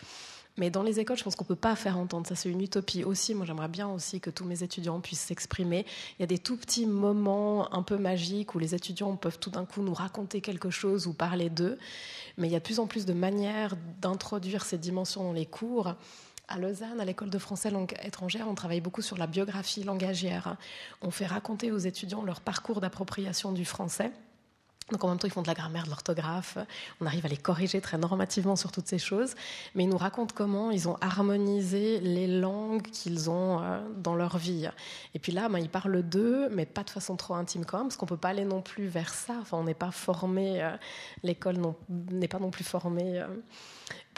[0.57, 2.27] Mais dans les écoles, je pense qu'on ne peut pas faire entendre.
[2.29, 3.35] Ça, c'est une utopie aussi.
[3.35, 5.85] Moi, j'aimerais bien aussi que tous mes étudiants puissent s'exprimer.
[6.19, 9.51] Il y a des tout petits moments un peu magiques où les étudiants peuvent tout
[9.51, 11.77] d'un coup nous raconter quelque chose ou parler d'eux.
[12.39, 15.47] Mais il y a de plus en plus de manières d'introduire ces dimensions dans les
[15.47, 15.95] cours.
[16.47, 20.57] À Lausanne, à l'école de français langue étrangère, on travaille beaucoup sur la biographie langagière.
[21.01, 24.12] On fait raconter aux étudiants leur parcours d'appropriation du français.
[24.91, 26.59] Donc en même temps, ils font de la grammaire, de l'orthographe.
[27.01, 29.35] On arrive à les corriger très normativement sur toutes ces choses.
[29.75, 34.37] Mais ils nous racontent comment ils ont harmonisé les langues qu'ils ont euh, dans leur
[34.37, 34.69] vie.
[35.15, 37.87] Et puis là, ben, ils parlent d'eux, mais pas de façon trop intime quand même,
[37.87, 39.35] parce qu'on peut pas aller non plus vers ça.
[39.41, 40.77] Enfin, on n'est pas formé, euh,
[41.23, 41.57] l'école
[41.89, 43.27] n'est pas non plus formée euh,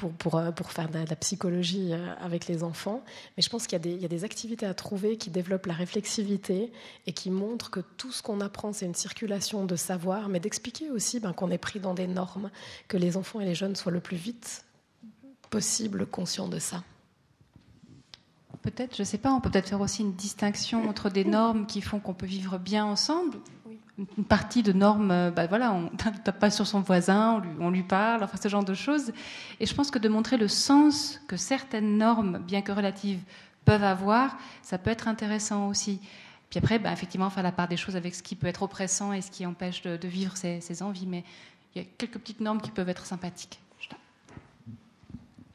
[0.05, 3.03] euh, pour faire de la, psychologie euh, avec les enfants.
[3.37, 6.73] Mais je pense qu'il y, y, a des activités à trouver qui développent la réflexivité
[7.07, 10.91] et qui montrent que tout ce qu'on apprend, c'est une circulation de savoir, mais d'expliquer
[10.91, 12.51] aussi ben, qu'on est pris dans des normes,
[12.89, 14.65] que les enfants et les jeunes soient le plus vite
[15.51, 16.83] possible conscients de ça.
[18.63, 21.67] Peut-être, je ne sais pas, on peut peut-être faire aussi une distinction entre des normes
[21.67, 23.39] qui font qu'on peut vivre bien ensemble
[23.99, 27.71] une partie de normes, euh, bah voilà, on ne tape pas sur son voisin, on
[27.71, 29.13] lui, parle, enfin ce genre de choses.
[29.61, 33.21] Et je pense que de montrer le sens que certaines normes, bien que relatives,
[33.65, 36.01] peuvent avoir, ça peut être intéressant aussi.
[36.51, 39.13] Puis après, bah, effectivement, faire la part des choses avec ce qui peut être oppressant
[39.13, 41.07] et ce qui empêche de, vivre ses envies.
[41.07, 41.25] Mais
[41.75, 43.59] il y a quelques petites normes qui peuvent être sympathiques.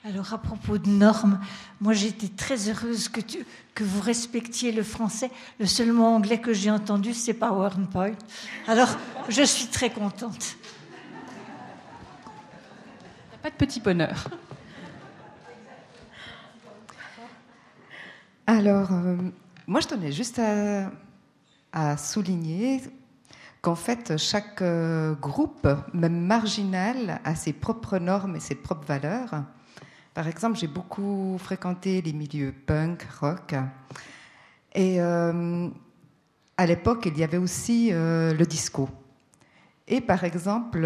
[0.04, 1.40] Alors, à propos de normes,
[1.80, 3.46] moi j'étais très heureuse que, tu,
[3.76, 5.30] que vous respectiez le français.
[5.60, 8.14] Le seul mot anglais que j'ai entendu, c'est PowerPoint.
[8.68, 8.98] Alors,
[9.30, 10.58] je suis très contente.
[13.44, 14.28] Pas de petit bonheur.
[18.48, 19.18] Alors, euh,
[19.68, 20.90] moi je tenais juste à
[21.72, 22.82] à souligner
[23.62, 29.44] qu'en fait, chaque euh, groupe, même marginal, a ses propres normes et ses propres valeurs.
[30.14, 33.56] Par exemple, j'ai beaucoup fréquenté les milieux punk, rock.
[34.74, 35.70] Et euh,
[36.58, 38.90] à l'époque, il y avait aussi euh, le disco.
[39.88, 40.80] Et par exemple,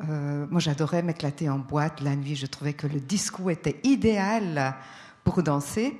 [0.00, 2.34] moi j'adorais m'éclater en boîte la nuit.
[2.34, 4.74] Je trouvais que le disco était idéal
[5.22, 5.96] pour danser.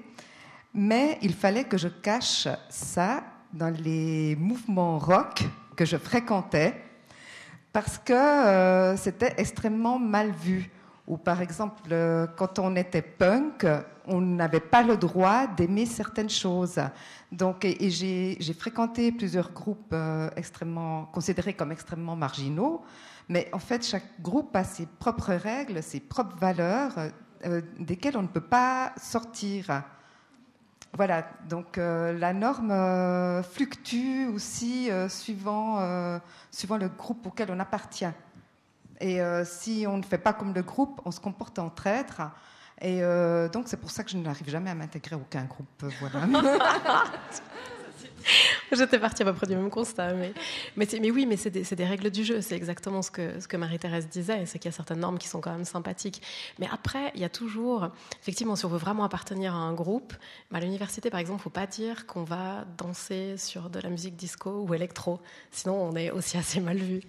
[0.74, 3.22] Mais il fallait que je cache ça
[3.52, 5.44] dans les mouvements rock
[5.76, 6.74] que je fréquentais
[7.72, 10.70] parce que euh, c'était extrêmement mal vu.
[11.06, 13.66] Ou par exemple, euh, quand on était punk,
[14.06, 16.80] on n'avait pas le droit d'aimer certaines choses.
[17.30, 20.30] Donc, et, j'ai fréquenté plusieurs groupes euh,
[21.12, 22.82] considérés comme extrêmement marginaux,
[23.28, 26.92] mais en fait, chaque groupe a ses propres règles, ses propres valeurs,
[27.78, 29.84] desquelles on ne peut pas sortir.
[30.96, 38.06] Voilà, donc euh, la norme euh, fluctue aussi euh, suivant le groupe auquel on appartient.
[39.00, 42.22] Et si on ne fait pas comme le groupe, on se comporte en traître.
[42.80, 43.00] Et
[43.52, 45.84] donc c'est pour ça que je n'arrive jamais à m'intégrer à aucun groupe.
[46.00, 46.26] Voilà.
[48.72, 50.14] J'étais partie à peu près du même constat.
[50.14, 50.32] Mais,
[51.10, 52.40] oui, mais c'est des, règles du jeu.
[52.40, 54.46] C'est exactement ce que, ce que Marie-Thérèse disait.
[54.46, 56.22] C'est qu'il y a certaines normes qui sont quand même sympathiques.
[56.58, 57.88] Mais après, il y a toujours,
[58.20, 60.14] effectivement, si on veut vraiment appartenir à un groupe,
[60.50, 63.80] bah, à l'université, par exemple, il ne faut pas dire qu'on va danser sur de
[63.80, 65.20] la musique disco ou électro.
[65.50, 67.00] Sinon, on est aussi assez mal vu.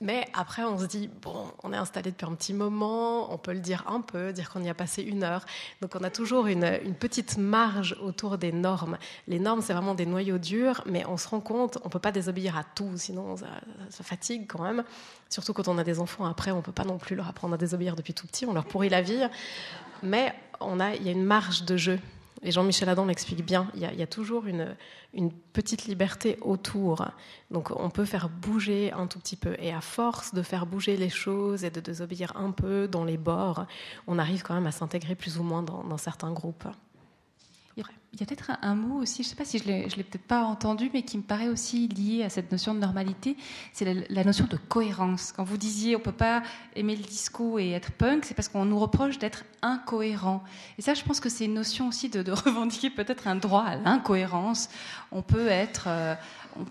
[0.00, 3.52] Mais après, on se dit, bon, on est installé depuis un petit moment, on peut
[3.52, 5.44] le dire un peu, dire qu'on y a passé une heure.
[5.80, 8.98] Donc on a toujours une, petite marge autour des normes.
[9.28, 11.98] Les normes, c'est vraiment des noyaux durs, mais on se rend compte, on ne peut
[11.98, 13.46] pas désobéir à tout, sinon ça,
[13.90, 14.84] ça, fatigue quand même.
[15.28, 17.54] Surtout quand on a des enfants, après, on ne peut pas non plus leur apprendre
[17.54, 19.22] à désobéir depuis tout petit, on leur pourrit la vie.
[20.02, 21.98] Mais il y a une marge de jeu
[22.42, 24.76] et Jean-Michel Adam l'explique bien, il y, a, toujours une,
[25.52, 27.06] petite liberté autour.
[27.50, 29.56] Donc on peut faire bouger un tout petit peu.
[29.58, 33.16] Et à force de faire bouger les choses et de désobéir un peu dans les
[33.16, 33.66] bords,
[34.06, 36.66] on arrive quand même à s'intégrer plus ou moins dans certains groupes.
[38.14, 40.04] Il y a peut-être un, mot aussi, je ne sais pas si je ne l'ai
[40.04, 43.36] peut-être pas entendu, mais qui me paraît aussi lié à cette notion de normalité,
[43.72, 45.32] c'est la, notion de cohérence.
[45.32, 46.44] Quand vous disiez on ne peut pas
[46.76, 50.44] aimer le disco et être punk, c'est parce qu'on nous reproche d'être incohérent.
[50.78, 53.74] Et ça, je pense que c'est une notion aussi de, revendiquer peut-être un droit à
[53.74, 54.68] l'incohérence.
[55.10, 55.86] On peut être...
[55.88, 56.14] Euh,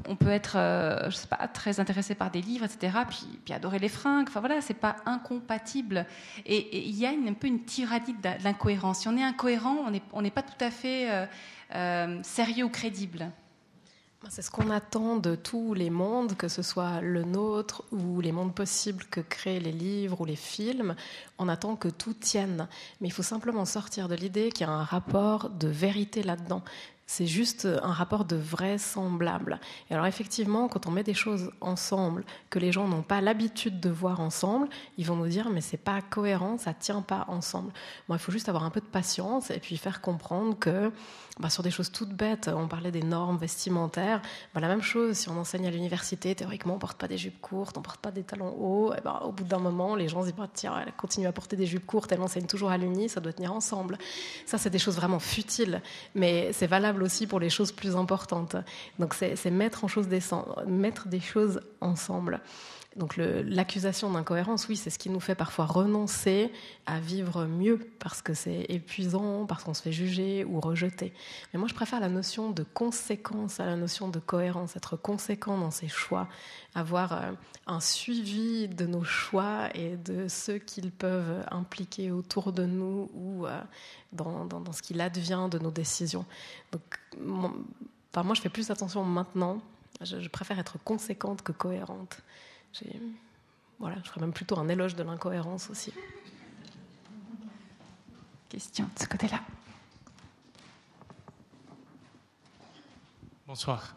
[0.07, 3.79] on, peut être, euh, je sais pas, très intéressé par des livres, etc., puis, adorer
[3.79, 4.27] les fringues.
[4.27, 6.05] Enfin voilà, c'est pas incompatible.
[6.45, 9.01] Et il y a un peu une tyrannie de l'incohérence.
[9.01, 11.25] Si on est incohérent, on n'est pas tout à fait euh,
[11.75, 13.31] euh, sérieux ou crédible.
[14.29, 18.31] C'est ce qu'on attend de tous les mondes, que ce soit le nôtre ou les
[18.31, 20.95] mondes possibles que créent les livres ou les films.
[21.37, 22.67] On attend que tout tienne.
[23.01, 26.63] Mais il faut simplement sortir de l'idée qu'il y a un rapport de vérité là-dedans.
[27.05, 29.59] C'est juste un rapport de vraisemblable.
[29.89, 33.79] Et alors effectivement, quand on met des choses ensemble que les gens n'ont pas l'habitude
[33.79, 37.73] de voir ensemble, ils vont nous dire mais c'est pas cohérent, ça tient pas ensemble.
[38.07, 40.91] Bon, il faut juste avoir un peu de patience et puis faire comprendre que
[41.39, 44.21] bah, sur des choses toutes bêtes, on parlait des normes vestimentaires,
[44.53, 47.41] bah, la même chose, si on enseigne à l'université, théoriquement on porte pas des jupes
[47.41, 50.27] courtes, on porte pas des talons hauts, bah, au bout d'un moment, les gens se
[50.27, 53.09] disent bah, tiens, elle continue à porter des jupes courtes, elle enseigne toujours à l'uni,
[53.09, 53.97] ça doit tenir ensemble.
[54.45, 55.81] Ça, c'est des choses vraiment futiles,
[56.15, 58.55] mais c'est valable aussi pour les choses plus importantes.
[58.99, 60.07] Donc c'est mettre, en chose
[60.67, 62.41] mettre des choses ensemble.
[62.95, 66.51] Donc l'accusation d'incohérence, oui, c'est ce qui nous fait parfois renoncer
[66.85, 71.11] à vivre mieux parce que c'est épuisant, parce qu'on se fait juger ou rejeter.
[71.51, 75.57] Mais moi, je préfère la notion de conséquence à la notion de cohérence, être conséquent
[75.57, 76.27] dans ses choix,
[76.75, 77.31] avoir euh,
[77.65, 83.47] un suivi de nos choix et de ceux qu'ils peuvent impliquer autour de nous ou
[83.47, 83.59] euh,
[84.11, 86.25] dans, ce qu'il advient de nos décisions.
[86.71, 86.81] Donc,
[88.11, 89.61] enfin, moi, je fais plus attention maintenant.
[90.03, 92.21] je préfère être conséquente que cohérente.
[93.79, 95.93] Voilà, je ferais même plutôt un éloge de l'incohérence aussi.
[98.49, 99.41] Question de ce côté-là.
[103.47, 103.95] Bonsoir.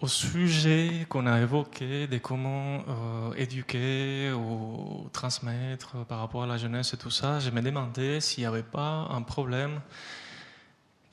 [0.00, 6.56] Au sujet qu'on a évoqué de comment euh, éduquer ou transmettre par rapport à la
[6.58, 9.80] jeunesse et tout ça, je me demandais s'il n'y avait pas un problème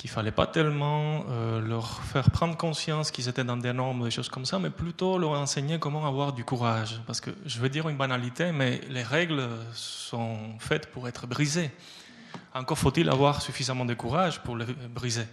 [0.02, 4.10] qu'il fallait pas tellement euh, leur faire prendre conscience qu'ils étaient dans des normes, des
[4.10, 6.99] choses comme ça, mais plutôt leur enseigner comment avoir du courage.
[7.06, 11.69] Parce que je veux dire une banalité, mais les règles sont faites pour être brisées.
[12.56, 15.28] Encore faut-il avoir suffisamment de courage pour les briser.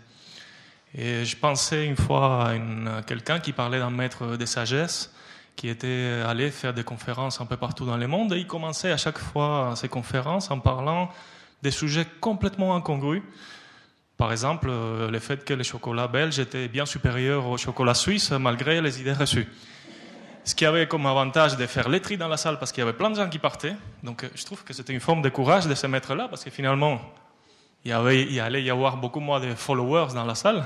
[0.94, 5.14] Et je pensais une fois à, quelqu'un qui parlait d'un maître de sagesse
[5.56, 8.92] qui était allé faire des conférences un peu partout dans le monde et il commençait
[8.92, 11.10] à chaque fois ses conférences en parlant
[11.62, 13.22] des sujets complètement incongrus
[14.18, 18.32] Par exemple, euh, le fait que le chocolat belge était bien supérieur au chocolat suisse
[18.32, 19.48] malgré les idées reçues.
[20.44, 22.86] Ce qui avait comme avantage de faire les tri dans la salle parce qu'il y
[22.86, 23.76] avait plein de gens qui partaient.
[24.02, 26.42] Donc euh, je trouve que c'était une forme de courage de se mettre là parce
[26.42, 27.00] que finalement,
[27.84, 30.64] il y, avait, il allait y avoir beaucoup moins de followers dans la salle.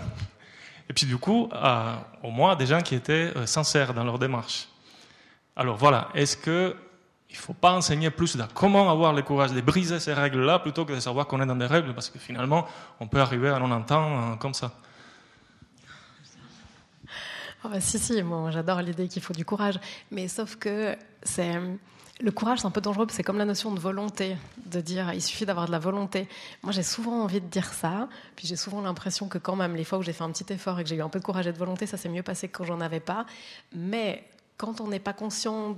[0.88, 4.18] Et puis du coup, euh, au moins des gens qui étaient euh, sincères dans leur
[4.18, 4.68] démarche.
[5.56, 6.76] Alors voilà, est-ce que
[7.32, 10.58] il ne faut pas enseigner plus de comment avoir le courage de briser ces règles-là
[10.58, 12.66] plutôt que de savoir qu'on est dans des règles parce que finalement,
[13.00, 14.72] on peut arriver à 90 ans euh, comme ça.
[17.64, 19.80] Oh bah, si, si, moi j'adore l'idée qu'il faut du courage.
[20.10, 21.58] Mais sauf que c'est.
[22.20, 24.36] Le courage, c'est un peu dangereux, c'est comme la notion de volonté,
[24.66, 26.28] de dire il suffit d'avoir de la volonté.
[26.62, 29.82] Moi, j'ai souvent envie de dire ça, puis j'ai souvent l'impression que quand même, les
[29.82, 31.46] fois où j'ai fait un petit effort et que j'ai eu un peu de courage
[31.46, 33.24] et de volonté, ça s'est mieux passé que quand j'en avais pas.
[33.74, 34.28] Mais
[34.62, 35.76] quand on n'est pas conscient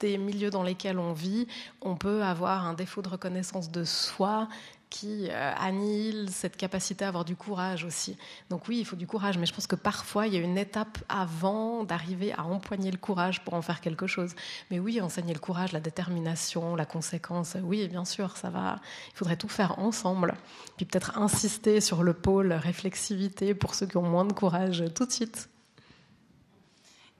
[0.00, 1.46] des milieux dans lesquels on vit,
[1.80, 4.48] on peut avoir un défaut de reconnaissance de soi
[4.90, 8.16] qui euh, annihile cette capacité à avoir du courage aussi.
[8.50, 10.58] Donc oui, il faut du courage, mais je pense que parfois, il y a une
[10.58, 14.34] étape avant d'arriver à empoigner le courage pour en faire quelque chose.
[14.72, 18.80] Mais oui, enseigner le courage, la détermination, la conséquence, oui, bien sûr, ça va.
[19.12, 20.34] Il faudrait tout faire ensemble.
[20.76, 25.06] Puis peut-être insister sur le pôle réflexivité pour ceux qui ont moins de courage tout
[25.06, 25.48] de suite.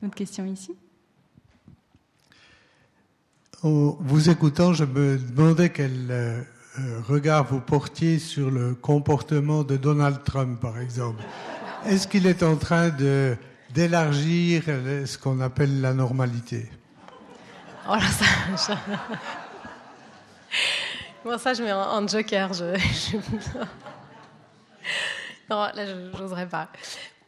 [0.03, 0.75] Une autre question ici?
[3.63, 6.43] En vous écoutant, je me demandais quel euh,
[6.79, 11.23] euh, regard vous portiez sur le comportement de Donald Trump, par exemple.
[11.87, 13.37] Est-ce qu'il est en train de
[13.73, 16.71] d'élargir ce qu'on appelle la normalité?
[17.89, 18.79] Oh là, ça.
[21.25, 22.51] Moi, ça, je mets en, joker.
[25.51, 26.69] Non, là, je n'oserais pas.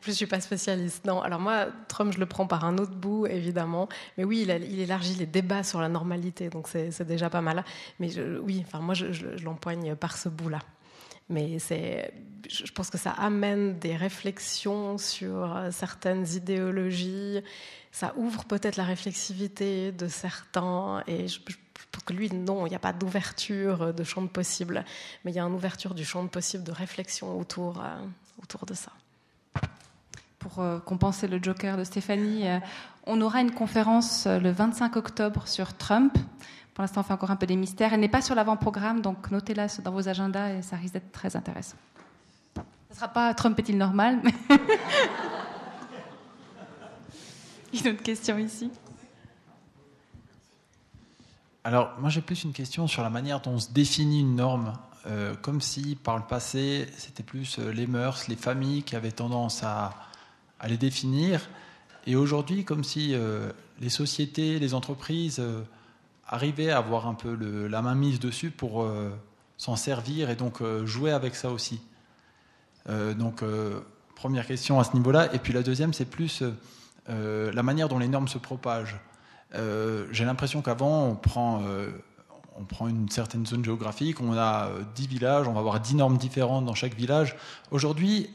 [0.03, 1.05] Je ne suis pas spécialiste.
[1.05, 3.89] Non, alors moi, Trump, je le prends par un autre bout, évidemment.
[4.17, 7.65] Mais oui, il, élargit les débats sur la normalité, donc c'est déjà pas mal.
[7.99, 8.09] Mais
[8.41, 9.05] oui, enfin, moi, je,
[9.43, 10.61] l'empoigne par ce bout-là.
[11.29, 17.41] Mais je pense que ça amène des réflexions sur certaines idéologies.
[17.91, 21.03] Ça ouvre peut-être la réflexivité de certains.
[21.07, 21.41] Et je
[21.91, 24.85] pense que lui, non, il n'y a pas d'ouverture de champ de possible.
[25.25, 27.99] Mais il y a une ouverture du champ de possible de réflexion autour, euh,
[28.41, 28.93] autour de ça
[30.39, 32.59] pour euh, compenser le joker de Stéphanie, euh,
[33.07, 36.17] on aura une conférence euh, le 25 octobre sur Trump.
[36.75, 37.93] Pour l'instant, on fait encore un peu des mystères.
[37.93, 41.37] Elle n'est pas sur l'avant-programme, donc notez-la dans vos agendas et ça risque d'être très
[41.37, 41.77] intéressant.
[42.55, 42.61] Ce
[42.95, 44.23] ne sera pas Trump est-il normal
[47.75, 48.71] Une autre question ici
[51.65, 54.73] Alors, moi j'ai plus une question sur la manière dont on se définit une norme.
[55.41, 60.08] Comme si par le passé, c'était plus les mœurs, les familles qui avaient tendance à,
[60.61, 61.49] à les définir.
[62.07, 65.63] Et aujourd'hui, comme si euh, les sociétés, les entreprises euh,
[66.27, 67.35] arrivaient à avoir un peu
[67.69, 69.11] la main mise dessus pour euh,
[69.57, 71.81] s'en servir et donc jouer avec ça aussi.
[73.19, 73.43] Donc,
[74.15, 75.35] première question à ce niveau-là.
[75.35, 76.43] Et puis la deuxième, c'est plus
[77.07, 78.99] la manière dont les normes se propagent.
[79.53, 81.63] J'ai l'impression qu'avant, on prend
[82.61, 86.17] on prend une certaine zone géographique, on a 10 villages, on va avoir 10 normes
[86.17, 87.37] différentes dans chaque village.
[87.71, 88.31] Aujourd'hui,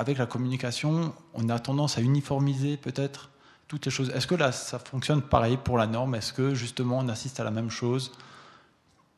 [0.00, 3.28] avec la communication, on a tendance à uniformiser peut-être
[3.68, 4.08] toutes les choses.
[4.08, 6.14] Est-ce que là, ça fonctionne pareil pour la norme?
[6.14, 8.10] Est-ce que justement, on assiste à la même chose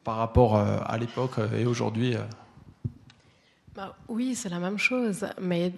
[0.02, 2.22] par rapport euh, à l'époque et aujourd'hui euh?
[3.76, 5.72] bah, Oui, c'est la même chose, mais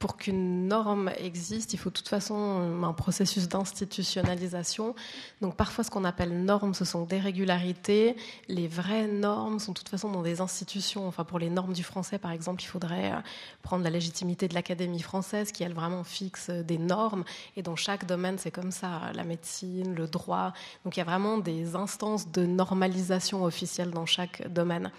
[0.00, 4.94] pour qu'une norme existe, il faut de toute façon un processus d'institutionnalisation.
[5.42, 8.16] Donc parfois, ce qu'on appelle normes, ce sont des régularités.
[8.48, 11.06] Les vraies normes sont de toute façon dans des institutions.
[11.06, 13.20] Enfin, pour les normes du français, par exemple, il faudrait euh,
[13.62, 17.24] prendre la légitimité de l'Académie française, qui elle vraiment fixe des normes.
[17.58, 20.54] Et dans chaque domaine, c'est comme ça la médecine, le droit.
[20.82, 24.90] Donc il y a vraiment des instances de normalisation officielle dans chaque domaine.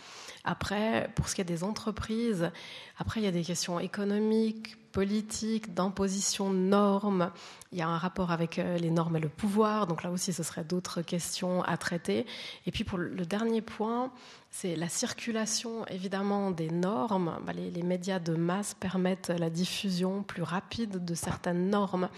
[0.43, 2.51] Après, pour ce qui est des entreprises,
[2.99, 7.31] après il y a des questions économiques, politique, d'imposition de normes.
[7.71, 10.33] Il y a un rapport avec euh, les normes et le pouvoir, donc là aussi
[10.33, 12.25] ce serait d'autres questions à traiter.
[12.65, 14.11] Et puis pour le dernier point,
[14.51, 17.39] c'est la circulation évidemment des normes.
[17.45, 22.09] Bah, les, médias de masse permettent la diffusion plus rapide de certaines normes.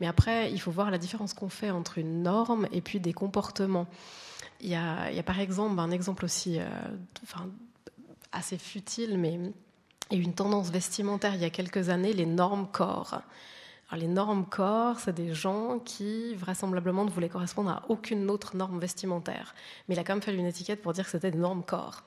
[0.00, 3.12] Mais après, il faut voir la différence qu'on fait entre une norme et puis des
[3.12, 3.86] comportements.
[4.60, 6.68] Il y a, il y a par exemple un exemple aussi euh,
[7.22, 7.48] enfin,
[8.32, 9.38] assez futile, mais
[10.16, 13.20] eu une tendance vestimentaire il y a quelques années, les normes corps.
[13.90, 18.54] Alors, les normes corps, c'est des gens qui vraisemblablement ne voulaient correspondre à aucune autre
[18.54, 19.54] norme vestimentaire.
[19.88, 22.02] Mais il a quand même fallu une étiquette pour dire que c'était des normes corps.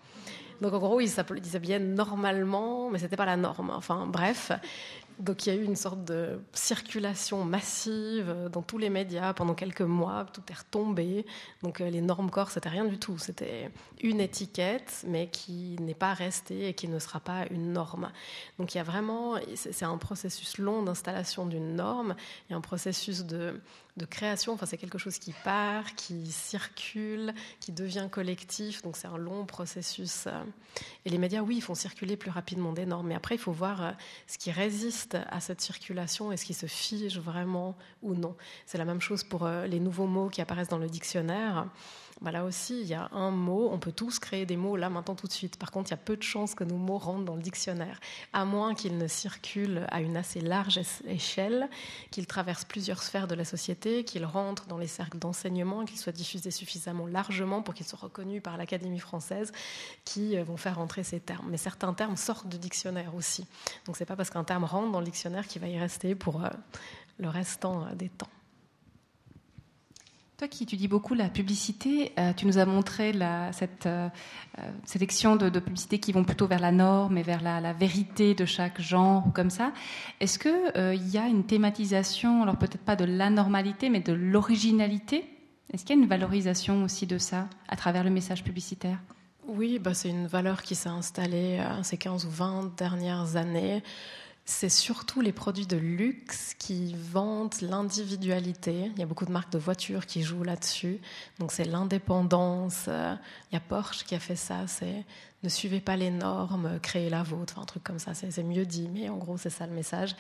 [0.62, 3.72] Donc en gros, ils s'habillaient normalement, mais c'était pas la norme.
[3.72, 4.52] Enfin bref.
[5.20, 9.54] Donc il y a eu une sorte de circulation massive dans tous les médias pendant
[9.54, 11.26] quelques mois, tout est retombé.
[11.64, 13.70] Donc euh, les normes corps, c'était rien du tout, c'était
[14.02, 18.12] une étiquette, mais qui n'est pas restée et qui ne sera pas une norme.
[18.58, 22.16] Donc il y a vraiment, c'est un processus long d'installation d'une norme,
[22.48, 23.60] il y a un processus de,
[24.10, 29.18] création, enfin c'est quelque chose qui part, qui circule, qui devient collectif, donc c'est un
[29.18, 30.26] long processus.
[30.26, 30.44] euh.
[31.06, 33.52] Et les médias, oui, ils font circuler plus rapidement des normes, mais après il faut
[33.52, 33.92] voir euh,
[34.26, 38.36] ce qui résiste à cette circulation et ce qui se fige vraiment ou non.
[38.66, 41.68] C'est la même chose pour euh, les nouveaux mots qui apparaissent dans le dictionnaire.
[42.22, 44.92] Bah là aussi, il y a un mot, on peut tous créer des mots là
[44.92, 45.58] maintenant tout de suite.
[45.58, 48.00] Par contre, il y a peu de chances que nos mots rentrent dans le dictionnaire,
[48.32, 51.68] à moins qu'ils ne circulent à une assez large échelle,
[52.12, 56.12] qu'ils traversent plusieurs sphères de la société, qu'ils rentrent dans les cercles d'enseignement, qu'ils soient
[56.12, 59.52] diffusés suffisamment largement pour qu'ils soient reconnus par l'Académie française,
[60.06, 61.48] qui euh, vont faire rentrer ces termes.
[61.50, 63.48] Mais certains termes sortent du dictionnaire aussi.
[63.88, 66.46] Donc c'est pas parce qu'un terme rentre dans le dictionnaire qu'il va y rester pour
[66.46, 66.50] euh,
[67.18, 68.30] le restant euh, des temps.
[70.42, 73.14] Toi qui étudies beaucoup la publicité, euh, tu nous as montré
[73.52, 74.10] cette euh,
[74.58, 78.34] euh, sélection de, de publicités qui vont plutôt vers la norme et vers la, vérité
[78.34, 79.72] de chaque genre comme ça.
[80.20, 85.26] Est-ce qu'il y a une thématisation, alors peut-être pas de l'anormalité, mais de l'originalité?
[85.72, 88.98] Est-ce qu'il y a une valorisation aussi de ça à travers le message publicitaire?
[89.48, 93.84] Oui, bah, c'est une valeur qui s'est installée euh, ces 15 ou 20 dernières années.
[94.54, 98.92] C'est surtout les produits de luxe qui vantent l'individualité.
[98.94, 101.00] Il y a beaucoup de marques de voitures qui jouent là-dessus.
[101.40, 102.86] Donc c'est l'indépendance.
[102.88, 103.16] Euh,
[103.52, 104.68] Il y a Porsche qui a fait ça.
[104.68, 105.06] C'est
[105.44, 107.54] ne suivez pas les normes, créez la vôtre.
[107.54, 108.14] Enfin, un truc comme ça.
[108.14, 110.16] C'est c'est mieux dit, mais en gros c'est ça le message.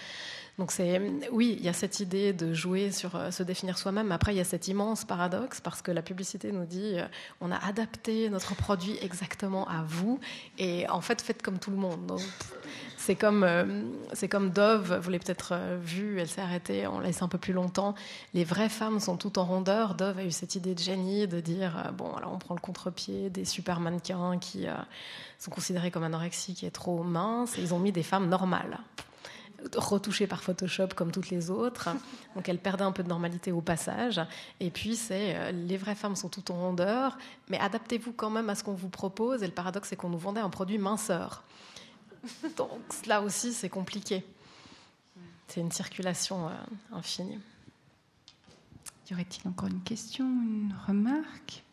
[0.58, 0.99] Donc c'est
[1.32, 4.12] oui, il y a cette idée de jouer sur euh, se définir soi-même.
[4.12, 7.06] Après, il y a cet immense paradoxe parce que la publicité nous dit euh,
[7.41, 10.20] on a adapté notre produit exactement à vous
[10.58, 12.08] et en fait faites comme tout le monde.
[12.08, 12.22] Donc,
[13.02, 13.65] c'est comme euh,
[14.14, 17.28] c'est comme Dove, vous l'avez peut-être euh, vu, elle s'est arrêtée, on l'a laissé un
[17.28, 17.95] peu plus longtemps.
[18.36, 19.95] Les vraies femmes sont toutes en rondeur.
[19.95, 22.61] Dove a eu cette idée de génie de dire euh, bon alors on prend le
[22.61, 24.73] contre-pied des super mannequins qui euh,
[25.40, 28.78] sont considérés comme anorexiques et trop minces et ils ont mis des femmes normales
[29.76, 31.90] retouchées par Photoshop comme toutes les autres.
[32.36, 34.22] Donc elles perdaient un peu de normalité au passage.
[34.60, 37.18] Et puis c'est euh, les vraies femmes sont toutes en rondeur,
[37.49, 39.41] mais adaptez-vous quand même à ce qu'on vous propose.
[39.41, 41.44] Et le paradoxe c'est qu'on nous vendait un produit minceur.
[42.57, 44.23] Donc là aussi c'est compliqué.
[45.48, 46.53] C'est une circulation euh,
[46.93, 47.39] infinie.
[49.10, 51.64] Y aurait-il encore une question, une remarque?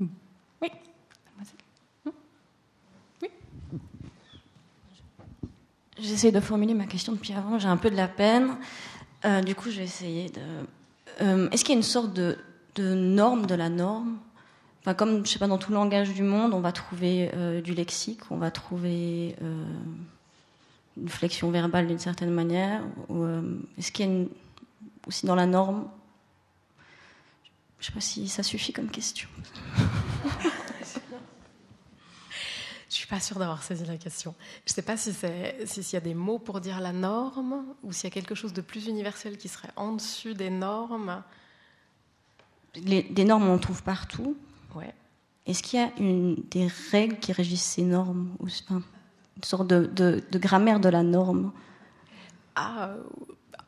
[0.00, 0.70] Oui.
[5.98, 8.56] J'essaie de formuler ma question depuis avant, j'ai un peu de la peine.
[9.24, 10.40] Euh, du coup, je vais essayer de.
[11.20, 12.38] Euh, Est-ce qu'il y a une sorte de,
[12.74, 14.18] de norme de la norme?
[14.82, 17.72] Enfin, Comme, je sais pas, dans tout langage du monde, on va trouver euh, du
[17.74, 19.64] lexique, on va trouver euh,
[20.96, 22.82] une flexion verbale d'une certaine manière.
[23.08, 24.28] ou, euh, Est-ce qu'il y a une,
[25.06, 25.88] aussi dans la norme?
[27.80, 29.28] Je sais pas si ça suffit comme question.
[32.88, 34.34] Je suis pas sûre d'avoir saisi la question.
[34.66, 37.64] Je sais pas si c'est si- s'il y a des mots pour dire la norme
[37.82, 41.22] ou s'il y a quelque chose de plus universel qui serait en dessus des normes.
[42.74, 44.36] Les, des normes, on en trouve partout.
[44.74, 44.94] Ouais.
[45.46, 48.82] Est-ce qu'il y a une, des règles qui régissent ces normes ou, enfin,
[49.36, 51.52] Une sorte de, de- de grammaire de la norme?
[52.54, 53.02] Ah, euh,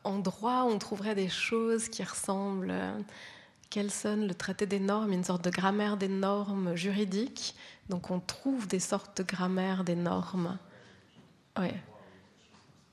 [0.05, 2.71] en droit, on trouverait des choses qui ressemblent.
[2.71, 2.99] euh,
[3.71, 7.57] Kelson, le traité des normes, une sorte de grammaire des normes juridiques.
[7.89, 10.59] Donc on trouve des sortes de grammaire des normes.
[11.59, 11.75] Ouais.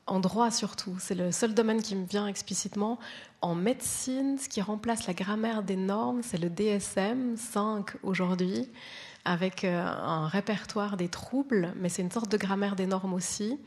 [0.08, 2.98] En droit surtout, c'est le seul domaine qui me vient explicitement.
[3.42, 8.70] En médecine, ce qui remplace la grammaire des normes, c'est le DSM 5 aujourd'hui,
[9.26, 13.60] avec euh, un répertoire des troubles, mais c'est une sorte de grammaire des normes aussi.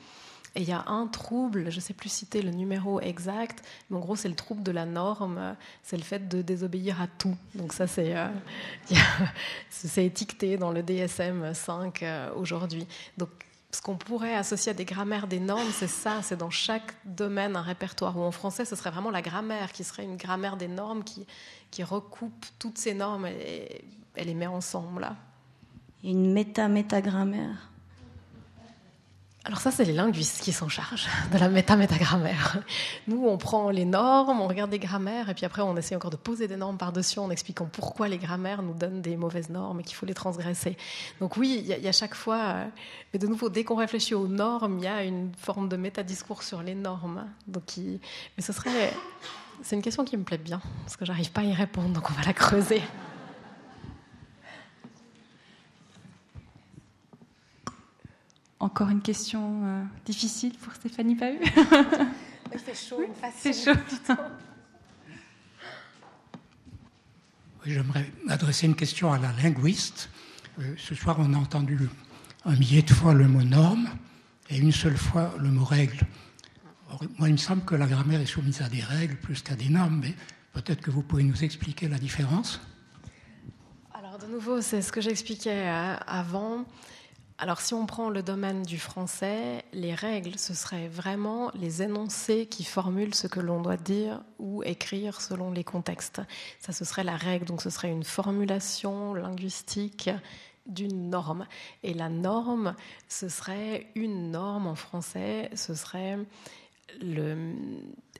[0.56, 3.96] Et il y a un trouble, je ne sais plus citer le numéro exact, mais
[3.96, 7.36] en gros c'est le trouble de la norme, c'est le fait de désobéir à tout.
[7.56, 8.28] Donc ça c'est euh,
[9.96, 12.86] étiqueté dans le DSM 5 euh, aujourd'hui.
[13.18, 13.30] Donc
[13.74, 17.56] ce qu'on pourrait associer à des grammaires des normes, c'est ça, c'est dans chaque domaine
[17.56, 18.16] un répertoire.
[18.16, 21.26] Ou en français, ce serait vraiment la grammaire qui serait une grammaire des normes qui,
[21.82, 23.84] recoupe toutes ces normes et
[24.14, 25.16] elle les met ensemble là.
[26.04, 27.70] Et une méta-métagrammaire
[29.46, 32.62] Alors ça, c'est les linguistes qui s'en chargent de la méta-métagrammaire.
[33.08, 36.10] Nous, on prend les normes, on regarde des grammaires, et puis après, on essaie encore
[36.10, 39.80] de poser des normes par-dessus en expliquant pourquoi les grammaires nous donnent des mauvaises normes
[39.80, 40.78] et qu'il faut les transgresser.
[41.20, 42.38] Donc oui, il y, a- chaque fois...
[42.38, 42.64] euh,
[43.12, 46.42] Mais de nouveau, dès qu'on réfléchit aux normes, il y a une forme de métadiscours
[46.42, 47.26] sur les normes.
[47.46, 48.94] Donc, Mais ce serait...
[49.62, 52.10] C'est une question qui me plaît bien, parce que j'arrive pas à y répondre, donc
[52.10, 52.80] on va la creuser.
[58.64, 61.38] Encore une question euh, difficile pour Stéphanie Pahu
[62.52, 63.02] Il fait chaud,
[63.36, 63.78] C'est chaud.
[67.64, 70.08] Oui, J'aimerais adresser une question à la linguiste.
[70.60, 71.78] Euh, ce soir, on a entendu
[72.44, 73.88] un millier de fois le mot norme
[74.48, 76.00] et une seule fois le mot règle.
[76.90, 79.56] Or, moi, il me semble que la grammaire est soumise à des règles plus qu'à
[79.56, 80.14] des normes, mais
[80.52, 82.60] peut-être que vous pouvez nous expliquer la différence?
[83.92, 86.64] Alors, de nouveau, c'est ce que j'expliquais euh, avant.
[87.36, 92.46] Alors, si on prend le domaine du français, les règles, ce serait vraiment les énoncés
[92.46, 96.22] qui formulent ce que l'on doit dire ou écrire selon les contextes.
[96.60, 97.46] Ça, ce serait la règle.
[97.46, 100.10] Donc, ce serait une formulation linguistique
[100.66, 101.46] d'une norme.
[101.82, 102.74] Et la norme,
[103.08, 106.18] ce serait une norme en français, ce serait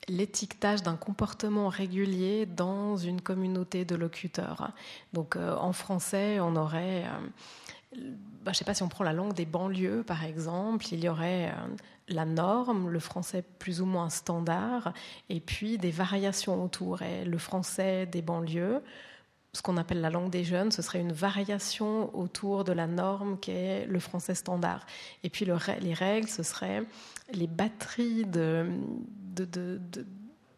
[0.09, 4.71] l'étiquetage d'un comportement régulier dans une communauté de locuteurs.
[5.13, 7.29] Donc euh, en français, on aurait, euh,
[8.45, 11.03] bah, je ne sais pas si on prend la langue des banlieues par exemple, il
[11.03, 11.75] y aurait euh,
[12.09, 14.93] la norme, le français plus ou moins standard,
[15.29, 17.03] et puis des variations autour.
[17.03, 18.83] Et le français des banlieues,
[19.53, 23.39] ce qu'on appelle la langue des jeunes, ce serait une variation autour de la norme
[23.39, 24.85] qui est le français standard.
[25.23, 26.83] Et puis le, les règles, ce serait
[27.33, 28.69] les batteries de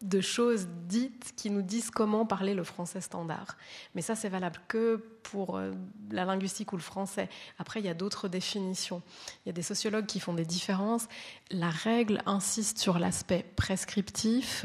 [0.09, 3.57] de choses dites qui nous disent comment parler le français standard.
[3.95, 5.73] Mais ça, c'est valable que pour euh,
[6.11, 7.29] la linguistique ou le français.
[7.59, 9.03] Après, il y a d'autres définitions.
[9.45, 11.09] Il y a des sociologues qui font des différences.
[11.51, 14.65] La règle insiste sur l'aspect prescriptif,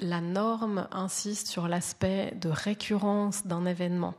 [0.00, 4.14] la norme insiste sur l'aspect de récurrence d'un événement.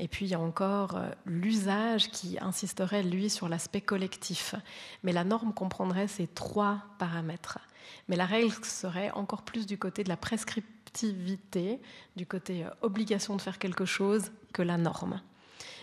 [0.00, 4.54] Et puis il y a encore euh, l'usage qui insisterait, lui, sur l'aspect collectif.
[5.02, 7.58] Mais la norme comprendrait ces trois paramètres.
[8.08, 11.80] Mais la règle serait encore plus du côté de la prescriptivité,
[12.16, 15.20] du côté euh, obligation de faire quelque chose, que la norme.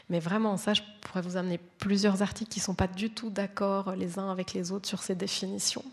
[0.10, 3.30] Mais vraiment, ça, je pourrais vous amener plusieurs articles qui ne sont pas du tout
[3.30, 5.84] d'accord les uns avec les autres sur ces définitions.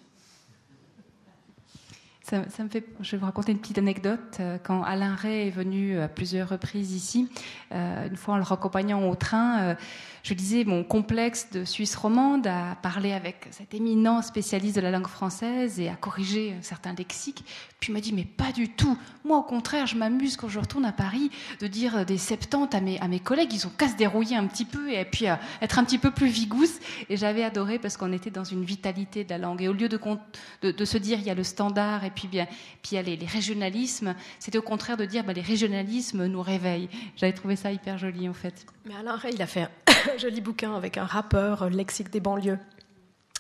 [2.23, 4.39] Ça, me fait, je vais vous raconter une petite anecdote.
[4.39, 7.29] Euh, quand Alain Ray est venu à plusieurs reprises ici,
[7.73, 9.75] euh, une fois en le raccompagnant au train, euh,
[10.23, 14.91] je disais mon complexe de Suisse romande à parler avec cet éminent spécialiste de la
[14.91, 17.45] langue française et à corriger certains lexiques.
[17.81, 18.97] Puis il m'a dit mais pas du tout.
[19.25, 21.31] Moi au contraire, je m'amuse quand je retourne à Paris
[21.61, 23.53] de dire des 70 à mes, collègues.
[23.53, 26.13] Ils ont qu'à se dérouiller un petit peu et puis à être un petit peu
[26.13, 26.79] plus vigousse.
[27.09, 29.63] Et j'avais adoré parce qu'on était dans une vitalité de la langue.
[29.63, 29.99] Et au lieu de,
[30.63, 32.47] de, se dire il y a le standard et puis bien
[32.83, 36.43] puis il y a les, régionalismes, c'était au contraire de dire bah, les régionalismes nous
[36.43, 36.89] réveillent.
[37.17, 38.67] J'avais trouvé ça hyper joli en fait.
[38.85, 39.69] Mais Ray, il a fait
[40.19, 42.59] joli bouquin avec un rappeur, lexique des banlieues.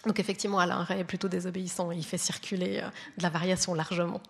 [0.06, 1.92] Donc effectivement, Alain Ray est plutôt désobéissant.
[1.92, 2.82] Il fait circuler
[3.18, 4.20] de la variation largement.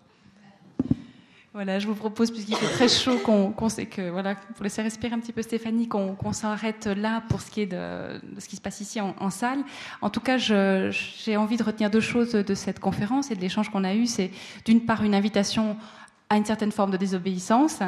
[1.53, 5.13] Voilà, je vous propose, puisqu'il fait très chaud, qu'on qu que, voilà, pour laisser respirer
[5.13, 8.47] un petit peu Stéphanie, qu'on qu s'arrête là pour ce qui est de, de, ce
[8.47, 9.59] qui se passe ici en, en salle.
[10.01, 13.69] En tout cas, j'ai envie de retenir deux choses de cette conférence et de l'échange
[13.69, 14.07] qu'on a eu.
[14.07, 14.31] C'est
[14.65, 15.77] d'une part une invitation
[16.29, 17.79] à une certaine forme de désobéissance.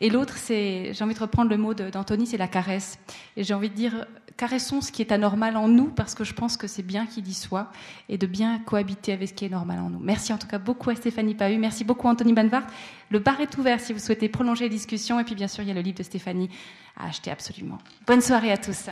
[0.00, 2.98] Et l'autre, c'est, j'ai envie de reprendre le mot d'Anthony, c'est la caresse.
[3.36, 6.32] Et j'ai envie de dire, caressons ce qui est anormal en nous, parce que je
[6.32, 7.70] pense que c'est bien qu'il y soit,
[8.08, 9.98] et de bien cohabiter avec ce qui est normal en nous.
[9.98, 12.66] Merci en tout cas beaucoup à Stéphanie Pahu, merci beaucoup à Anthony Banvart.
[13.10, 15.68] Le bar est ouvert si vous souhaitez prolonger la discussion, et puis bien sûr, il
[15.68, 16.48] y a le livre de Stéphanie
[16.96, 17.78] à acheter absolument.
[18.06, 18.86] Bonne soirée à tous.